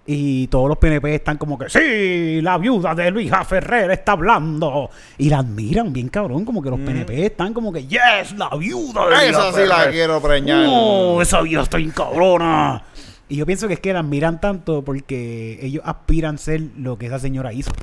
Y 0.07 0.47
todos 0.47 0.67
los 0.69 0.79
PNP 0.79 1.13
están 1.13 1.37
como 1.37 1.59
que, 1.59 1.69
sí, 1.69 2.41
la 2.41 2.57
viuda 2.57 2.95
de 2.95 3.11
Luisa 3.11 3.43
Ferrer 3.43 3.91
está 3.91 4.13
hablando. 4.13 4.89
Y 5.19 5.29
la 5.29 5.39
admiran 5.39 5.93
bien 5.93 6.09
cabrón, 6.09 6.43
como 6.43 6.63
que 6.63 6.71
los 6.71 6.79
PNP 6.79 7.27
están 7.27 7.53
como 7.53 7.71
que, 7.71 7.85
yes, 7.85 8.35
la 8.35 8.49
viuda 8.57 9.09
de 9.09 9.27
Luisa 9.27 9.49
Esa 9.49 9.51
sí 9.51 9.67
la 9.67 9.75
Ferrer". 9.75 9.93
quiero 9.93 10.19
preñar. 10.19 10.65
No, 10.65 11.21
esa 11.21 11.41
vida 11.41 11.61
está 11.61 11.77
bien 11.77 11.91
cabrona. 11.91 12.81
Y 13.29 13.35
yo 13.35 13.45
pienso 13.45 13.67
que 13.67 13.75
es 13.75 13.79
que 13.79 13.93
la 13.93 13.99
admiran 13.99 14.41
tanto 14.41 14.83
porque 14.83 15.59
ellos 15.61 15.83
aspiran 15.85 16.35
a 16.35 16.37
ser 16.39 16.61
lo 16.77 16.97
que 16.97 17.05
esa 17.05 17.19
señora 17.19 17.53
hizo. 17.53 17.73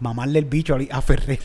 Mamarle 0.00 0.40
el 0.40 0.46
bicho 0.46 0.76
a, 0.90 1.02
Ferrer. 1.02 1.38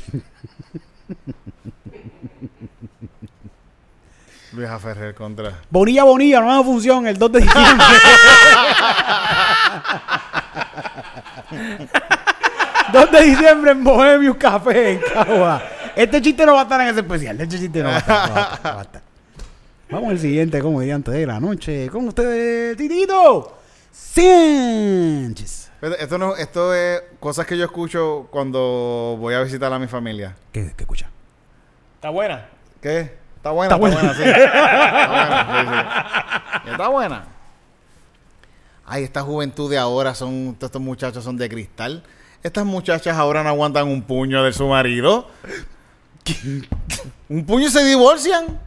Luisa 4.53 4.79
Ferrer 4.79 5.13
contra. 5.13 5.59
Bonilla 5.69 6.05
Bonilla, 6.05 6.39
nueva 6.39 6.63
función 6.63 7.05
el 7.07 7.17
2 7.17 7.31
de 7.33 7.41
diciembre. 7.41 7.85
2 12.93 13.11
de 13.11 13.21
diciembre 13.21 13.71
en 13.71 13.83
Bohemius 13.83 14.37
Café, 14.37 14.93
en 14.93 14.99
Cagua. 15.13 15.61
Este 15.95 16.21
chiste 16.21 16.45
no 16.45 16.53
va 16.53 16.61
a 16.61 16.63
estar 16.63 16.79
en 16.81 16.87
ese 16.87 17.01
especial. 17.01 17.41
Este 17.41 17.59
chiste 17.59 17.83
no 17.83 17.89
va 17.89 17.95
a 17.95 17.99
estar. 17.99 18.29
no 18.29 18.35
va 18.35 18.41
a 18.41 18.53
estar, 18.53 18.63
no 18.63 18.75
va 18.75 18.79
a 18.79 18.83
estar. 18.83 19.01
Vamos 19.89 20.11
al 20.11 20.19
siguiente 20.19 20.61
comediante 20.61 21.11
de 21.11 21.27
la 21.27 21.37
noche. 21.39 21.89
Con 21.89 22.07
ustedes, 22.07 22.77
Titito 22.77 23.57
Sánchez. 23.91 24.84
Esto, 25.99 26.17
no, 26.17 26.35
esto 26.35 26.73
es 26.73 27.03
cosas 27.19 27.45
que 27.45 27.57
yo 27.57 27.65
escucho 27.65 28.27
cuando 28.31 29.17
voy 29.19 29.35
a 29.35 29.41
visitar 29.43 29.71
a 29.71 29.77
mi 29.77 29.87
familia. 29.87 30.35
¿Qué, 30.51 30.73
qué 30.75 30.83
escucha? 30.83 31.09
¿Está 31.95 32.09
buena? 32.09 32.49
¿Qué? 32.81 33.13
Está 33.37 33.51
buena, 33.51 33.75
Está 33.75 33.77
buena. 33.77 34.13
sí. 34.15 34.23
Está 34.23 35.07
buena, 35.07 35.45
sí, 35.61 36.59
sí. 36.63 36.71
Está 36.71 36.87
buena. 36.87 37.25
Ay, 38.87 39.03
esta 39.03 39.21
juventud 39.21 39.69
de 39.69 39.77
ahora 39.77 40.15
son, 40.15 40.57
estos 40.59 40.81
muchachos 40.81 41.23
son 41.23 41.37
de 41.37 41.49
cristal. 41.49 42.03
Estas 42.41 42.65
muchachas 42.65 43.15
ahora 43.17 43.43
no 43.43 43.49
aguantan 43.49 43.87
un 43.87 44.01
puño 44.01 44.43
de 44.43 44.53
su 44.53 44.67
marido. 44.67 45.27
un 47.29 47.45
puño 47.45 47.67
y 47.67 47.71
se 47.71 47.83
divorcian. 47.83 48.59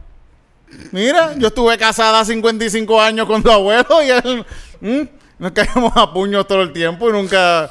Mira, 0.93 1.35
yo 1.37 1.49
estuve 1.49 1.77
casada 1.79 2.25
55 2.25 3.01
años 3.01 3.27
con 3.27 3.43
tu 3.43 3.51
abuelo 3.51 4.03
y 4.03 4.11
él, 4.11 4.47
¿mm? 4.81 5.03
Nos 5.39 5.53
caíamos 5.53 5.93
a 5.97 6.13
puños 6.13 6.47
todo 6.47 6.63
el 6.63 6.73
tiempo 6.73 7.09
y 7.09 7.13
nunca 7.13 7.71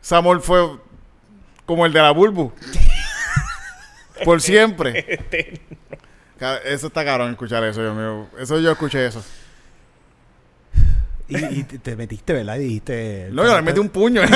Samuel 0.00 0.40
fue 0.40 0.78
como 1.66 1.84
el 1.86 1.92
de 1.92 2.00
la 2.02 2.10
Bulbu. 2.12 2.52
Por 4.24 4.40
siempre. 4.40 5.20
Ca- 6.38 6.58
Eso 6.58 6.86
está 6.88 7.04
caro 7.04 7.28
escuchar 7.28 7.64
eso, 7.64 7.80
Dios 7.80 7.94
mío. 7.96 8.28
Eso 8.38 8.58
yo 8.60 8.70
escuché 8.72 9.06
eso. 9.06 9.24
Y, 11.28 11.36
y 11.60 11.62
te 11.64 11.78
te 11.78 11.96
metiste, 11.96 12.32
¿verdad? 12.32 12.56
Y 12.56 12.60
dijiste. 12.64 13.28
No, 13.32 13.44
yo 13.44 13.54
le 13.56 13.62
metí 13.62 13.80
un 13.80 13.88
puño. 13.88 14.22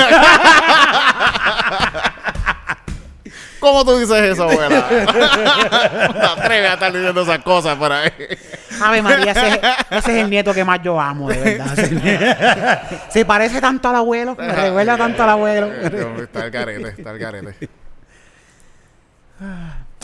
¿Cómo 3.59 3.83
tú 3.85 3.97
dices 3.97 4.17
eso, 4.21 4.43
abuela? 4.43 4.87
no 6.07 6.13
te 6.13 6.25
atreves 6.41 6.69
a 6.69 6.73
estar 6.73 6.93
diciendo 6.93 7.21
esas 7.21 7.39
cosas 7.39 7.75
por 7.77 7.91
ahí. 7.91 8.11
Ave 8.81 9.01
María, 9.01 9.31
ese, 9.31 9.47
es- 9.47 9.59
ese 9.89 10.11
es 10.17 10.23
el 10.23 10.29
nieto 10.29 10.53
que 10.53 10.63
más 10.63 10.81
yo 10.83 10.99
amo, 10.99 11.29
de 11.29 11.37
verdad. 11.39 12.79
Se 13.09 13.25
parece 13.25 13.59
tanto 13.61 13.89
al 13.89 13.95
abuelo, 13.95 14.35
me 14.37 14.51
recuerda 14.51 14.97
tanto 14.97 15.23
al 15.23 15.29
abuelo. 15.29 15.67
Está 16.21 16.45
el 16.45 16.51
garete, 16.51 16.89
está 16.89 17.11
el 17.11 17.17
garete. 17.19 17.69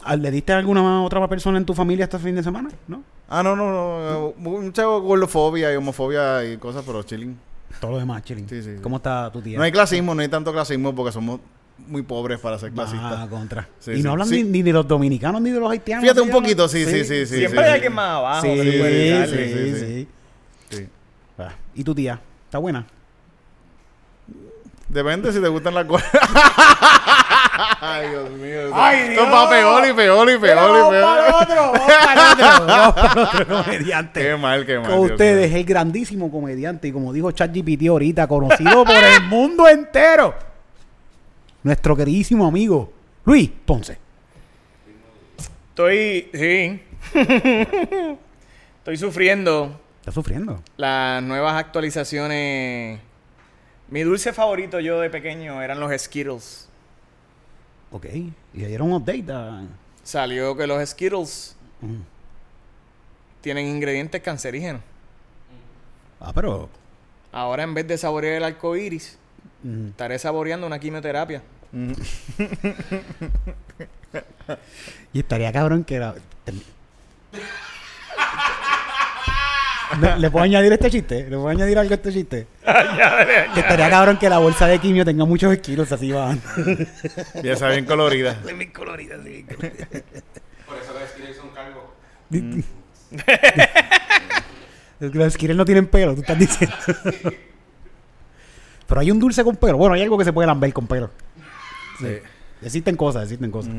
Ah, 0.06 0.16
¿Le 0.18 0.32
diste 0.32 0.54
a 0.54 0.58
alguna 0.58 1.04
otra 1.04 1.26
persona 1.28 1.58
en 1.58 1.66
tu 1.66 1.74
familia 1.74 2.04
este 2.06 2.20
fin 2.20 2.36
de 2.36 2.44
semana? 2.44 2.70
¿No? 2.88 3.04
Ah, 3.30 3.42
no, 3.42 3.56
no, 3.56 3.72
no. 3.72 4.28
eh, 4.30 4.34
Mucha 4.38 4.84
gordofobia 4.84 5.72
y 5.74 5.76
homofobia 5.76 6.44
y 6.44 6.58
cosas, 6.58 6.84
pero 6.86 7.04
chilling. 7.04 7.38
Todo 7.80 7.92
lo 7.92 7.98
demás, 8.00 8.22
chilling. 8.24 8.48
Sí, 8.48 8.62
sí, 8.62 8.76
sí. 8.76 8.82
¿Cómo 8.82 8.98
está 8.98 9.32
tu 9.32 9.42
tía? 9.42 9.58
No 9.58 9.64
hay 9.64 9.72
clasismo, 9.72 10.14
no 10.14 10.22
hay 10.22 10.28
tanto 10.28 10.52
clasismo 10.52 10.94
porque 10.94 11.12
somos 11.12 11.40
muy 11.88 12.02
pobres 12.04 12.40
para 12.40 12.58
ser 12.60 12.70
Ah, 12.72 12.74
clasistas. 12.76 13.28
contra. 13.28 13.68
Sí, 13.80 13.92
y 13.92 13.96
sí. 13.98 14.04
no 14.04 14.12
hablan 14.12 14.28
Sí. 14.28 14.44
ni, 14.44 14.50
ni 14.50 14.62
de 14.64 14.74
los 14.74 14.88
dominicanos 14.88 15.42
ni 15.42 15.52
de 15.52 15.60
los 15.60 15.72
haitianos. 15.72 16.04
Fíjate 16.04 16.22
un 16.22 16.30
poquito, 16.30 16.68
sí, 16.68 16.86
sí, 16.86 17.04
sí, 17.04 17.26
sí. 17.26 17.38
Siempre 17.38 17.60
sí, 17.60 17.64
hay 17.64 17.70
sí. 17.70 17.74
alguien 17.74 17.94
más 17.94 18.10
abajo. 18.18 18.42
Sí, 18.42 18.50
sí, 18.60 18.64
le 18.64 18.80
puede 18.80 19.04
sí, 19.06 19.10
darle. 19.20 19.48
sí, 19.48 19.80
sí. 19.80 20.08
Sí. 20.78 20.88
¿Y 21.76 21.84
tu 21.84 21.94
tía? 21.96 22.20
¿Está 22.46 22.58
buena? 22.60 22.86
Depende 24.90 25.32
si 25.34 25.42
te 25.42 25.48
gustan 25.48 25.74
las 25.74 25.86
cosas. 25.86 26.08
Ay, 27.82 28.10
Dios 28.10 28.30
mío. 28.32 28.60
Ay, 28.74 28.98
Esto 29.00 29.12
Dios. 29.14 29.24
es 29.26 29.30
para 29.32 29.50
peor 29.50 29.88
y 29.88 29.94
peor 29.94 30.30
y 30.30 30.38
peor 30.38 30.70
y 30.70 30.82
Vamos 30.82 30.90
peor. 30.92 31.04
para 31.04 31.28
el 31.28 31.34
otro, 31.34 31.56
vamos 31.72 31.82
para 32.06 32.14
el 32.14 32.32
otro, 32.34 32.66
vamos 32.68 32.94
para 32.94 33.12
el 33.14 33.42
otro 33.42 33.64
comediante. 33.64 34.22
Qué 34.22 34.36
mal, 34.38 34.66
qué 34.66 34.80
mal. 34.80 34.92
Con 34.92 35.00
ustedes, 35.12 35.54
el 35.54 35.64
grandísimo 35.66 36.32
comediante 36.32 36.88
y 36.88 36.92
como 36.92 37.12
dijo 37.14 37.32
ChatGPT 37.32 37.88
ahorita, 37.90 38.28
conocido 38.28 38.84
por 38.86 38.96
el 39.04 39.24
mundo 39.24 39.68
entero. 39.68 40.36
Nuestro 41.64 41.96
queridísimo 41.96 42.46
amigo 42.46 42.92
Luis 43.26 43.50
Ponce. 43.66 43.98
Estoy, 45.70 46.30
sí. 46.34 46.82
Estoy 48.80 48.98
sufriendo 48.98 49.80
¿Está 50.02 50.12
sufriendo? 50.12 50.62
las 50.78 51.24
nuevas 51.24 51.56
actualizaciones. 51.56 53.00
Mi 53.90 54.02
dulce 54.02 54.34
favorito 54.34 54.80
yo 54.80 55.00
de 55.00 55.10
pequeño 55.10 55.62
eran 55.62 55.80
los 55.80 55.92
Skittles. 56.02 56.68
Ok. 57.92 58.06
Y 58.14 58.32
le 58.54 58.68
dieron 58.68 58.92
un 58.92 59.02
update. 59.02 59.26
a- 59.32 59.64
Salió 60.04 60.56
que 60.58 60.68
los 60.68 60.88
Skittles 60.90 61.56
Mm. 61.82 62.02
tienen 63.42 63.68
ingredientes 63.68 64.22
cancerígenos. 64.22 64.82
Ah, 66.20 66.32
pero. 66.34 66.70
Ahora 67.32 67.64
en 67.64 67.74
vez 67.74 67.88
de 67.88 67.98
saborear 67.98 68.36
el 68.36 68.44
arco 68.44 68.76
iris, 68.76 69.18
Estaré 69.64 70.20
saboreando 70.20 70.68
una 70.68 70.80
quimioterapia. 70.80 71.42
Y 75.14 75.20
estaría 75.20 75.52
cabrón 75.52 75.84
que 75.84 76.00
la... 76.00 76.16
¿Le, 80.02 80.18
le 80.20 80.32
puedo 80.32 80.44
añadir 80.44 80.74
este 80.74 80.90
chiste? 80.90 81.24
¿Le 81.24 81.36
puedo 81.38 81.50
añadir 81.50 81.78
algo 81.78 81.92
a 81.92 81.96
este 81.96 82.12
chiste? 82.12 82.48
que 83.54 83.60
estaría 83.60 83.90
cabrón 83.90 84.18
que 84.18 84.28
la 84.30 84.40
bolsa 84.40 84.68
de 84.68 84.80
quimio 84.80 85.06
tenga 85.06 85.26
muchos 85.26 85.54
esquilos 85.54 85.92
así 85.92 86.12
van. 86.12 86.42
Ya 87.44 87.54
está 87.54 87.70
bien 87.70 87.86
colorida. 87.86 88.40
bien 88.46 88.72
colorida, 88.72 89.18
sí. 89.24 89.46
Por 89.46 90.78
eso 90.78 90.94
los 90.94 91.10
skillers 91.10 91.38
son 91.38 91.50
calvos. 91.50 91.84
Los 95.00 95.28
esquiles 95.28 95.56
no 95.56 95.66
tienen 95.66 95.86
pelo, 95.88 96.16
tú 96.16 96.22
estás 96.22 96.40
diciendo. 96.40 96.76
Pero 98.88 99.02
hay 99.02 99.12
un 99.12 99.20
dulce 99.20 99.44
con 99.44 99.56
pelo. 99.56 99.78
Bueno, 99.78 99.96
hay 99.96 100.02
algo 100.02 100.18
que 100.18 100.26
se 100.26 100.34
puede 100.34 100.48
lamber 100.48 100.72
con 100.74 100.88
pelo. 100.88 101.10
Sí. 102.00 102.18
Existen 102.62 102.96
cosas, 102.96 103.24
existen 103.24 103.52
cosas. 103.52 103.74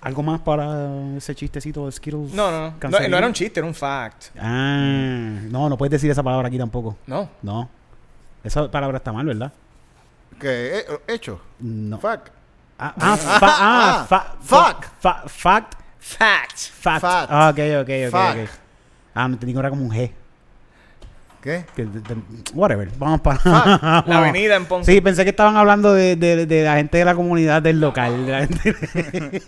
¿Algo 0.00 0.22
más 0.22 0.40
para 0.40 1.16
ese 1.16 1.34
chistecito 1.34 1.86
de 1.86 1.92
Skittles? 1.92 2.32
No, 2.34 2.50
no, 2.50 2.74
no. 2.80 2.88
No, 3.08 3.16
era 3.16 3.26
un 3.26 3.32
chiste, 3.32 3.60
era 3.60 3.66
un 3.66 3.74
fact. 3.74 4.36
Ah, 4.38 5.38
no, 5.48 5.68
no 5.68 5.76
puedes 5.78 5.92
decir 5.92 6.10
esa 6.10 6.22
palabra 6.24 6.48
aquí 6.48 6.58
tampoco. 6.58 6.96
No. 7.06 7.28
No. 7.40 7.68
Esa 8.42 8.68
palabra 8.68 8.96
está 8.98 9.12
mal, 9.12 9.26
¿verdad? 9.26 9.52
¿Qué? 10.40 10.78
Eh, 10.78 10.84
hecho. 11.06 11.40
No. 11.60 11.98
Fuck. 11.98 12.30
Ah, 12.78 12.94
ah, 12.98 13.16
fa- 13.16 13.38
ah, 13.46 14.00
ah, 14.00 14.06
fa- 14.08 14.34
fuck. 14.40 14.84
fa- 14.98 15.22
fact. 15.28 15.74
Fact. 16.00 16.58
Fact. 16.58 17.00
Fact. 17.00 17.28
Ah, 17.30 17.50
ok, 17.52 17.58
ok, 17.82 17.90
ok, 18.06 18.10
Fuck. 18.10 18.42
ok. 18.42 18.50
Ah, 19.14 19.28
me 19.28 19.34
entendí 19.34 19.52
que 19.52 19.58
era 19.60 19.70
como 19.70 19.84
un 19.84 19.90
G. 19.92 20.10
¿Qué? 21.42 21.64
Que 21.74 21.84
de- 21.84 22.00
de- 22.00 22.16
whatever. 22.54 22.88
Vamos 22.98 23.20
para. 23.20 23.40
La 24.06 24.18
avenida 24.18 24.54
en 24.56 24.64
Ponce. 24.66 24.92
Sí, 24.92 25.00
pensé 25.00 25.24
que 25.24 25.30
estaban 25.30 25.56
hablando 25.56 25.92
de, 25.92 26.14
de- 26.16 26.64
la 26.64 26.76
gente 26.76 26.98
de 26.98 27.04
la 27.04 27.14
comunidad 27.16 27.60
del 27.60 27.80
local. 27.80 28.24
de 28.26 28.32
la 28.32 28.46
gente- 28.46 28.74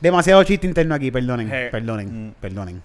Demasiado 0.00 0.42
chiste 0.44 0.66
interno 0.66 0.94
aquí, 0.94 1.10
perdonen. 1.10 1.50
Eh. 1.52 1.68
Perdonen, 1.70 2.28
Mm. 2.28 2.32
perdonen. 2.40 2.82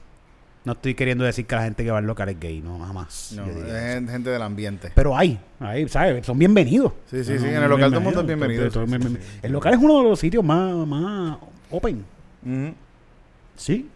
No 0.65 0.73
estoy 0.73 0.93
queriendo 0.93 1.23
decir 1.23 1.45
que 1.45 1.55
la 1.55 1.63
gente 1.63 1.83
que 1.83 1.91
va 1.91 1.99
al 1.99 2.05
local 2.05 2.29
es 2.29 2.39
gay, 2.39 2.61
no, 2.61 2.79
jamás. 2.79 3.33
No, 3.35 3.45
es 3.45 4.09
gente 4.09 4.29
del 4.29 4.41
ambiente. 4.41 4.91
Pero 4.93 5.17
hay, 5.17 5.39
hay, 5.59 5.87
¿sabes? 5.87 6.25
Son 6.25 6.37
bienvenidos. 6.37 6.91
Sí, 7.09 7.23
sí, 7.23 7.39
sí, 7.39 7.45
en 7.47 7.63
el 7.63 7.69
local 7.69 7.89
todo 7.89 7.99
el 7.99 8.03
mundo 8.03 8.21
es 8.21 8.27
bienvenido, 8.27 8.69
sí, 8.69 8.79
sí, 8.85 8.97
sí. 9.01 9.17
El 9.41 9.51
local 9.53 9.73
es 9.73 9.79
uno 9.79 9.99
de 9.99 10.03
los 10.09 10.19
sitios 10.19 10.43
más, 10.43 10.73
más 10.85 11.37
open. 11.71 12.03
Sí. 13.55 13.89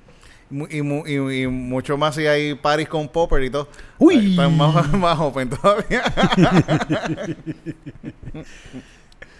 Y, 0.69 0.81
mu- 0.83 1.03
y, 1.07 1.41
y 1.43 1.47
mucho 1.47 1.97
más 1.97 2.13
si 2.15 2.27
hay 2.27 2.53
parties 2.53 2.87
con 2.89 3.07
popper 3.07 3.43
y 3.43 3.49
todo. 3.49 3.67
Uy. 3.97 4.31
Están 4.31 4.55
más, 4.55 4.93
más 4.93 5.19
open 5.19 5.49
todavía. 5.49 6.03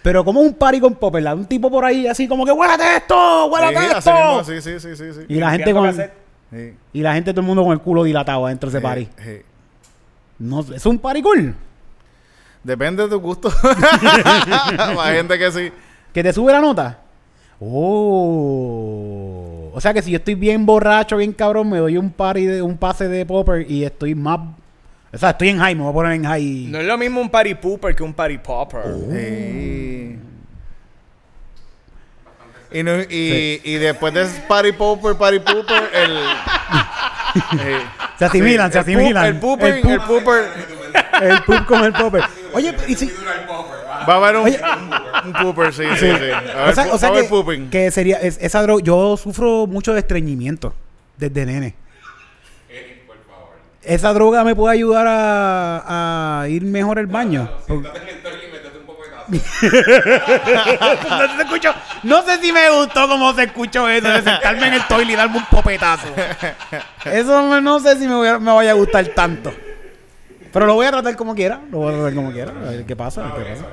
Pero 0.02 0.24
como 0.24 0.40
un 0.40 0.54
party 0.54 0.80
con 0.80 0.94
popper, 0.94 1.26
un 1.34 1.46
tipo 1.46 1.70
por 1.70 1.84
ahí 1.84 2.06
así 2.06 2.28
como 2.28 2.44
que 2.44 2.52
¡huélate 2.52 2.96
esto! 2.96 3.46
¡huélate 3.46 3.78
Sí, 3.78 3.86
esto! 3.96 4.12
mismo, 4.12 4.44
sí, 4.44 4.60
sí, 4.60 4.80
sí, 4.80 4.96
sí, 4.96 5.12
sí. 5.14 5.20
Y 5.28 5.36
la 5.36 5.50
gente 5.52 5.72
con 5.72 5.94
sed. 5.94 6.10
Sí, 6.52 6.74
y 6.92 7.00
la 7.00 7.14
gente 7.14 7.32
todo 7.32 7.40
el 7.40 7.46
mundo 7.46 7.64
con 7.64 7.72
el 7.72 7.80
culo 7.80 8.04
dilatado 8.04 8.44
adentro 8.46 8.70
de 8.70 8.76
ese 8.78 8.82
party. 8.82 9.04
sí, 9.04 9.10
sí. 9.24 9.42
No, 10.38 10.60
es 10.60 10.84
un 10.84 10.98
party 10.98 11.22
cool. 11.22 11.54
Depende 12.62 13.04
de 13.04 13.08
tu 13.08 13.18
gusto. 13.20 13.48
Hay 15.00 15.16
gente 15.16 15.38
que 15.38 15.52
sí. 15.52 15.72
Que 16.12 16.22
te 16.22 16.32
sube 16.32 16.52
la 16.52 16.60
nota. 16.60 16.98
Oh. 17.60 19.53
O 19.76 19.80
sea 19.80 19.92
que 19.92 20.02
si 20.02 20.12
yo 20.12 20.18
estoy 20.18 20.34
bien 20.36 20.64
borracho, 20.64 21.16
bien 21.16 21.32
cabrón, 21.32 21.68
me 21.68 21.78
doy 21.78 21.96
un 21.96 22.10
party 22.10 22.46
de 22.46 22.62
un 22.62 22.78
pase 22.78 23.08
de 23.08 23.26
popper 23.26 23.68
y 23.70 23.84
estoy 23.84 24.14
más 24.14 24.38
o 25.14 25.16
sea, 25.18 25.30
estoy 25.30 25.50
en 25.50 25.58
high, 25.60 25.76
me 25.76 25.82
voy 25.82 25.90
a 25.90 25.94
poner 25.94 26.12
en 26.12 26.24
high. 26.24 26.66
No 26.70 26.78
es 26.80 26.86
lo 26.86 26.98
mismo 26.98 27.20
un 27.20 27.30
party 27.30 27.54
pooper 27.54 27.94
que 27.94 28.02
un 28.02 28.12
party 28.12 28.38
popper. 28.38 28.80
Oh. 28.84 29.12
Sí. 29.12 30.18
Y, 32.72 32.82
no- 32.82 33.00
y, 33.00 33.60
y 33.62 33.74
después 33.74 34.12
de 34.12 34.24
party 34.48 34.72
popper, 34.72 35.14
party 35.16 35.38
pooper, 35.38 35.90
el... 35.94 36.18
Eh, 37.58 37.80
se 38.16 38.26
asimilan, 38.26 38.70
se 38.70 38.78
el 38.78 38.82
asimilan. 38.84 39.24
El 39.24 39.40
pooper, 39.40 39.74
el 39.74 39.88
el 39.90 39.98
poop, 40.02 40.22
pooper. 40.22 40.44
el 41.20 41.42
poop 41.42 41.66
con 41.66 41.82
el 41.84 41.92
popper. 41.92 42.22
Oye, 42.52 42.72
y 42.86 42.94
si 42.94 43.06
Dura 43.06 43.32
el 43.40 43.46
popper, 43.46 43.83
va. 44.08 44.14
A 44.14 44.16
haber 44.16 44.36
un, 44.36 44.44
Oye. 44.46 44.60
un, 45.24 45.26
un 45.28 45.32
pooper, 45.32 45.72
sí, 45.72 45.84
sí, 45.96 45.98
sí. 45.98 46.06
A 46.06 46.18
ver, 46.40 46.68
o 46.70 46.74
sea, 46.74 46.92
o 46.92 46.98
sea 46.98 47.08
va 47.10 47.16
a 47.16 47.18
haber 47.18 47.22
que, 47.24 47.28
pooping. 47.30 47.70
que 47.70 47.90
sería 47.90 48.18
es- 48.20 48.38
esa 48.40 48.62
droga. 48.62 48.82
Yo 48.84 49.16
sufro 49.16 49.66
mucho 49.66 49.92
de 49.92 50.00
estreñimiento 50.00 50.74
desde 51.16 51.46
nene. 51.46 51.74
Esa 53.82 54.14
droga 54.14 54.44
me 54.44 54.54
puede 54.54 54.74
ayudar 54.76 55.06
a, 55.06 56.40
a 56.42 56.48
ir 56.48 56.62
mejor 56.62 56.98
al 56.98 57.06
baño. 57.06 57.50
Siéntate 57.66 57.98
en 58.00 58.08
el 58.08 58.22
toile 58.22 58.38
y 58.48 58.52
métete 58.52 58.78
un 58.78 58.86
poco 58.86 59.02
de 59.02 59.10
tazo. 59.10 59.28
no, 61.10 61.36
se 61.36 61.42
escuchó- 61.42 61.74
no 62.02 62.22
sé 62.22 62.38
si 62.38 62.50
me 62.50 62.70
gustó 62.70 63.06
cómo 63.08 63.34
se 63.34 63.42
escuchó 63.42 63.86
eso 63.86 64.08
de 64.08 64.22
sentarme 64.22 64.68
en 64.68 64.74
el 64.74 64.86
toile 64.86 65.12
y 65.12 65.16
darme 65.16 65.36
un 65.36 65.44
popetazo. 65.46 66.08
Eso 67.04 67.42
no, 67.42 67.60
no 67.60 67.78
sé 67.78 67.98
si 67.98 68.08
me, 68.08 68.14
voy 68.14 68.28
a- 68.28 68.38
me 68.38 68.52
vaya 68.54 68.70
a 68.70 68.74
gustar 68.74 69.06
tanto. 69.08 69.52
Pero 70.50 70.64
lo 70.64 70.74
voy 70.74 70.86
a 70.86 70.90
tratar 70.90 71.14
como 71.16 71.34
quiera. 71.34 71.60
Lo 71.70 71.78
voy 71.78 71.92
a 71.92 71.96
tratar 71.96 72.14
como 72.14 72.32
quiera. 72.32 72.52
A 72.52 72.70
ver 72.70 72.86
qué 72.86 72.96
pasa. 72.96 73.28
a 73.28 73.34
ver 73.36 73.46
qué 73.48 73.52
pasa. 73.52 73.66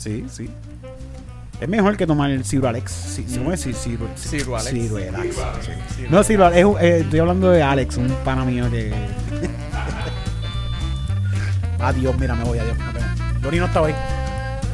Sí, 0.00 0.24
sí. 0.30 0.48
Es 1.60 1.68
mejor 1.68 1.94
que 1.96 2.06
tomar 2.06 2.30
el 2.30 2.42
Cirualex. 2.44 2.90
Sí, 2.90 3.26
¿Cómo 3.36 3.52
es? 3.52 3.60
Sí, 3.60 3.72
Ciru- 3.72 4.08
Cirualex. 4.16 4.70
Ciruelax. 4.70 5.36
No, 6.08 6.24
Cirualex. 6.24 6.66
eh, 6.80 6.98
estoy 7.00 7.18
hablando 7.20 7.50
de 7.50 7.62
Alex, 7.62 7.98
un 7.98 8.08
pana 8.24 8.44
mío 8.46 8.70
que... 8.70 8.92
Adiós, 11.80 12.14
mira, 12.18 12.34
me 12.34 12.44
voy, 12.44 12.58
adiós. 12.58 12.76
Loni 13.42 13.58
no 13.58 13.66
está 13.66 13.82
hoy. 13.82 13.94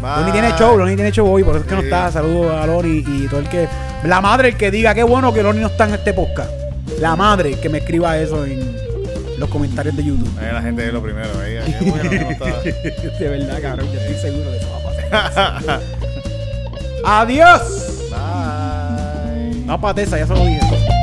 Loni 0.03 0.33
tiene 0.33 0.51
show, 0.59 0.77
Loni 0.77 0.95
tiene 0.97 1.12
show 1.12 1.27
hoy, 1.29 1.45
por 1.45 1.55
eso 1.57 1.62
es 1.64 1.68
que 1.68 1.74
no 1.74 1.81
Sí. 1.81 1.87
está. 1.87 2.11
Saludos 2.12 2.53
a 2.53 2.66
Loni 2.66 3.05
y 3.07 3.27
todo 3.29 3.41
el 3.41 3.49
que. 3.49 3.68
La 4.05 4.20
madre 4.20 4.49
el 4.51 4.57
que 4.57 4.70
diga 4.70 4.95
qué 4.95 5.03
bueno 5.03 5.33
que 5.33 5.43
Loni 5.43 5.61
no 5.61 5.68
está 5.68 5.89
en 5.89 5.95
este 5.95 6.12
podcast. 6.12 6.51
La 7.01 7.16
madre 7.16 7.59
que 7.61 7.68
me 7.68 7.79
escriba 7.79 8.16
eso 8.18 8.45
en 8.45 8.77
los 9.39 9.49
comentarios 9.51 9.97
de 9.97 10.05
YouTube. 10.05 10.31
La 10.41 10.62
gente 10.62 10.87
es 10.87 10.93
lo 10.93 11.03
primero. 11.03 11.29
Bueno, 11.81 12.11
no 12.11 12.31
está- 12.31 12.61
de 12.62 13.29
verdad, 13.29 13.59
cabrón, 13.62 13.87
yo 13.93 14.01
estoy 14.01 14.31
seguro 14.31 14.51
de 14.51 14.59
eso. 14.59 14.66
Adiós. 17.05 17.63
Bye. 18.11 19.63
No, 19.65 19.81
patesa, 19.81 20.19
ya 20.19 20.27
se 20.27 20.35
lo 20.35 20.45
dije. 20.45 20.96